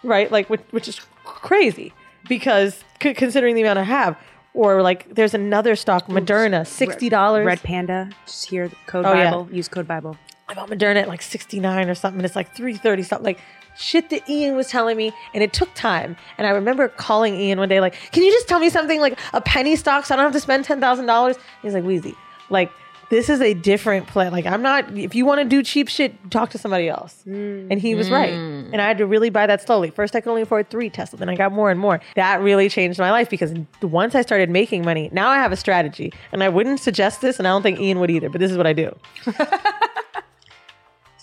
[0.04, 0.32] Right?
[0.32, 1.94] Like which, which is crazy
[2.28, 4.18] because c- considering the amount I have
[4.54, 7.46] or like there's another stock Moderna, $60.
[7.46, 8.10] Red Panda.
[8.26, 9.32] Just hear the code Oh, yeah.
[9.32, 9.50] Bible.
[9.52, 10.18] Use code Bible.
[10.48, 12.20] I bought Moderna at like 69 or something.
[12.20, 13.26] And it's like 330 something.
[13.26, 13.40] Like
[13.78, 15.12] shit that Ian was telling me.
[15.34, 16.16] And it took time.
[16.38, 19.20] And I remember calling Ian one day, like, can you just tell me something like
[19.34, 21.38] a penny stock so I don't have to spend $10,000?
[21.62, 22.16] He's like, Weezy,
[22.50, 22.72] like,
[23.12, 24.30] this is a different play.
[24.30, 27.24] Like, I'm not, if you want to do cheap shit, talk to somebody else.
[27.28, 27.68] Mm.
[27.70, 28.34] And he was right.
[28.34, 28.72] Mm.
[28.74, 29.92] And I had to really buy that slowly.
[29.92, 31.20] First, I could only afford three Tesla.
[31.20, 32.02] Then I got more and more.
[32.16, 33.54] That really changed my life because
[33.84, 36.14] once I started making money, now I have a strategy.
[36.32, 38.58] And I wouldn't suggest this, and I don't think Ian would either, but this is
[38.58, 38.96] what I do.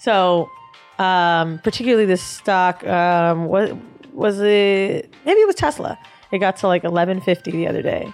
[0.02, 0.50] So,
[1.02, 3.72] um, particularly this stock, um, was
[4.12, 5.12] was it?
[5.26, 5.98] Maybe it was Tesla.
[6.30, 8.12] It got to like eleven fifty the other day.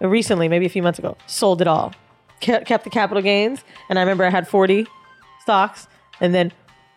[0.00, 1.92] Recently, maybe a few months ago, sold it all,
[2.40, 4.86] kept, the capital gains, and I remember I had forty
[5.40, 5.88] stocks,
[6.20, 6.52] and then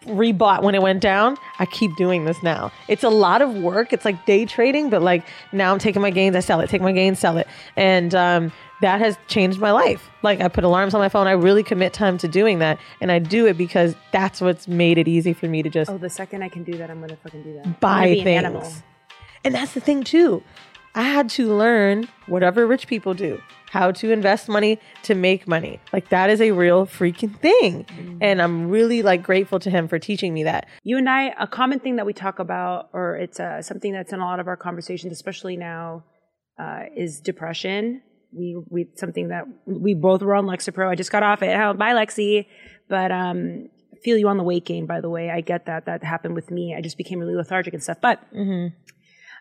[0.05, 1.37] rebought when it went down.
[1.59, 2.71] I keep doing this now.
[2.87, 3.93] It's a lot of work.
[3.93, 6.81] It's like day trading, but like now I'm taking my gains, I sell it, take
[6.81, 8.51] my gains, sell it, and um,
[8.81, 10.09] that has changed my life.
[10.23, 11.27] Like I put alarms on my phone.
[11.27, 14.97] I really commit time to doing that, and I do it because that's what's made
[14.97, 17.15] it easy for me to just Oh, the second I can do that, I'm gonna
[17.17, 17.79] fucking do that.
[17.79, 18.37] Buy an things.
[18.37, 18.71] animal.
[19.43, 20.43] And that's the thing too.
[20.93, 23.39] I had to learn whatever rich people do.
[23.71, 25.79] how to invest money to make money.
[25.93, 28.17] Like that is a real freaking thing.
[28.19, 30.67] And I'm really like grateful to him for teaching me that.
[30.83, 34.11] You and I, a common thing that we talk about, or it's uh, something that's
[34.11, 36.03] in a lot of our conversations, especially now,
[36.59, 38.01] uh, is depression.
[38.33, 40.87] We we something that we both were on Lexapro.
[40.89, 41.53] I just got off it.
[41.59, 42.45] Oh, bye, Lexi.
[42.89, 43.69] But um,
[44.03, 44.85] feel you on the weight gain.
[44.85, 45.85] By the way, I get that.
[45.85, 46.75] That happened with me.
[46.77, 47.97] I just became really lethargic and stuff.
[48.01, 48.19] But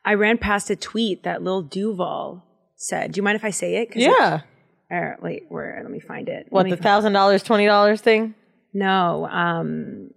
[0.05, 2.45] I ran past a tweet that Lil Duval
[2.77, 3.13] said.
[3.13, 3.93] Do you mind if I say it?
[3.93, 4.41] 'Cause it- Yeah.
[4.91, 5.79] uh, wait, where?
[5.83, 6.47] Let me find it.
[6.51, 8.35] What the thousand dollars, twenty dollars thing?
[8.73, 10.11] no, um,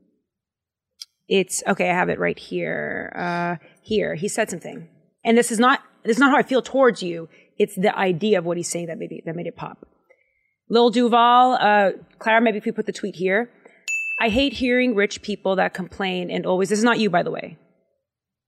[1.27, 1.89] it's okay.
[1.89, 3.11] I have it right here.
[3.15, 4.87] Uh, here, he said something,
[5.23, 7.29] and this is not this is not how I feel towards you.
[7.57, 9.87] It's the idea of what he's saying that made it, that made it pop.
[10.69, 13.49] Lil Duval, uh, Clara, maybe if we put the tweet here.
[14.19, 16.69] I hate hearing rich people that complain and always.
[16.69, 17.57] This is not you, by the way.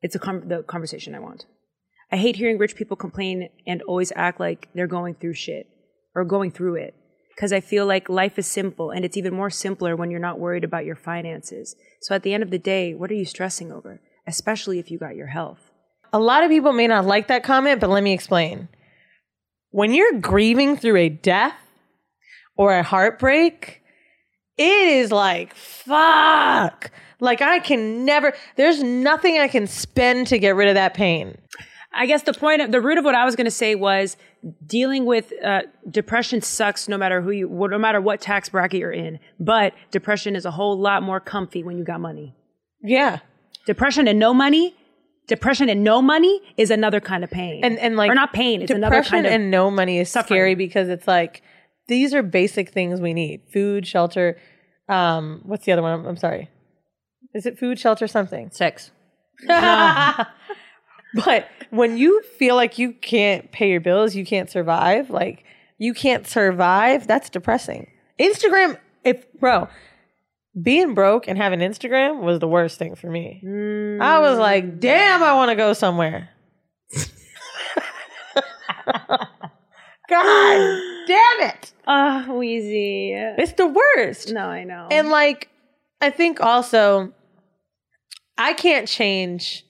[0.02, 1.46] It's com- the conversation I want.
[2.12, 5.68] I hate hearing rich people complain and always act like they're going through shit
[6.14, 6.94] or going through it.
[7.36, 10.40] Because I feel like life is simple and it's even more simpler when you're not
[10.40, 11.76] worried about your finances.
[12.02, 14.00] So at the end of the day, what are you stressing over?
[14.26, 15.60] Especially if you got your health.
[16.14, 18.70] A lot of people may not like that comment, but let me explain.
[19.76, 21.60] When you're grieving through a death
[22.56, 23.82] or a heartbreak,
[24.58, 26.92] it is like, fuck.
[27.20, 31.38] Like, I can never, there's nothing I can spend to get rid of that pain.
[31.92, 34.16] I guess the point of the root of what I was going to say was
[34.66, 38.94] dealing with uh, depression sucks no matter who you, no matter what tax bracket you're
[38.94, 39.20] in.
[39.42, 42.34] But depression is a whole lot more comfy when you got money.
[42.82, 43.20] Yeah.
[43.66, 44.74] Depression and no money,
[45.28, 47.64] depression and no money is another kind of pain.
[47.64, 50.10] And, and like, or not pain, it's another depression kind of and no money is
[50.10, 50.38] suffering.
[50.38, 51.42] scary because it's like,
[51.88, 54.38] these are basic things we need food, shelter.
[54.90, 56.00] Um, what's the other one?
[56.00, 56.50] I'm, I'm sorry.
[57.34, 58.50] Is it food, shelter, something?
[58.52, 58.92] Sex.
[61.24, 65.46] But when you feel like you can't pay your bills, you can't survive, like
[65.78, 67.90] you can't survive, that's depressing.
[68.20, 69.70] Instagram, if bro,
[70.62, 73.42] being broke and having Instagram was the worst thing for me.
[74.02, 76.30] I was like, damn, I want to go somewhere.
[80.08, 81.74] God damn it.
[81.88, 83.12] Ah, Weezy.
[83.38, 84.32] It's the worst.
[84.32, 84.88] No, I know.
[84.92, 85.50] And like,
[86.02, 87.12] I think also,
[88.38, 89.66] I can't change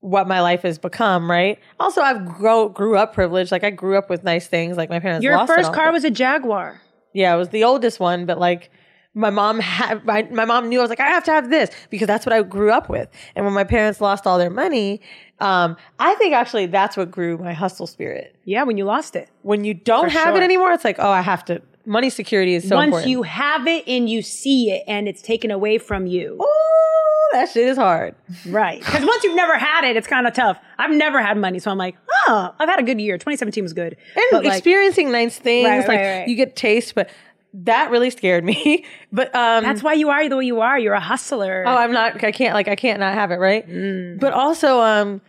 [0.00, 1.58] what my life has become, right?
[1.80, 3.52] Also, I've grow, grew up privileged.
[3.52, 4.76] Like, I grew up with nice things.
[4.76, 5.24] Like, my parents.
[5.24, 6.80] your lost it first all, car was a Jaguar.
[7.12, 8.70] yeah, it was the oldest one, but like.
[9.16, 11.70] My mom had my, my mom knew I was like I have to have this
[11.90, 13.08] because that's what I grew up with.
[13.34, 15.00] And when my parents lost all their money,
[15.40, 18.36] um, I think actually that's what grew my hustle spirit.
[18.44, 19.30] Yeah, when you lost it.
[19.42, 20.36] When you don't For have sure.
[20.36, 21.62] it anymore, it's like oh I have to.
[21.86, 23.10] Money security is so Once important.
[23.10, 26.34] you have it and you see it and it's taken away from you.
[26.42, 28.14] Ooh, that shit is hard.
[28.46, 28.80] Right.
[28.80, 30.58] Because once you've never had it, it's kind of tough.
[30.78, 33.16] I've never had money, so I'm like, oh, I've had a good year.
[33.18, 33.96] 2017 was good.
[34.16, 36.28] and But, like, experiencing nice things Right, like right, right.
[36.28, 37.08] you get taste but
[37.54, 40.78] that really scared me but um that's why you are the way you are.
[40.78, 41.64] You're a hustler.
[41.66, 44.20] oh i'm not i can't like i can't not have it right Mm.
[44.20, 45.20] but also um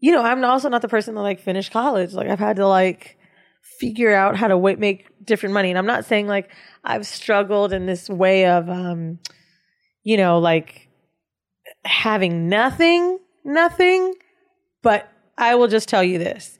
[0.00, 2.66] you know i'm also not the person that like finished college like i've had to
[2.66, 3.16] like
[3.78, 6.50] figure out how to w- make different money and i'm not saying like
[6.84, 9.18] i've struggled in this way of um
[10.02, 10.88] you know like
[11.84, 14.14] having nothing nothing
[14.82, 15.08] but
[15.38, 16.58] i will just tell you this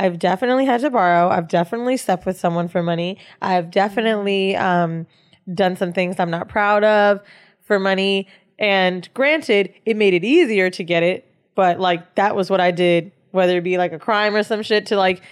[0.00, 1.28] I've definitely had to borrow.
[1.28, 3.18] I've definitely slept with someone for money.
[3.42, 5.06] I've definitely um,
[5.52, 7.20] done some things I'm not proud of
[7.60, 8.26] for money.
[8.58, 12.70] And granted, it made it easier to get it, but like that was what I
[12.70, 15.22] did, whether it be like a crime or some shit to like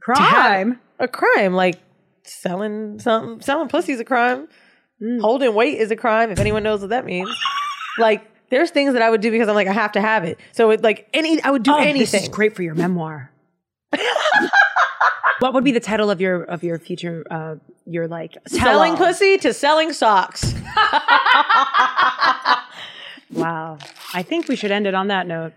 [0.00, 0.78] crime.
[1.00, 1.80] a crime, like
[2.24, 4.48] selling some selling pussy is a crime.
[5.20, 6.30] Holding weight is a crime.
[6.30, 7.30] If anyone knows what that means,
[7.98, 10.38] like there's things that I would do because I'm like I have to have it.
[10.52, 12.20] So it like any I would do Oh, anything.
[12.20, 13.30] This is great for your memoir.
[15.40, 17.56] what would be the title of your of your future uh
[17.86, 19.12] your like Selling tell-all?
[19.12, 20.54] pussy to selling socks.
[23.30, 23.78] Wow.
[24.14, 25.52] I think we should end it on that note.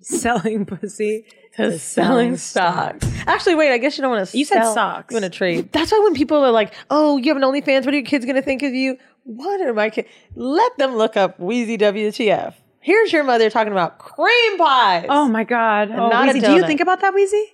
[0.00, 1.24] Selling pussy.
[1.56, 3.08] to selling socks.
[3.26, 3.72] Actually, wait.
[3.72, 4.36] I guess you don't want to.
[4.36, 5.12] You said socks.
[5.12, 5.72] You want to trade.
[5.72, 7.84] That's why when people are like, "Oh, you have an OnlyFans.
[7.86, 10.08] What are your kids going to think of you?" What are my kids?
[10.34, 12.54] Let them look up Weezy WTF.
[12.80, 15.06] Here's your mother talking about cream pies.
[15.08, 15.90] Oh my God.
[15.90, 17.44] Oh, not a Weezy, do you think about that, Weezy?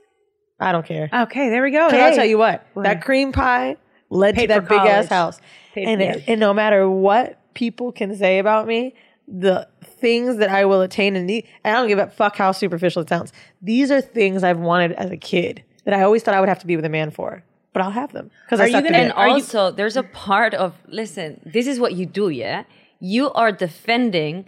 [0.60, 1.08] I don't care.
[1.12, 1.88] Okay, there we go.
[1.90, 3.76] But I'll tell you what, that cream pie
[4.10, 5.40] led Paid to that for big ass house.
[5.74, 8.94] Paid- and, it, and no matter what people can say about me,
[9.26, 13.02] the things that I will attain and need, I don't give a fuck how superficial
[13.02, 13.32] it sounds.
[13.62, 16.58] These are things I've wanted as a kid that I always thought I would have
[16.60, 17.42] to be with a man for,
[17.72, 19.16] but I'll have them because Are I you suck gonna- at And it.
[19.16, 21.40] Are you- also, there's a part of listen.
[21.46, 22.64] This is what you do, yeah.
[22.98, 24.46] You are defending,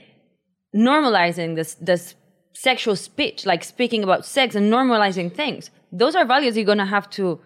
[0.74, 2.14] normalizing this this
[2.52, 5.70] sexual speech, like speaking about sex and normalizing things.
[5.92, 7.40] Those are values you're gonna have to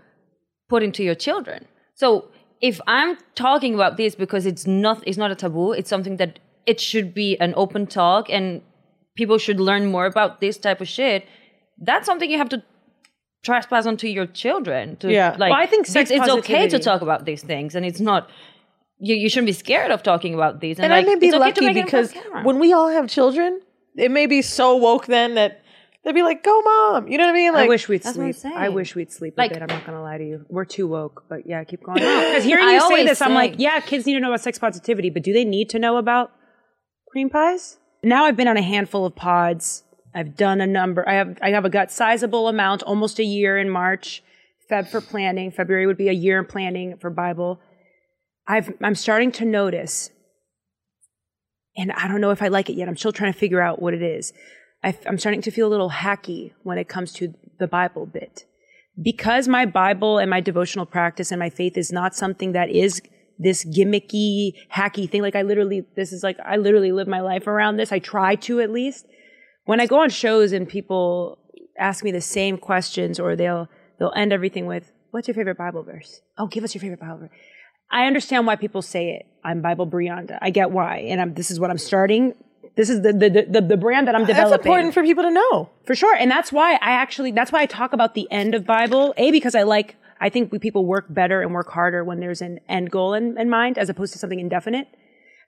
[0.69, 1.67] put into your children.
[1.95, 2.29] So
[2.61, 6.39] if I'm talking about this because it's not it's not a taboo, it's something that
[6.67, 8.63] it should be an open talk and
[9.17, 11.27] people should learn more about this type of shit.
[11.79, 12.63] That's something you have to
[13.45, 14.97] trespass onto your children.
[14.97, 15.37] To, Yeah.
[15.39, 18.01] like Well, I think it's, sex it's okay to talk about these things, and it's
[18.01, 18.31] not.
[18.99, 20.79] You, you shouldn't be scared of talking about these.
[20.79, 22.73] And like, I may be it's okay to lucky make it on because when we
[22.73, 23.61] all have children,
[23.95, 25.61] it may be so woke then that
[26.07, 27.53] they'd be like, "Go, mom!" You know what I mean?
[27.53, 28.55] Like, I wish we'd That's what I'm sleep.
[28.57, 29.63] I wish we'd sleep Like- a bit.
[29.63, 30.47] I'm not gonna lie to you.
[30.49, 31.99] We're too woke, but yeah, keep going.
[32.03, 34.29] Because hearing I you say always this, I'm say- like, yeah, kids need to know
[34.29, 36.31] about sex positivity, but do they need to know about
[37.11, 37.79] cream pies?
[38.03, 39.83] Now I've been on a handful of pods.
[40.15, 41.07] I've done a number.
[41.07, 44.23] I have I have a gut sizable amount, almost a year in March.
[44.71, 45.51] Feb for planning.
[45.51, 47.61] February would be a year in planning for Bible.
[48.49, 50.11] I've I'm starting to notice,
[51.77, 52.89] and I don't know if I like it yet.
[52.89, 54.33] I'm still trying to figure out what it is.
[54.83, 58.45] I, I'm starting to feel a little hacky when it comes to the Bible bit.
[59.01, 63.03] Because my Bible and my devotional practice and my faith is not something that is
[63.39, 65.23] this gimmicky, hacky thing.
[65.23, 67.93] Like I literally, this is like, I literally live my life around this.
[67.93, 69.07] I try to at least.
[69.65, 71.39] When I go on shows and people
[71.79, 75.83] ask me the same questions or they'll, they'll end everything with, what's your favorite Bible
[75.83, 76.21] verse?
[76.39, 77.31] Oh, give us your favorite Bible verse.
[77.91, 79.27] I understand why people say it.
[79.45, 80.39] I'm Bible Brianda.
[80.41, 80.99] I get why.
[80.99, 82.35] And I'm, this is what I'm starting.
[82.77, 84.51] This is the, the, the, the brand that I'm developing.
[84.51, 85.71] that's important for people to know.
[85.87, 86.15] For sure.
[86.15, 89.15] And that's why I actually, that's why I talk about the end of Bible.
[89.17, 92.43] A, because I like, I think we, people work better and work harder when there's
[92.43, 94.89] an end goal in, in mind as opposed to something indefinite.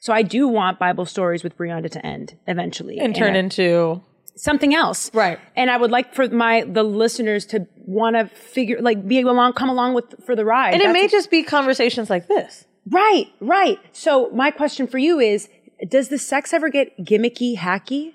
[0.01, 2.99] So I do want Bible stories with Brianda to end eventually.
[2.99, 4.03] And turn I- into
[4.35, 5.11] something else.
[5.13, 5.39] Right.
[5.57, 9.53] And I would like for my, the listeners to want to figure, like be along,
[9.53, 10.75] come along with, for the ride.
[10.75, 12.65] and it That's may just be conversations like this.
[12.91, 13.79] Right, right.
[13.93, 15.49] So my question for you is,
[15.87, 18.15] does the sex ever get gimmicky, hacky?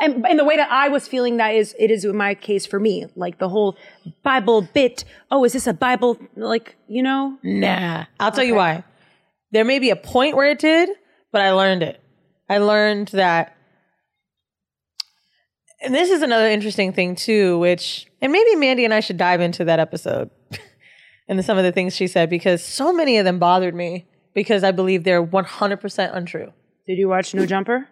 [0.00, 2.66] And in the way that I was feeling that is, it is in my case
[2.66, 3.76] for me, like the whole
[4.24, 5.04] Bible bit.
[5.30, 6.18] Oh, is this a Bible?
[6.34, 7.38] Like, you know?
[7.44, 8.06] Nah.
[8.18, 8.82] I'll tell you why.
[9.52, 10.90] There may be a point where it did,
[11.30, 12.00] but I learned it.
[12.48, 13.56] I learned that.
[15.80, 19.40] And this is another interesting thing, too, which, and maybe Mandii and I should dive
[19.40, 20.30] into that episode
[21.28, 24.64] and some of the things she said, because so many of them bothered me because
[24.64, 26.52] I believe they're 100% untrue.
[26.86, 27.88] Did you watch No Jumper?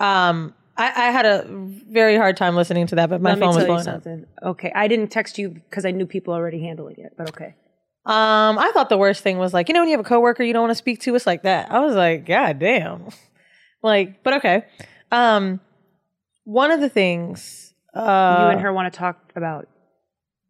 [0.00, 3.54] Um, I, I had a very hard time listening to that, but my Let phone
[3.54, 3.84] was blowing up.
[3.84, 4.26] something.
[4.42, 7.54] Okay, I didn't text you because I knew people already handling it, but okay.
[8.06, 10.42] Um, I thought the worst thing was like, you know, when you have a coworker
[10.42, 11.70] you don't want to speak to, it's like that.
[11.70, 13.08] I was like, God damn.
[13.82, 14.64] like, but okay.
[15.12, 15.60] Um,
[16.44, 19.68] one of the things, uh, you and her want to talk about.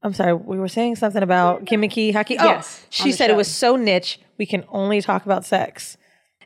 [0.02, 2.36] I'm sorry, we were saying something about gimmicky, hacky.
[2.38, 5.96] Oh, Yes, she said it was so niche, we can only talk about sex.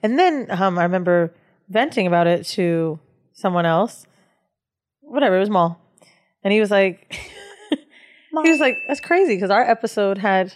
[0.02, 1.35] And then um, I remember
[1.69, 2.98] venting about it to
[3.35, 4.06] someone else.
[5.01, 5.78] Whatever, it was Mal.
[6.43, 7.12] And he was like,
[8.43, 10.55] he was like, that's crazy because our episode had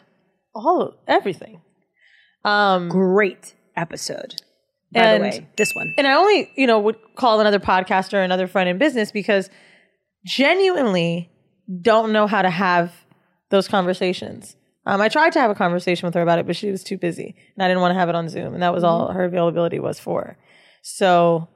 [0.55, 1.61] all of everything.
[2.45, 4.35] Um, Great episode,
[4.93, 5.47] by And- the way.
[5.57, 5.95] This one.
[5.99, 9.51] and I only, you know, would call another podcaster another friend in business because
[10.25, 11.31] genuinely
[11.83, 12.93] don't know how to have
[13.51, 14.57] those conversations.
[14.87, 16.97] Um, I tried to have a conversation with her about it, but she was too
[16.97, 19.25] busy, and I didn't want to have it on Zoom, and that was all her
[19.25, 20.39] availability was for.
[20.83, 21.49] So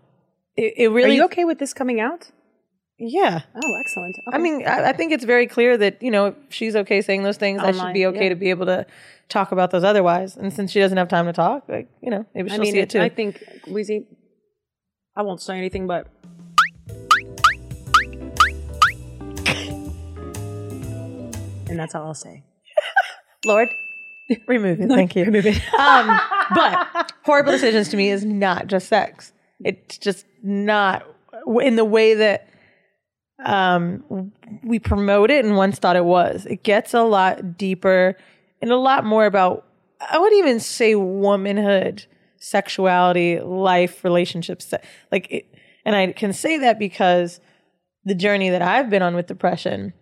[0.56, 2.32] it, it Are really, you okay with this coming out?
[2.98, 3.42] yeah.
[3.54, 4.16] Oh, excellent.
[4.30, 7.22] I mean, I, I think it's very clear that you know if she's okay saying
[7.22, 8.30] those things, I should be okay yeah.
[8.30, 8.84] to be able to
[9.28, 10.36] talk about those otherwise.
[10.36, 12.80] And since she doesn't have time to talk, like you know, maybe she'll mean, see
[12.80, 13.00] it too.
[13.00, 14.06] I think Weezy.
[15.16, 16.08] I won't say anything, but
[21.68, 22.44] and that's all I'll say.
[23.44, 23.74] Lord,
[24.46, 24.88] remove it.
[24.88, 25.24] Thank you.
[25.24, 25.60] remove it.
[25.78, 26.20] Um,
[26.54, 29.32] but horrible decisions to me is not just sex.
[29.64, 31.06] It's just not
[31.62, 32.48] in the way that
[33.44, 36.46] um, we promote it and once thought it was.
[36.46, 38.16] It gets a lot deeper
[38.60, 39.66] and a lot more about,
[40.00, 42.04] I would even say womanhood,
[42.38, 44.72] sexuality, life, relationships.
[45.10, 45.54] Like, it,
[45.84, 47.40] and I can say that because
[48.04, 49.92] the journey that I've been on with depression,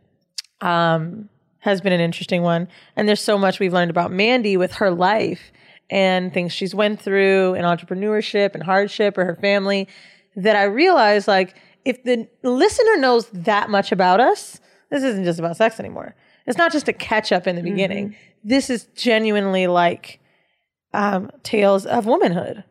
[0.60, 1.28] um,
[1.60, 2.68] has been an interesting one.
[2.96, 5.52] And there's so much we've learned about Mandii with her life
[5.90, 9.88] and things she's went through and entrepreneurship and hardship or her family
[10.36, 14.60] that I realized like if the listener knows that much about us,
[14.90, 16.14] this isn't just about sex anymore.
[16.46, 18.16] It's not just a catch up in the beginning.
[18.44, 20.20] This is genuinely like
[20.94, 22.64] um, tales of womanhood.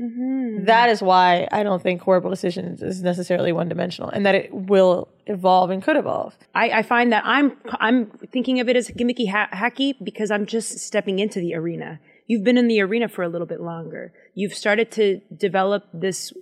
[0.00, 0.64] Mm-hmm.
[0.64, 4.52] That is why I don't think horrible decisions is necessarily one dimensional and that it
[4.52, 6.38] will evolve and could evolve.
[6.54, 10.46] I, I find that I'm I'm thinking of it as gimmicky ha- hacky because I'm
[10.46, 12.00] just stepping into the arena.
[12.26, 14.12] You've been in the arena for a little bit longer.
[14.34, 16.32] You've started to develop this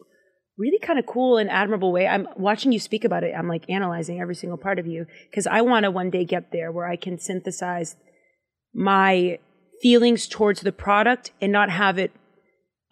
[0.56, 2.06] really kind of cool and admirable way.
[2.06, 3.32] I'm watching you speak about it.
[3.36, 6.52] I'm like analyzing every single part of you because I want to one day get
[6.52, 7.96] there where I can synthesize
[8.74, 9.38] my
[9.80, 12.12] feelings towards the product and not have it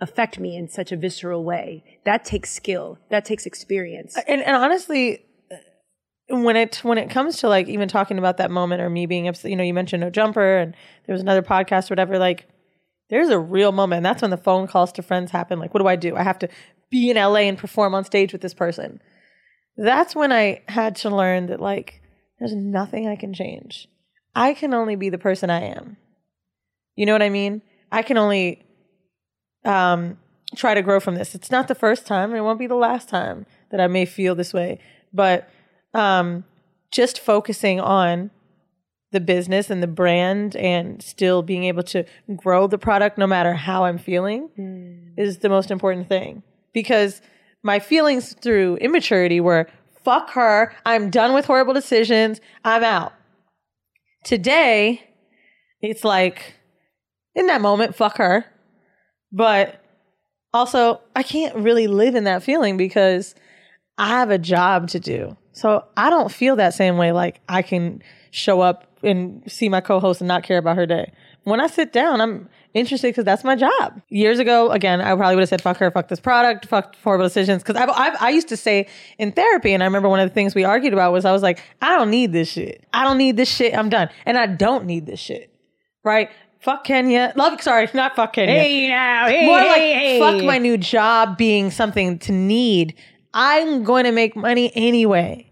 [0.00, 1.82] affect me in such a visceral way.
[2.04, 2.98] That takes skill.
[3.10, 4.16] That takes experience.
[4.28, 8.50] and, and honestly uh, when it when it comes to like even talking about that
[8.50, 10.74] moment or me being upset you know you mentioned no jumper and
[11.06, 12.48] there was another podcast or whatever like
[13.08, 14.02] there's a real moment.
[14.02, 15.58] That's when the phone calls to friends happen.
[15.60, 16.16] Like what do i do?
[16.16, 16.48] I have to
[16.90, 19.00] be in la and perform on stage with this person.
[19.76, 22.02] That's when i had to learn that like
[22.38, 23.88] there's nothing i can change.
[24.34, 25.96] I can only be the person i am.
[26.96, 27.62] You know what i mean?
[27.92, 28.65] I can only
[29.66, 30.16] um
[30.54, 32.74] try to grow from this it's not the first time and it won't be the
[32.74, 34.78] last time that i may feel this way
[35.12, 35.50] but
[35.94, 36.44] um,
[36.90, 38.30] just focusing on
[39.12, 42.04] the business and the brand and still being able to
[42.36, 44.50] grow the product no matter how I'm feeling
[45.16, 46.42] is the most important thing.
[46.72, 47.22] Because
[47.62, 49.68] my feelings through immaturity were
[50.04, 53.12] fuck her, I'm done with horrible decisions, I'm out.
[54.24, 55.08] Today,
[55.80, 56.54] it's like
[57.34, 58.44] in that moment, fuck her.
[59.36, 59.82] But
[60.54, 63.34] also, I can't really live in that feeling because
[63.98, 65.36] I have a job to do.
[65.52, 67.12] So I don't feel that same way.
[67.12, 71.12] Like I can show up and see my co-host and not care about her day.
[71.44, 74.00] When I sit down, I'm interested because that's my job.
[74.08, 77.26] Years ago, again, I probably would have said, "Fuck her, fuck this product, fuck horrible
[77.26, 78.88] decisions." Because I've, I've, I used to say
[79.18, 81.42] in therapy, and I remember one of the things we argued about was I was
[81.42, 82.86] like, "I don't need this shit.
[82.94, 83.76] I don't need this shit.
[83.76, 85.52] I'm done, and I don't need this shit."
[86.02, 86.30] Right?
[86.60, 87.32] Fuck Kenya.
[87.36, 87.60] Love.
[87.60, 88.54] Sorry, not fuck Kenya.
[88.54, 90.18] Hey now, hey, More like hey.
[90.18, 92.94] fuck my new job being something to need.
[93.34, 95.45] I'm going to make money anyway.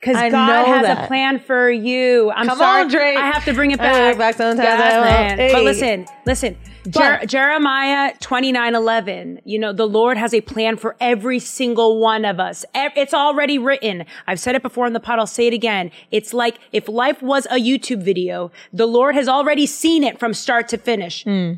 [0.00, 1.04] Because God know has that.
[1.04, 2.30] a plan for you.
[2.30, 2.82] I'm Come sorry.
[2.82, 3.18] on, Drake.
[3.18, 4.16] I have to bring it back.
[4.16, 5.36] back sometimes, Yes, man.
[5.38, 5.64] But Hey.
[5.64, 6.56] listen, listen.
[6.88, 9.40] Jer- Jeremiah 29 11.
[9.44, 12.64] You know, the Lord has a plan for every single one of us.
[12.74, 14.04] It's already written.
[14.28, 15.18] I've said it before in the pod.
[15.18, 15.90] I'll say it again.
[16.12, 20.32] It's like if life was a YouTube video, the Lord has already seen it from
[20.32, 21.24] start to finish.
[21.24, 21.54] Hmm.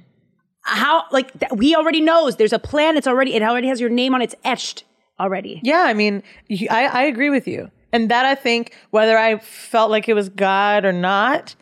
[0.62, 2.96] How, like, that, he already knows there's a plan.
[2.96, 4.24] It's already, it already has your name on it.
[4.24, 4.84] It's etched
[5.18, 5.60] already.
[5.62, 6.22] Yeah, I mean,
[6.70, 7.70] I, I agree with you.
[7.92, 11.54] And that I think, whether I felt like it was God or not,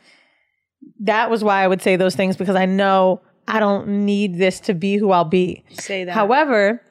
[1.00, 4.60] that was why I would say those things because I know I don't need this
[4.60, 5.64] to be who I'll be.
[5.70, 6.12] Say that.
[6.12, 6.82] However,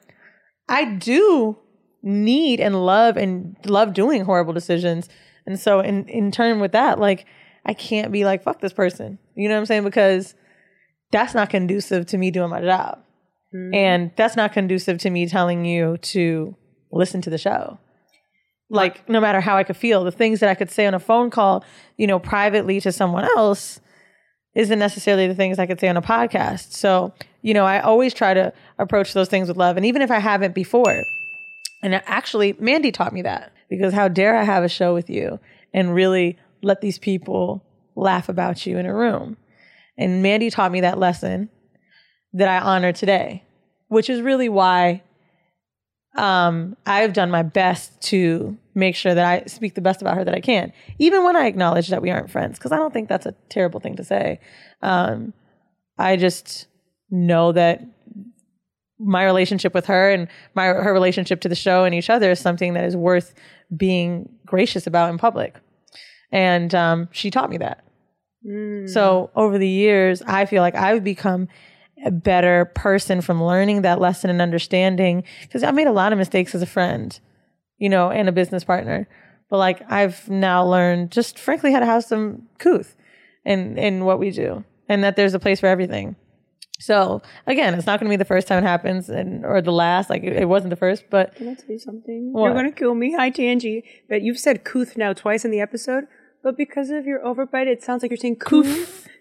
[0.68, 1.56] I do
[2.02, 5.08] need and love and love doing horrible decisions.
[5.46, 7.26] And so in in turn with that, like
[7.64, 9.18] I can't be like fuck this person.
[9.34, 9.84] You know what I'm saying?
[9.84, 10.34] Because
[11.12, 13.02] that's not conducive to me doing my job.
[13.54, 13.74] Mm-hmm.
[13.74, 16.54] And that's not conducive to me telling you to
[16.92, 17.78] listen to the show.
[18.70, 20.98] Like no matter how I could feel, the things that I could say on a
[20.98, 21.64] phone call,
[21.96, 23.80] you know, privately to someone else
[24.54, 26.72] isn't necessarily the things I could say on a podcast.
[26.72, 27.12] So,
[27.42, 29.76] you know, I always try to approach those things with love.
[29.76, 31.02] And even if I haven't before,
[31.82, 35.38] and actually, Mandii taught me that because how dare I have a show with you
[35.72, 37.64] and really let these people
[37.94, 39.36] laugh about you in a room?
[39.96, 41.50] And Mandii taught me that lesson
[42.32, 43.44] that I honor today,
[43.88, 45.02] which is really why
[46.18, 50.24] um, I've done my best to make sure that I speak the best about her
[50.24, 53.08] that I can, even when I acknowledge that we aren't friends, because I don't think
[53.08, 54.40] that's a terrible thing to say.
[54.82, 55.32] Um,
[55.96, 56.66] I just
[57.10, 57.82] know that
[58.98, 62.40] my relationship with her and my her relationship to the show and each other is
[62.40, 63.32] something that is worth
[63.76, 65.54] being gracious about in public.
[66.32, 67.84] And um, she taught me that.
[68.88, 71.48] So over the years, I feel like I've become
[72.04, 76.18] a better person from learning that lesson and understanding because I made a lot of
[76.18, 77.18] mistakes as a friend,
[77.78, 79.08] you know, and a business partner.
[79.50, 82.94] But like I've now learned just frankly how to have some couth
[83.44, 86.16] in in what we do and that there's a place for everything.
[86.80, 89.72] So again, it's not going to be the first time it happens and or the
[89.72, 90.10] last.
[90.10, 92.32] Like it, it wasn't the first, but Can I tell you something?
[92.32, 92.44] What?
[92.44, 93.14] You're gonna kill me.
[93.14, 93.84] Hi, Tangy.
[94.08, 96.04] But you've said couth now twice in the episode.
[96.42, 98.36] But because of your overbite, it sounds like you're saying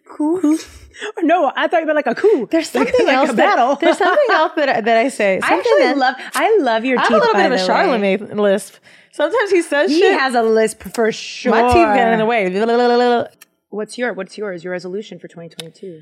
[0.09, 0.89] Coof.
[1.17, 2.47] Or no, I thought you meant like a coup.
[2.49, 3.69] there's something like else battle.
[3.75, 5.39] That, there's something else that I- that I say.
[5.43, 6.15] I actually that- love.
[6.33, 7.09] I love your I teeth.
[7.11, 7.65] have a little bit of a.
[7.65, 8.75] Charlemagne lisp.
[9.11, 10.19] Sometimes he says He shit.
[10.19, 11.51] has a lisp for sure.
[11.51, 13.27] my teeth get in the way.
[13.69, 14.63] What's your What's yours?
[14.63, 16.01] Your resolution for 2022?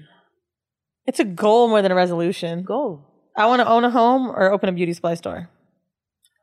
[1.07, 2.64] It's a goal more than a resolution.
[2.64, 3.02] Goal.
[3.38, 5.49] I want to own a home or open a beauty supply store.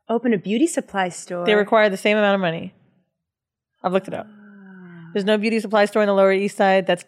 [0.09, 1.45] Open a beauty supply store.
[1.45, 2.73] They require the same amount of money.
[3.83, 4.27] I've looked it up.
[4.29, 5.09] Ah.
[5.13, 7.03] There's no beauty supply store in the Lower East Side that's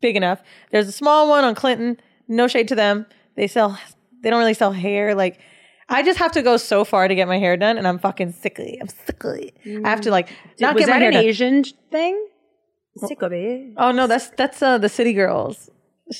[0.00, 0.42] big enough.
[0.70, 1.98] There's a small one on Clinton.
[2.28, 3.06] No shade to them.
[3.36, 3.78] They sell.
[4.22, 5.14] They don't really sell hair.
[5.14, 5.40] Like,
[5.88, 8.32] I just have to go so far to get my hair done, and I'm fucking
[8.32, 8.78] sickly.
[8.80, 9.52] I'm sickly.
[9.84, 10.28] I have to like
[10.60, 11.24] not was get my hair an done.
[11.24, 12.26] Asian thing?
[12.96, 13.72] Sick of it.
[13.76, 15.70] Oh no, that's that's uh, the City Girls,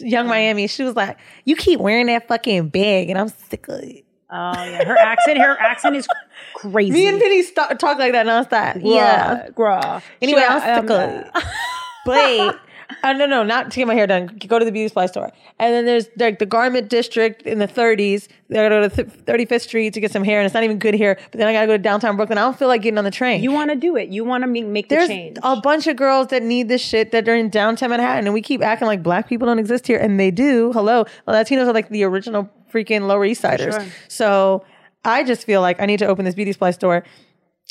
[0.01, 0.66] Young Miami.
[0.66, 4.05] She was like, "You keep wearing that fucking bag," and I'm sick of it.
[4.30, 6.09] Oh yeah, her accent, her accent is
[6.55, 6.90] crazy.
[6.93, 8.80] Me and Penny st- talk like that nonstop.
[8.82, 9.48] Yeah.
[9.51, 10.02] Bruh.
[10.22, 11.43] Anyway, She- I'm um, stickly.
[12.05, 12.59] But
[13.02, 14.27] uh, no, no, not to get my hair done.
[14.47, 17.69] Go to the beauty supply store, and then there's like the garment district in the
[17.69, 18.28] 30s.
[18.51, 20.78] I gotta go to th- 35th Street to get some hair, and it's not even
[20.78, 21.16] good hair.
[21.31, 22.39] But then I gotta go to downtown Brooklyn.
[22.39, 23.43] I don't feel like getting on the train.
[23.43, 24.09] You want to do it.
[24.09, 25.39] You want to make, make the there's change.
[25.43, 28.43] a bunch of girls that need this shit that are in downtown Manhattan, and we
[28.43, 30.73] keep acting like black people don't exist here, and they do.
[30.73, 33.74] Hello, Latinos are like the original freaking Lower East Siders.
[33.74, 33.86] Sure.
[34.09, 34.64] So
[35.05, 37.05] I just feel like I need to open this beauty supply store,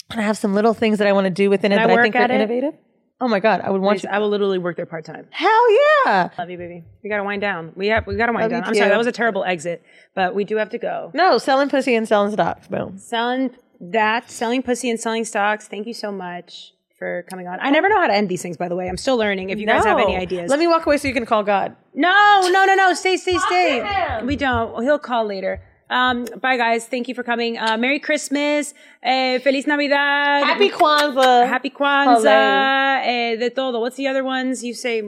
[0.09, 1.89] and I have some little things that I want to do within it I that
[1.89, 2.31] I work think are it?
[2.31, 2.73] innovative.
[3.21, 4.09] Oh my god, I would want Please, you.
[4.09, 5.27] I will literally work there part time.
[5.29, 5.71] Hell
[6.05, 6.29] yeah!
[6.39, 6.83] Love you, baby.
[7.03, 7.71] We gotta wind down.
[7.75, 8.63] We have we gotta wind Love down.
[8.63, 9.83] I'm sorry, that was a terrible exit,
[10.15, 11.11] but we do have to go.
[11.13, 12.67] No, selling pussy and selling stocks.
[12.67, 12.97] Boom.
[12.97, 15.67] Selling that, selling pussy and selling stocks.
[15.67, 17.59] Thank you so much for coming on.
[17.61, 18.89] I never know how to end these things, by the way.
[18.89, 19.51] I'm still learning.
[19.51, 21.75] If you guys have any ideas, Let me walk away so you can call God.
[21.93, 22.93] No, no, no, no.
[22.95, 24.21] Stay, stay, stay.
[24.23, 24.81] We don't.
[24.83, 25.61] He'll call later.
[25.91, 26.87] Um, bye, guys.
[26.87, 27.57] Thank you for coming.
[27.59, 28.73] Uh, Merry Christmas.
[29.03, 30.45] Eh, Feliz Navidad.
[30.45, 31.45] Happy Kwanzaa.
[31.47, 33.01] Happy Kwanzaa.
[33.05, 33.81] Eh, de todo.
[33.81, 34.99] What's the other ones you say?